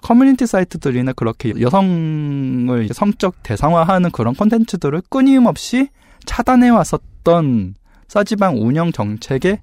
[0.01, 5.89] 커뮤니티 사이트들이나 그렇게 여성을 성적 대상화하는 그런 콘텐츠들을 끊임없이
[6.25, 7.75] 차단해 왔었던
[8.07, 9.59] 싸지방 운영 정책에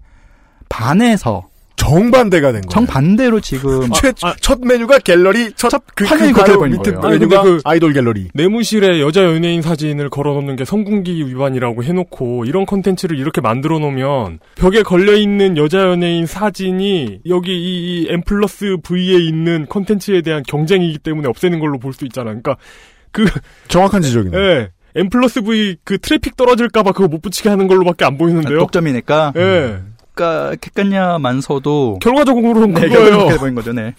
[0.68, 2.68] 반해서 정반대가 된 거예요.
[2.70, 7.18] 정반대로 지금 최, 첫 메뉴가 갤러리, 첫, 그, 화면이 그 바로 밑에 거예요.
[7.18, 8.28] 메뉴가 그- 아이돌 갤러리.
[8.32, 14.82] 내무실에 여자 연예인 사진을 걸어놓는 게 성군기 위반이라고 해놓고 이런 컨텐츠를 이렇게 만들어 놓으면 벽에
[14.82, 20.98] 걸려 있는 여자 연예인 사진이 여기 이, 이 M 플러스 V에 있는 컨텐츠에 대한 경쟁이기
[20.98, 22.26] 때문에 없애는 걸로 볼 수 있잖아.
[22.26, 22.56] 그러니까
[23.12, 23.24] 그
[23.68, 24.36] 정확한 지적이네.
[24.38, 24.68] 예.
[24.96, 28.58] M 플러스 V 그 트래픽 떨어질까봐 그거 못 붙이게 하는 걸로밖에 안 보이는데요.
[28.60, 29.40] 독점이니까 예.
[29.40, 33.36] 그 러니까 객관야만서도 결과적으로는 네, 그거예요.
[33.38, 33.72] 보인 거죠.
[33.72, 33.94] 네.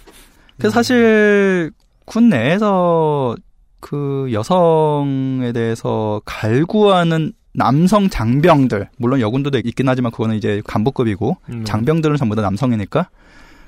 [0.58, 1.72] 그래서 사실
[2.06, 3.36] 군 내에서
[3.80, 11.64] 그 여성에 대해서 갈구하는 남성 장병들 물론 여군들도 있긴 하지만 그거는 이제 간부급이고 음.
[11.66, 13.10] 장병들은 전부 다 남성이니까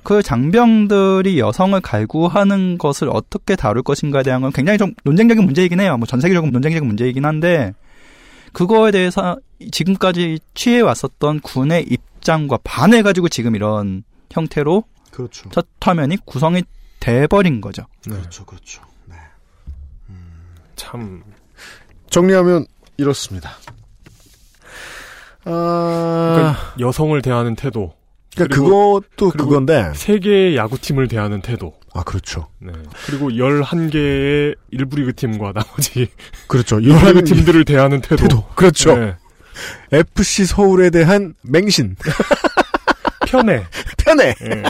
[0.04, 5.98] 그 장병들이 여성을 갈구하는 것을 어떻게 다룰 것인가에 대한 건 굉장히 좀 논쟁적인 문제이긴 해요.
[5.98, 7.74] 뭐 전 세계적인 논쟁적인 문제이긴 한데
[8.54, 9.38] 그거에 대해서
[9.72, 15.50] 지금까지 취해 왔었던 군의 입 장과 반해가지고 지금 이런 형태로 그렇죠.
[15.50, 16.64] 첫 화면이 구성이
[17.00, 17.86] 돼버린 거죠.
[18.04, 18.82] 그렇죠, 그렇죠.
[20.78, 21.24] 참
[22.10, 22.66] 정리하면
[22.96, 23.52] 이렇습니다.
[25.44, 27.94] 아, 그러니까 여성을 대하는 태도.
[28.36, 29.92] 그러니까 그것도 그리고 그건데.
[29.96, 31.74] 세 개의 야구팀을 대하는 태도.
[31.94, 32.48] 아, 그렇죠.
[32.60, 32.72] 네.
[33.08, 36.08] 그리고 11개의 일부 리그 팀과 나머지
[36.48, 36.80] 그렇죠.
[36.80, 38.24] 일부리그 이러한 팀들을 대하는 태도.
[38.24, 38.46] 태도.
[38.56, 38.96] 그렇죠.
[38.96, 39.16] 네.
[39.92, 41.96] FC 서울에 대한 맹신.
[43.28, 43.64] 편해.
[43.98, 44.34] 편해.
[44.40, 44.64] 네.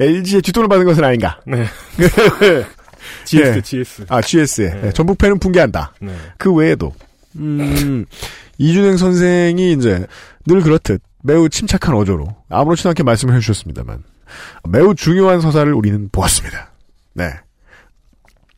[0.00, 1.40] LG의 뒷돈을 받는 것은 아닌가.
[1.46, 1.66] 네.
[3.24, 4.06] GS, GS, GS.
[4.08, 4.80] 아, GS에.
[4.82, 4.92] 네.
[4.92, 5.94] 전북팬은 붕괴한다.
[6.00, 6.14] 네.
[6.38, 6.92] 그 외에도.
[7.36, 8.06] 음,
[8.58, 10.06] 이준행 선생이 이제
[10.46, 14.02] 늘 그렇듯 매우 침착한 어조로 아무렇지도 않게 말씀을 해주셨습니다만
[14.68, 16.70] 매우 중요한 서사를 우리는 보았습니다.
[17.14, 17.30] 네.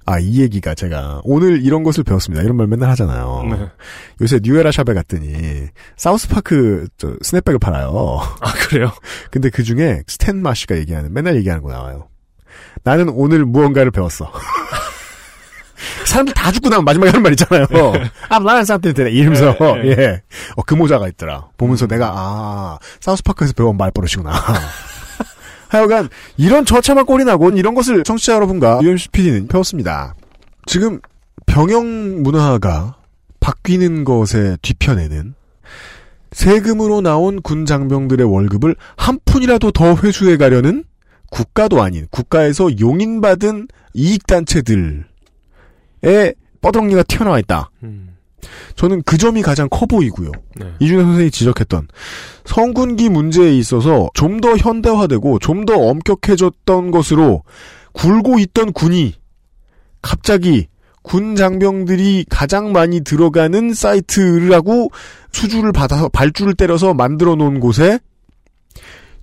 [0.09, 2.43] 아, 이 얘기가 제가 오늘 이런 것을 배웠습니다.
[2.43, 3.45] 이런 말 맨날 하잖아요.
[3.51, 3.69] 네.
[4.23, 5.67] 요새 뉴에라 샵에 갔더니
[5.99, 8.19] 사우스파크 저 스냅백을 팔아요.
[8.41, 8.91] 아, 그래요?
[9.31, 12.09] 근데 그 중에 스탠 마시가 얘기하는 맨날 얘기하는 거 나와요.
[12.85, 14.33] 나는 오늘 무언가를 배웠어.
[16.07, 17.67] 사람들 다 죽고 나면 마지막에 하는 말 있잖아요.
[18.31, 19.55] 아, 나는 사람들한테 이러면서
[19.85, 19.91] 예, 예.
[19.91, 20.23] 예,
[20.57, 21.49] 어, 그 모자가 있더라.
[21.59, 24.33] 보면서 내가 아 사우스파크에서 배운 말버릇이구나.
[25.69, 30.15] 하여간 이런 저참한 꼴이 나고 이런 것을 청취자 여러분과 UMC PD는 배웠습니다.
[30.67, 31.01] 지금
[31.47, 32.97] 병영 문화가
[33.41, 35.35] 바뀌는 것의 뒤편에는
[36.33, 40.85] 세금으로 나온 군 장병들의 월급을 한 푼이라도 더 회수해 가려는
[41.31, 45.05] 국가도 아닌 국가에서 용인받은 이익단체들의
[46.61, 47.71] 뻐덩이가 튀어나와 있다.
[47.83, 48.18] 음.
[48.77, 50.31] 저는 그 점이 가장 커 보이고요.
[50.57, 50.73] 네.
[50.79, 51.89] 이준혜 선생이 지적했던
[52.45, 57.43] 성군기 문제에 있어서 좀 더 현대화되고 좀 더 엄격해졌던 것으로
[57.93, 59.15] 굴고 있던 군이
[60.03, 60.69] 갑자기
[61.03, 64.91] 군 장병들이 가장 많이 들어가는 사이트라고
[65.33, 67.99] 수주를 받아서 발주를 때려서 만들어 놓은 곳에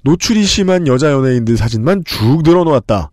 [0.01, 3.11] 노출이 심한 여자 연예인들 사진만 쭉 늘어놓았다.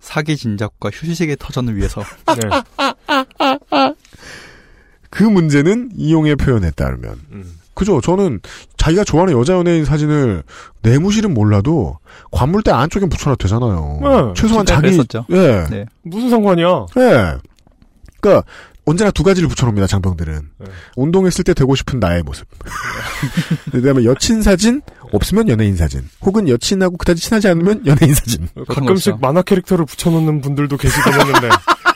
[0.00, 2.02] 사기 진작과 휴식의 터전을 위해서
[2.40, 3.94] 네.
[5.12, 7.58] 그 문제는 이용의 표현에 따르면 음.
[7.74, 8.00] 그죠.
[8.00, 8.40] 저는
[8.78, 10.42] 자기가 좋아하는 여자 연예인 사진을
[10.80, 11.98] 내무실은 몰라도
[12.30, 13.98] 관물대 안쪽에 붙여놔도 되잖아요.
[14.02, 15.26] 네, 최소한 자기 그랬었죠.
[15.30, 15.84] 예, 네.
[16.02, 16.86] 무슨 상관이야?
[16.96, 17.34] 예.
[18.20, 18.44] 그러니까
[18.84, 19.86] 언제나 두 가지를 붙여놓습니다.
[19.86, 20.66] 장병들은 네.
[20.96, 22.46] 운동했을 때 되고 싶은 나의 모습.
[23.70, 24.80] 그다음에 여친 사진
[25.12, 28.48] 없으면 연예인 사진, 혹은 여친하고 그다지 친하지 않으면 연예인 사진.
[28.66, 31.48] 가끔씩 만화 캐릭터를 붙여놓는 분들도 계시긴 했는데.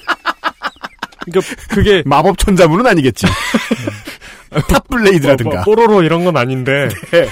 [1.27, 3.27] 그러니까 그게 마법 천자문은 아니겠지.
[4.69, 5.65] 탑블레이드라든가.
[5.65, 6.89] 뭐, 뭐, 뽀로로 이런 건 아닌데.
[7.11, 7.29] 네.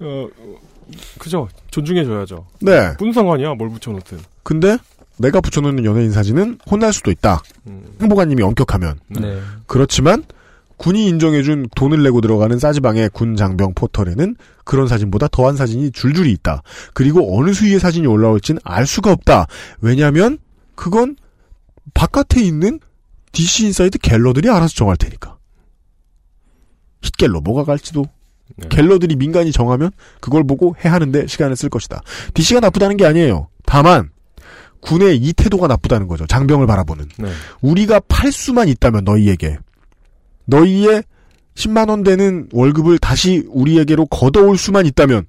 [0.00, 0.28] 어,
[1.18, 1.48] 그죠.
[1.70, 2.46] 존중해줘야죠.
[2.60, 2.92] 네.
[2.98, 4.18] 무슨 상관이야, 뭘 붙여놓든.
[4.42, 4.76] 근데
[5.18, 7.42] 내가 붙여놓는 연예인 사진은 혼날 수도 있다.
[7.66, 7.84] 음.
[8.00, 8.98] 행보가님이 엄격하면.
[9.08, 9.40] 네.
[9.66, 10.24] 그렇지만
[10.78, 14.34] 군이 인정해준 돈을 내고 들어가는 싸지방의 군 장병 포털에는
[14.64, 16.62] 그런 사진보다 더한 사진이 줄줄이 있다.
[16.92, 19.46] 그리고 어느 수위의 사진이 올라올진 알 수가 없다.
[19.80, 20.38] 왜냐하면
[20.74, 21.16] 그건
[21.94, 22.80] 바깥에 있는
[23.32, 25.38] DC 인사이드 갤러들이 알아서 정할 테니까.
[27.00, 28.04] 힛갤러 뭐가 갈지도
[28.56, 28.68] 네.
[28.68, 32.02] 갤러들이 민간이 정하면 그걸 보고 해하는데 시간을 쓸 것이다.
[32.34, 33.48] DC가 나쁘다는 게 아니에요.
[33.64, 34.10] 다만
[34.80, 36.26] 군의 이 태도가 나쁘다는 거죠.
[36.26, 37.08] 장병을 바라보는.
[37.18, 37.32] 네.
[37.60, 39.58] 우리가 팔 수만 있다면 너희에게
[40.44, 41.04] 너희의
[41.54, 45.26] 10만 원 되는 월급을 다시 우리에게로 걷어올 수만 있다면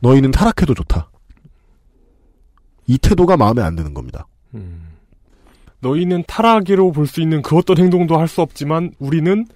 [0.00, 1.10] 너희는 타락해도 좋다.
[2.86, 4.26] 이 태도가 마음에 안 드는 겁니다.
[4.54, 4.93] 음.
[5.84, 9.46] 너희는 타락이로 볼 수 있는 그 어떤 행동도 할 수 없지만 우리는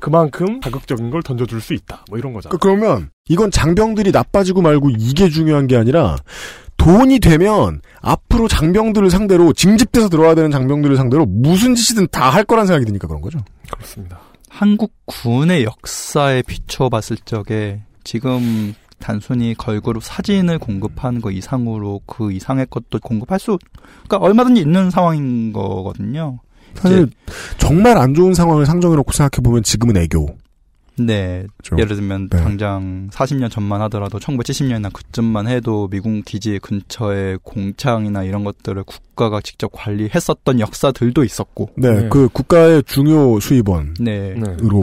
[0.00, 2.04] 그만큼 자극적인 걸 던져줄 수 있다.
[2.10, 2.50] 뭐 이런 거잖아.
[2.50, 6.16] 그- 그러면 이건 장병들이 나빠지고 말고 이게 중요한 게 아니라
[6.76, 12.66] 돈이 되면 앞으로 장병들을 상대로 징집돼서 들어와야 되는 장병들을 상대로 무슨 짓이든 다 할 거란
[12.66, 13.38] 생각이 드니까 그런 거죠.
[13.72, 14.20] 그렇습니다.
[14.50, 22.98] 한국 군의 역사에 비춰봤을 적에 지금 단순히 걸그룹 사진을 공급하는 거 이상으로 그 이상의 것도
[23.02, 23.58] 공급할 수,
[24.06, 26.40] 그러니까 얼마든지 있는 상황인 거거든요.
[26.74, 27.08] 사실
[27.58, 30.36] 정말 안 좋은 상황을 상정해놓고 생각해보면 지금은 애교.
[30.98, 31.46] 네.
[31.58, 31.80] 그렇죠.
[31.80, 32.38] 예를 들면 네.
[32.38, 39.70] 당장 40년 전만 하더라도 1970년이나 그쯤만 해도 미군 기지 근처에 공창이나 이런 것들을 국가가 직접
[39.72, 41.70] 관리했었던 역사들도 있었고.
[41.76, 42.08] 네, 네.
[42.08, 44.34] 그 국가의 중요 수입원으로 네.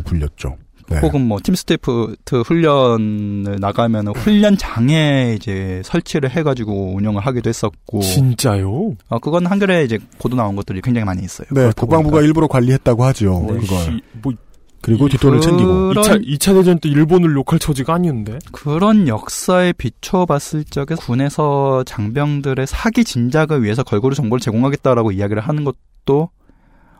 [0.05, 0.57] 불렸죠.
[0.89, 0.99] 네.
[0.99, 8.01] 혹은 뭐 팀스테이프트 훈련을 나가면 훈련장에 이제 설치를 해가지고 운영을 하기도 했었고.
[8.01, 8.95] 진짜요?
[9.09, 11.47] 어, 그건 한겨레 이제 보도 나온 것들이 굉장히 많이 있어요.
[11.51, 12.21] 네, 국방부가 보니까.
[12.27, 13.45] 일부러 관리했다고 하죠.
[13.49, 13.57] 네.
[13.59, 13.77] 그걸.
[13.79, 14.33] 시- 뭐
[14.81, 15.93] 그리고 뒷돈을 챙기고.
[15.93, 18.39] 2차, 2차 대전 때 일본을 욕할 처지가 아니었는데.
[18.51, 26.29] 그런 역사에 비춰봤을 적에 군에서 장병들의 사기 진작을 위해서 걸그룹 정보를 제공하겠다라고 이야기를 하는 것도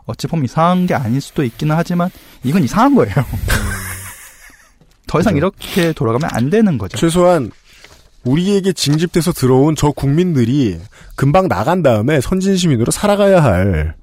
[0.06, 2.10] 어찌 보면 이상한 게 아닐 수도 있기는 하지만
[2.46, 3.14] 이건 이상한 거예요.
[5.14, 6.98] 더 이상 이렇게 돌아가면 안 되는 거죠.
[6.98, 7.52] 최소한
[8.24, 10.80] 우리에게 징집돼서 들어온 저 국민들이
[11.16, 13.94] 금방 나간 다음에 선진 시민으로 살아가야 할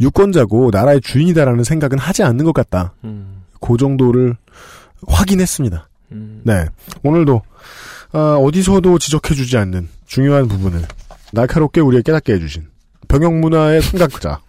[0.00, 2.94] 유권자고 나라의 주인이다라는 생각은 하지 않는 것 같다.
[3.04, 3.42] 음.
[3.60, 4.34] 그 정도를
[5.06, 5.90] 확인했습니다.
[6.08, 6.68] 네.
[7.02, 7.42] 오늘도
[8.12, 10.86] 아, 어디서도 지적해주지 않는 중요한 부분을
[11.32, 12.66] 날카롭게 우리에게 깨닫게 해주신
[13.08, 14.40] 병영 문화의 선각자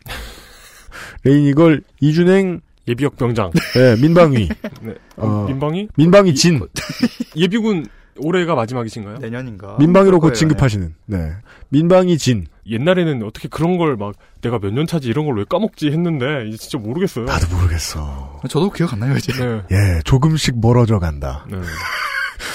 [1.25, 3.51] Rainygirl 이준행 예비역 병장.
[3.75, 4.49] 네, 민방위.
[4.81, 4.93] 네.
[5.17, 5.87] 어, 민방위?
[5.95, 6.59] 민방위 진.
[7.35, 7.87] 예비군
[8.17, 9.17] 올해가 마지막이신가요?
[9.17, 9.75] 내년인가.
[9.79, 10.95] 민방위로 곧 진급하시는.
[11.07, 11.31] 네.
[11.69, 12.47] 민방위 진.
[12.67, 16.57] 옛날에는 어떻게 그런 걸 막 내가 몇 년 차지 이런 걸 왜 까먹지 했는데 이제
[16.57, 17.25] 진짜 모르겠어요.
[17.25, 18.39] 나도 모르겠어.
[18.49, 19.33] 저도 기억 안 나요 이제.
[19.33, 19.61] 네.
[19.71, 21.45] 예, 조금씩 멀어져 간다.
[21.51, 21.57] 네.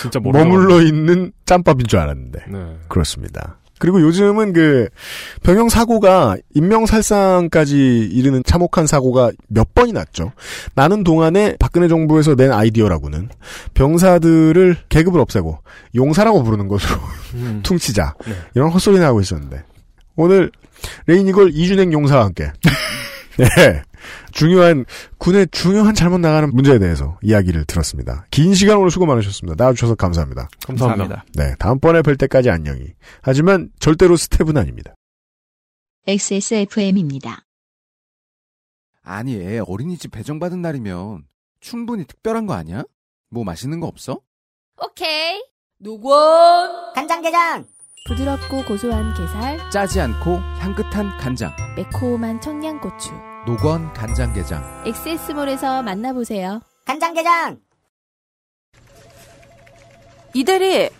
[0.02, 2.44] 진짜 멀어져 머물러 있는 짬밥인 줄 알았는데.
[2.48, 2.76] 네.
[2.88, 3.58] 그렇습니다.
[3.80, 4.88] 그리고 요즘은 그
[5.42, 10.32] 병영 사고가 인명살상까지 이르는 참혹한 사고가 몇 번이 났죠.
[10.74, 13.30] 나는 동안에 박근혜 정부에서 낸 아이디어라고는
[13.74, 15.58] 병사들을 계급을 없애고
[15.94, 17.00] 용사라고 부르는 것으로
[17.34, 17.60] 음.
[17.64, 18.14] 퉁치자
[18.54, 19.62] 이런 헛소리나 하고 있었는데
[20.14, 20.52] 오늘
[21.06, 22.52] Rainygirl 이준행 용사와 함께
[23.38, 23.82] 네.
[24.32, 24.84] 중요한
[25.18, 28.26] 군의 중요한 잘못 나가는 문제에 대해서 이야기를 들었습니다.
[28.30, 29.62] 긴 시간 오늘 수고 많으셨습니다.
[29.62, 30.48] 나와주셔서 감사합니다.
[30.66, 31.24] 감사합니다.
[31.34, 32.94] 네, 다음번에 뵐 때까지 안녕히.
[33.22, 34.94] 하지만 절대로 스텝은 아닙니다.
[36.06, 37.44] XSFM입니다.
[39.02, 41.24] 아니, 애 어린이집 배정받은 날이면
[41.60, 42.84] 충분히 특별한 거 아니야?
[43.30, 44.20] 뭐 맛있는 거 없어?
[44.82, 45.42] 오케이.
[45.78, 47.66] 노건 간장게장.
[48.06, 51.52] 부드럽고 고소한 게살, 짜지 않고 향긋한 간장.
[51.76, 53.29] 매콤한 청양고추.
[53.46, 54.82] 노건 간장게장.
[54.86, 56.60] 엑세스몰에서 만나보세요.
[56.84, 57.58] 간장게장.
[60.34, 60.90] 이대리,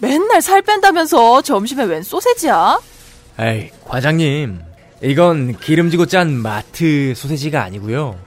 [0.00, 2.78] 맨날 살 뺀다면서 점심에 웬 소세지야?
[3.40, 4.60] 에이, 과장님.
[5.02, 8.18] 이건 기름지고 짠 마트 소세지가 아니고요.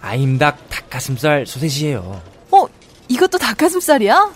[0.00, 2.22] 아임닭 닭가슴살 소세지예요.
[2.50, 2.66] 어,
[3.08, 4.32] 이것도 닭가슴살이야?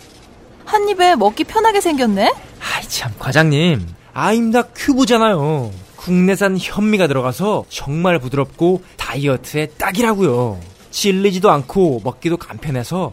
[0.66, 2.32] 한 입에 먹기 편하게 생겼네?
[2.60, 3.86] 아이 참, 과장님.
[4.12, 5.72] 아임닭 큐브잖아요.
[6.04, 10.60] 국내산 현미가 들어가서 정말 부드럽고 다이어트에 딱이라고요.
[10.90, 13.10] 질리지도 않고 먹기도 간편해서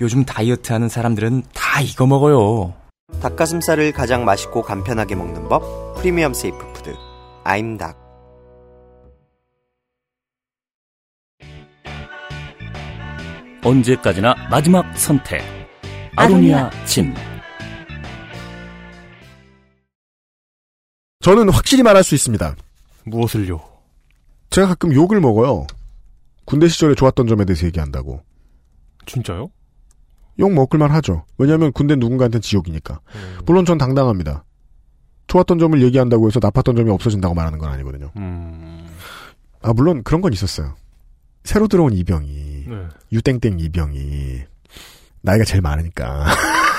[0.00, 2.74] 요즘 다이어트 하는 사람들은 다 이거 먹어요.
[3.20, 6.96] 닭가슴살을 가장 맛있고 간편하게 먹는 법 프리미엄 세이프 푸드
[7.44, 7.96] 아임닭
[13.64, 15.44] 언제까지나 마지막 선택.
[16.16, 17.14] 아로니아 진.
[21.22, 22.56] 저는 확실히 말할 수 있습니다.
[23.04, 23.60] 무엇을요?
[24.50, 25.66] 제가 가끔 욕을 먹어요.
[26.44, 28.22] 군대 시절에 좋았던 점에 대해서 얘기한다고.
[29.06, 29.48] 진짜요?
[30.40, 31.24] 욕 먹을만 하죠.
[31.38, 33.00] 왜냐하면 군대 누군가한테는 지옥이니까.
[33.14, 33.38] 음.
[33.46, 34.44] 물론 전 당당합니다.
[35.28, 38.10] 좋았던 점을 얘기한다고 해서 나빴던 점이 없어진다고 말하는 건 아니거든요.
[38.16, 38.86] 음.
[39.62, 40.74] 아 물론 그런 건 있었어요.
[41.44, 42.86] 새로 들어온 이병이 네.
[43.12, 44.42] 유땡땡 이병이
[45.22, 46.26] 나이가 제일 많으니까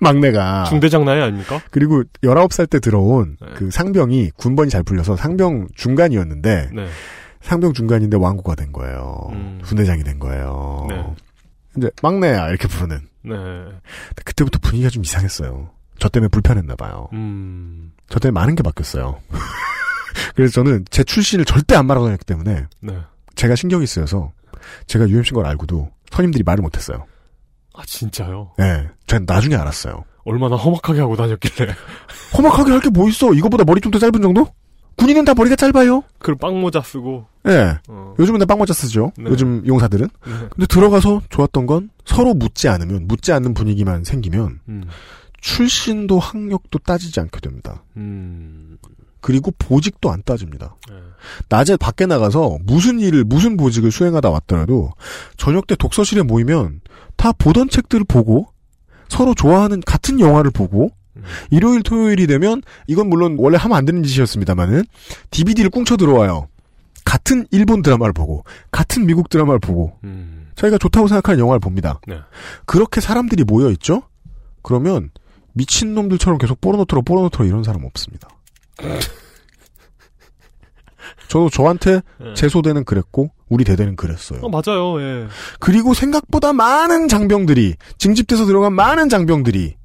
[0.00, 1.60] 막내가 중대장 나이 아닙니까?
[1.70, 6.86] 그리고 19살 때 들어온 그 상병이 군번이 잘 풀려서 상병 중간이었는데 네.
[7.40, 9.28] 상병 중간인데 왕고가 된 거예요.
[9.32, 9.60] 음.
[9.62, 10.86] 분대장이 된 거예요.
[10.88, 11.04] 네.
[11.76, 13.00] 이제 막내야 이렇게 부르는.
[13.22, 13.34] 네.
[14.24, 15.70] 그때부터 분위기가 좀 이상했어요.
[15.98, 17.08] 저 때문에 불편했나 봐요.
[17.12, 17.92] 음.
[18.08, 19.20] 저 때문에 많은 게 바뀌었어요.
[20.34, 22.98] 그래서 저는 제 출신을 절대 안 말하고 다녔기 때문에 네.
[23.34, 24.32] 제가 신경이 쓰여서
[24.86, 27.06] 제가 UMC인 걸 알고도 선임들이 말을 못했어요.
[27.74, 28.52] 아, 진짜요?
[28.58, 30.04] 네, 전 나중에 알았어요.
[30.24, 31.72] 얼마나 험악하게 하고 다녔길래.
[32.38, 33.32] 험악하게 할 게 뭐 있어?
[33.34, 34.46] 이거보다 머리 좀 더 짧은 정도?
[34.96, 36.02] 군인은 다 머리가 짧아요.
[36.20, 37.26] 그 빵모자 쓰고.
[37.48, 37.76] 예.
[37.88, 38.14] 어.
[38.18, 39.12] 요즘은 다 빵모자 쓰죠.
[39.18, 39.24] 네.
[39.28, 40.08] 요즘 용사들은.
[40.24, 40.32] 네.
[40.50, 44.84] 근데 들어가서 좋았던 건 서로 묻지 않으면, 묻지 않는 분위기만 생기면, 음.
[45.40, 47.82] 출신도 학력도 따지지 않게 됩니다.
[47.96, 48.78] 음.
[49.24, 50.76] 그리고 보직도 안 따집니다.
[50.86, 50.96] 네.
[51.48, 54.92] 낮에 밖에 나가서 무슨 일을, 무슨 보직을 수행하다 왔더라도,
[55.38, 56.82] 저녁 때 독서실에 모이면,
[57.16, 58.48] 다 보던 책들을 보고,
[59.08, 60.90] 서로 좋아하는 같은 영화를 보고,
[61.50, 64.84] 일요일, 토요일이 되면, 이건 물론 원래 하면 안 되는 짓이었습니다만은,
[65.30, 66.48] DVD를 꿍쳐 들어와요.
[67.06, 70.48] 같은 일본 드라마를 보고, 같은 미국 드라마를 보고, 음.
[70.54, 71.98] 자기가 좋다고 생각하는 영화를 봅니다.
[72.06, 72.18] 네.
[72.66, 74.02] 그렇게 사람들이 모여 있죠?
[74.60, 75.08] 그러면,
[75.54, 78.28] 미친 놈들처럼 계속 뽀로노트로 뽀로노트로 이런 사람 없습니다.
[81.28, 82.34] 저도 저한테 네.
[82.34, 84.40] 제 소대는 그랬고, 우리 대대는 그랬어요.
[84.42, 85.26] 어, 맞아요, 예.
[85.58, 89.76] 그리고 생각보다 많은 장병들이, 징집돼서 들어간 많은 장병들이,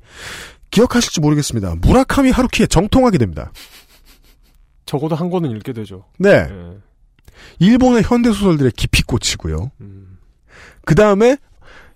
[0.72, 1.76] 기억하실지 모르겠습니다.
[1.82, 3.52] 무라카미 하루키에 정통하게 됩니다.
[4.86, 6.06] 적어도 한 권은 읽게 되죠.
[6.18, 6.48] 네.
[6.49, 6.78] 예.
[7.60, 9.72] 일본의 현대 소설들에 깊이 꽂히고요.
[9.82, 10.18] 음.
[10.86, 11.38] 그 다음에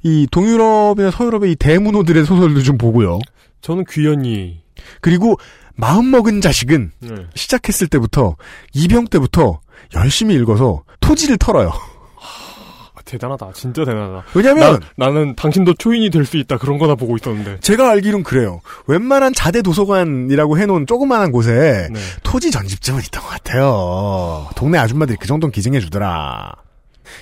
[0.04, 3.20] 이 동유럽이나 서유럽의 이 대문호들의 소설도 좀 보고요.
[3.62, 4.62] 저는 귀연이.
[5.02, 5.38] 그리고
[5.76, 7.16] 마음먹은 자식은 네.
[7.36, 8.36] 시작했을 때부터
[8.74, 9.60] 이병 때부터
[9.96, 11.70] 열심히 읽어서 토지를 털어요.
[11.70, 13.52] 아, 대단하다.
[13.54, 14.24] 진짜 대단하다.
[14.36, 17.60] 왜냐면 나, 는 당신도 초인이 될 수 있다 그런 거나 보고 있었는데.
[17.60, 18.62] 제가 알기론 그래요.
[18.88, 22.00] 웬만한 자대 도서관이라고 해놓은 조그마한 곳에 네.
[22.24, 24.48] 토지 전집증은 있던 것 같아요.
[24.56, 26.54] 동네 아줌마들이 그 정도는 기증해 주더라.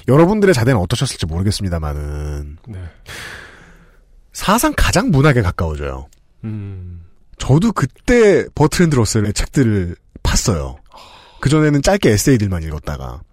[0.07, 2.79] 여러분들의 자대는 어떠셨을지 모르겠습니다만은 네.
[4.33, 6.07] 사상 가장 문학에 가까워져요.
[6.43, 7.01] 음.
[7.41, 10.77] 저도 그때 버트랜드 러셀의 책들을 팠어요.
[11.41, 13.23] 그전에는 짧게 에세이들만 읽었다가.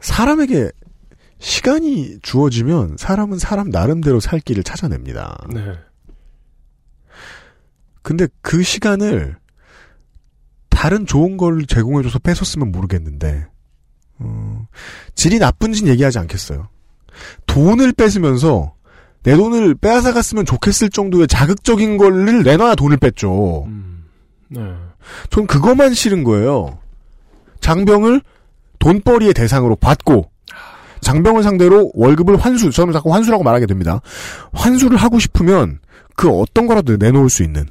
[0.00, 0.70] 사람에게
[1.40, 5.36] 시간이 주어지면 사람은 사람 나름대로 살 길을 찾아냅니다.
[5.52, 5.74] 네.
[8.02, 9.36] 근데 그 시간을
[10.68, 13.48] 다른 좋은 걸 제공해줘서 뺏었으면 모르겠는데,
[14.20, 14.68] 어,
[15.16, 16.68] 질이 나쁜진 얘기하지 않겠어요.
[17.46, 18.76] 돈을 뺏으면서
[19.22, 23.66] 내 돈을 빼앗아갔으면 좋겠을 정도의 자극적인 거를 내놔야 돈을 뺐죠.
[24.48, 24.60] 네.
[25.30, 26.78] 전 그것만 싫은 거예요.
[27.60, 28.22] 장병을
[28.78, 30.30] 돈벌이의 대상으로 받고
[31.00, 34.00] 장병을 상대로 월급을 환수, 저는 자꾸 환수라고 말하게 됩니다.
[34.52, 35.80] 환수를 하고 싶으면
[36.14, 37.66] 그 어떤 거라도 내놓을 수 있는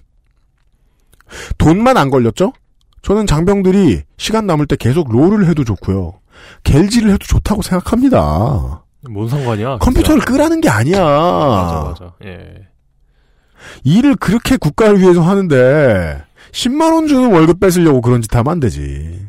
[1.58, 2.54] 돈만 안 걸렸죠?
[3.02, 6.20] 저는 장병들이 시간 남을 때 계속 롤을 해도 좋고요.
[6.64, 8.84] 겔지를 해도 좋다고 생각합니다.
[9.10, 9.78] 뭔 상관이야?
[9.78, 11.00] 컴퓨터를 끄라는 게 아니야.
[11.00, 12.14] 맞아, 맞아.
[12.26, 12.68] 예.
[13.84, 19.28] 일을 그렇게 국가를 위해서 하는데 10만 원 주는 월급 뺏으려고 그런 짓 하면 안 되지.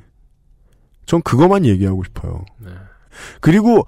[1.07, 2.45] 전 그것만 얘기하고 싶어요.
[2.59, 2.71] 네.
[3.41, 3.87] 그리고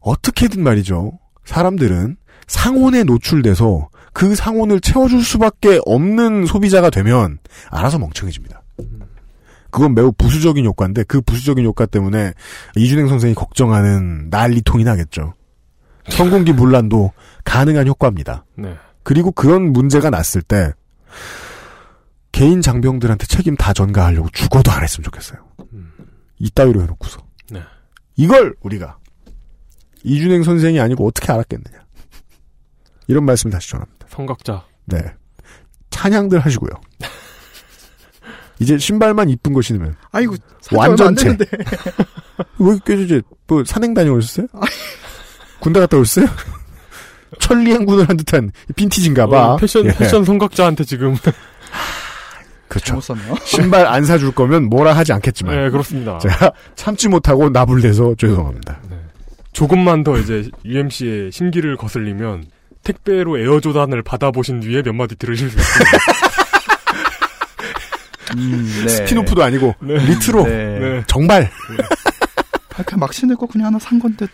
[0.00, 1.18] 어떻게든 말이죠.
[1.44, 2.16] 사람들은
[2.46, 7.38] 상온에 노출돼서 그 상온을 채워줄 수밖에 없는 소비자가 되면
[7.70, 8.62] 알아서 멍청해집니다.
[9.70, 12.32] 그건 매우 부수적인 효과인데 그 부수적인 효과 때문에
[12.76, 15.34] 이준행 선생이 걱정하는 난리통이 나겠죠.
[16.08, 17.12] 성공기 문란도
[17.44, 18.44] 가능한 효과입니다.
[18.56, 18.76] 네.
[19.02, 20.72] 그리고 그런 문제가 났을 때
[22.32, 25.38] 개인 장병들한테 책임 다 전가하려고 죽어도 안 했으면 좋겠어요.
[26.38, 27.20] 이따위로 해놓고서.
[27.50, 27.62] 네.
[28.16, 28.98] 이걸 우리가
[30.04, 31.78] 이준행 선생이 아니고 어떻게 알았겠느냐.
[33.08, 34.06] 이런 말씀 다시 전합니다.
[34.10, 34.64] 성각자.
[34.86, 34.98] 네.
[35.90, 36.70] 찬양들 하시고요.
[38.58, 40.34] 이제 신발만 이쁜 거 신으면 아이고
[40.72, 41.28] 완전체.
[42.58, 43.22] 왜 깨지지?
[43.46, 44.46] 뭐 산행 다녀오셨어요?
[45.60, 46.26] 군대 갔다 오셨어요?
[47.38, 49.54] 천리행군을 한 듯한 빈티지인가봐.
[49.54, 49.92] 어, 패션 예.
[49.92, 51.16] 패션 선각자한테 지금.
[52.68, 53.00] 그렇죠.
[53.44, 55.54] 신발 안 사줄 거면 뭐라 하지 않겠지만.
[55.54, 56.18] 네 그렇습니다.
[56.18, 58.80] 제가 참지 못하고 나불대서 죄송합니다.
[59.52, 62.44] 조금만 더 이제 UMC의 심기를 거슬리면
[62.82, 66.25] 택배로 에어조단을 받아보신 뒤에 몇 마디 들으실 수 있습니다.
[68.36, 68.88] 음, 네.
[68.88, 70.78] 스핀오프도 아니고 레트로 네.
[70.78, 71.04] 네.
[71.06, 71.50] 정발
[72.76, 74.26] 아, 그냥 막 신을 거 그냥 하나 산 건데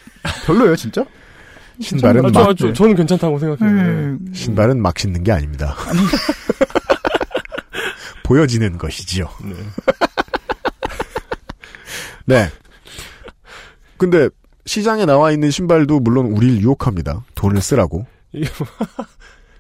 [0.47, 1.05] 별로예요 진짜?
[1.81, 3.77] 신발은 아주, 막 아주 저는 괜찮다고 생각해요.
[3.77, 4.19] 음.
[4.21, 4.35] 네.
[4.35, 5.75] 신발은 막 신는 게 아닙니다.
[8.25, 9.29] 보여지는 것이지요.
[9.45, 9.55] 네.
[12.37, 12.49] 네.
[13.97, 14.29] 근데
[14.67, 17.25] 시장에 나와 있는 신발도 물론 우리를 유혹합니다.
[17.35, 18.07] 돈을 쓰라고.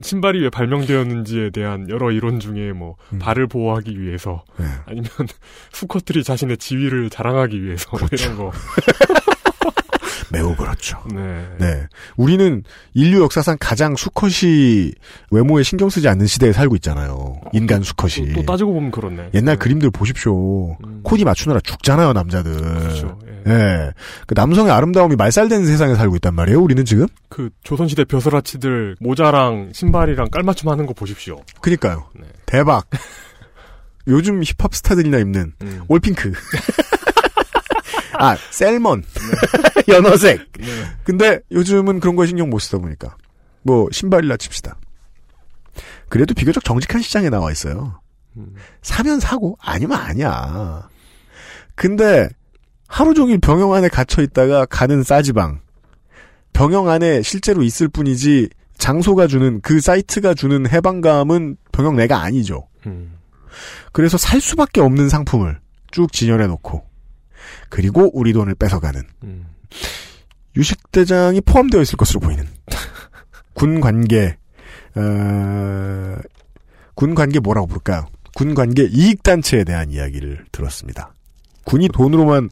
[0.02, 3.18] 신발이 왜 발명되었는지에 대한 여러 이론 중에 뭐 음.
[3.18, 4.66] 발을 보호하기 위해서 네.
[4.86, 5.08] 아니면
[5.72, 8.24] 수컷들이 자신의 지위를 자랑하기 위해서 뭐 그렇죠.
[8.24, 8.52] 이런 거.
[10.32, 10.98] 매우 그렇죠.
[11.14, 11.46] 네.
[11.58, 11.86] 네.
[12.16, 12.62] 우리는
[12.94, 14.92] 인류 역사상 가장 수컷이
[15.30, 17.38] 외모에 신경 쓰지 않는 시대에 살고 있잖아요.
[17.52, 18.28] 인간 수컷이.
[18.32, 19.30] 또, 또 따지고 보면 그렇네.
[19.34, 19.58] 옛날 네.
[19.58, 20.76] 그림들 보십시오.
[21.02, 22.56] 코디 맞추느라 죽잖아요, 남자들.
[22.56, 23.18] 그렇죠.
[23.28, 23.31] 예.
[23.44, 27.06] 그 남성의 아름다움이 말살되는 세상에 살고 있단 말이에요, 우리는 지금?
[27.28, 31.40] 그 조선시대 벼슬아치들 모자랑 신발이랑 깔맞춤 하는 거 보십시오.
[31.60, 32.08] 그니까요.
[32.18, 32.26] 네.
[32.46, 32.86] 대박.
[34.08, 35.82] 요즘 힙합 스타들이나 입는 음.
[35.88, 36.32] 올핑크.
[38.18, 39.02] 아, 셀먼.
[39.88, 40.52] 연어색.
[40.58, 40.66] 네.
[41.04, 43.16] 근데 요즘은 그런 거에 신경 못 쓰다 보니까.
[43.62, 44.76] 뭐, 신발이라 칩시다.
[46.08, 48.00] 그래도 비교적 정직한 시장에 나와 있어요.
[48.36, 48.54] 음.
[48.82, 50.88] 사면 사고, 아니면 아니야.
[51.74, 52.28] 근데,
[52.92, 55.60] 하루 종일 병영 안에 갇혀 있다가 가는 싸지방.
[56.52, 62.68] 병영 안에 실제로 있을 뿐이지, 장소가 주는, 그 사이트가 주는 해방감은 병영 내가 아니죠.
[62.84, 63.14] 음.
[63.92, 65.58] 그래서 살 수밖에 없는 상품을
[65.90, 66.84] 쭉 진열해 놓고,
[67.70, 69.46] 그리고 우리 돈을 뺏어가는, 음.
[70.54, 72.46] 유식 대장이 포함되어 있을 것으로 보이는,
[73.54, 74.36] 군 관계,
[74.96, 76.16] 어,
[76.94, 78.06] 군 관계 뭐라고 부를까요?
[78.34, 81.11] 군 관계 이익 단체에 대한 이야기를 들었습니다.
[81.64, 82.50] 군이 돈으로만,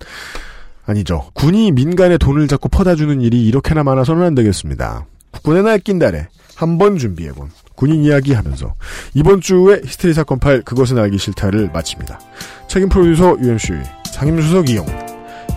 [0.86, 1.30] 아니죠.
[1.34, 5.06] 군이 민간에 돈을 자꾸 퍼다 주는 일이 이렇게나 많아서는 안 되겠습니다.
[5.30, 8.74] 국군의 날 낀달에 한 번 준비해본 군인 이야기 하면서
[9.14, 12.20] 이번 주에 히스테리 사건 팔 그것은 알기 싫다를 마칩니다.
[12.68, 13.72] 책임 프로듀서 UMC
[14.12, 14.84] 상임수석 이용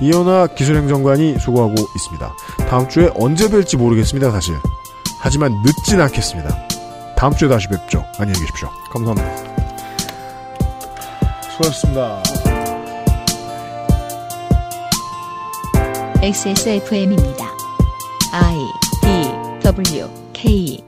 [0.01, 2.35] 이현아 기술행정관이 수고하고 있습니다.
[2.69, 4.55] 다음 주에 언제 뵐지 모르겠습니다, 사실.
[5.19, 6.67] 하지만 늦진 않겠습니다.
[7.17, 8.05] 다음 주에 다시 뵙죠.
[8.17, 8.69] 안녕히 계십시오.
[8.91, 9.53] 감사합니다.
[11.51, 12.23] 수고하셨습니다.
[16.23, 17.51] XSFM입니다.
[18.31, 18.55] I
[19.01, 19.07] D
[19.61, 20.81] W K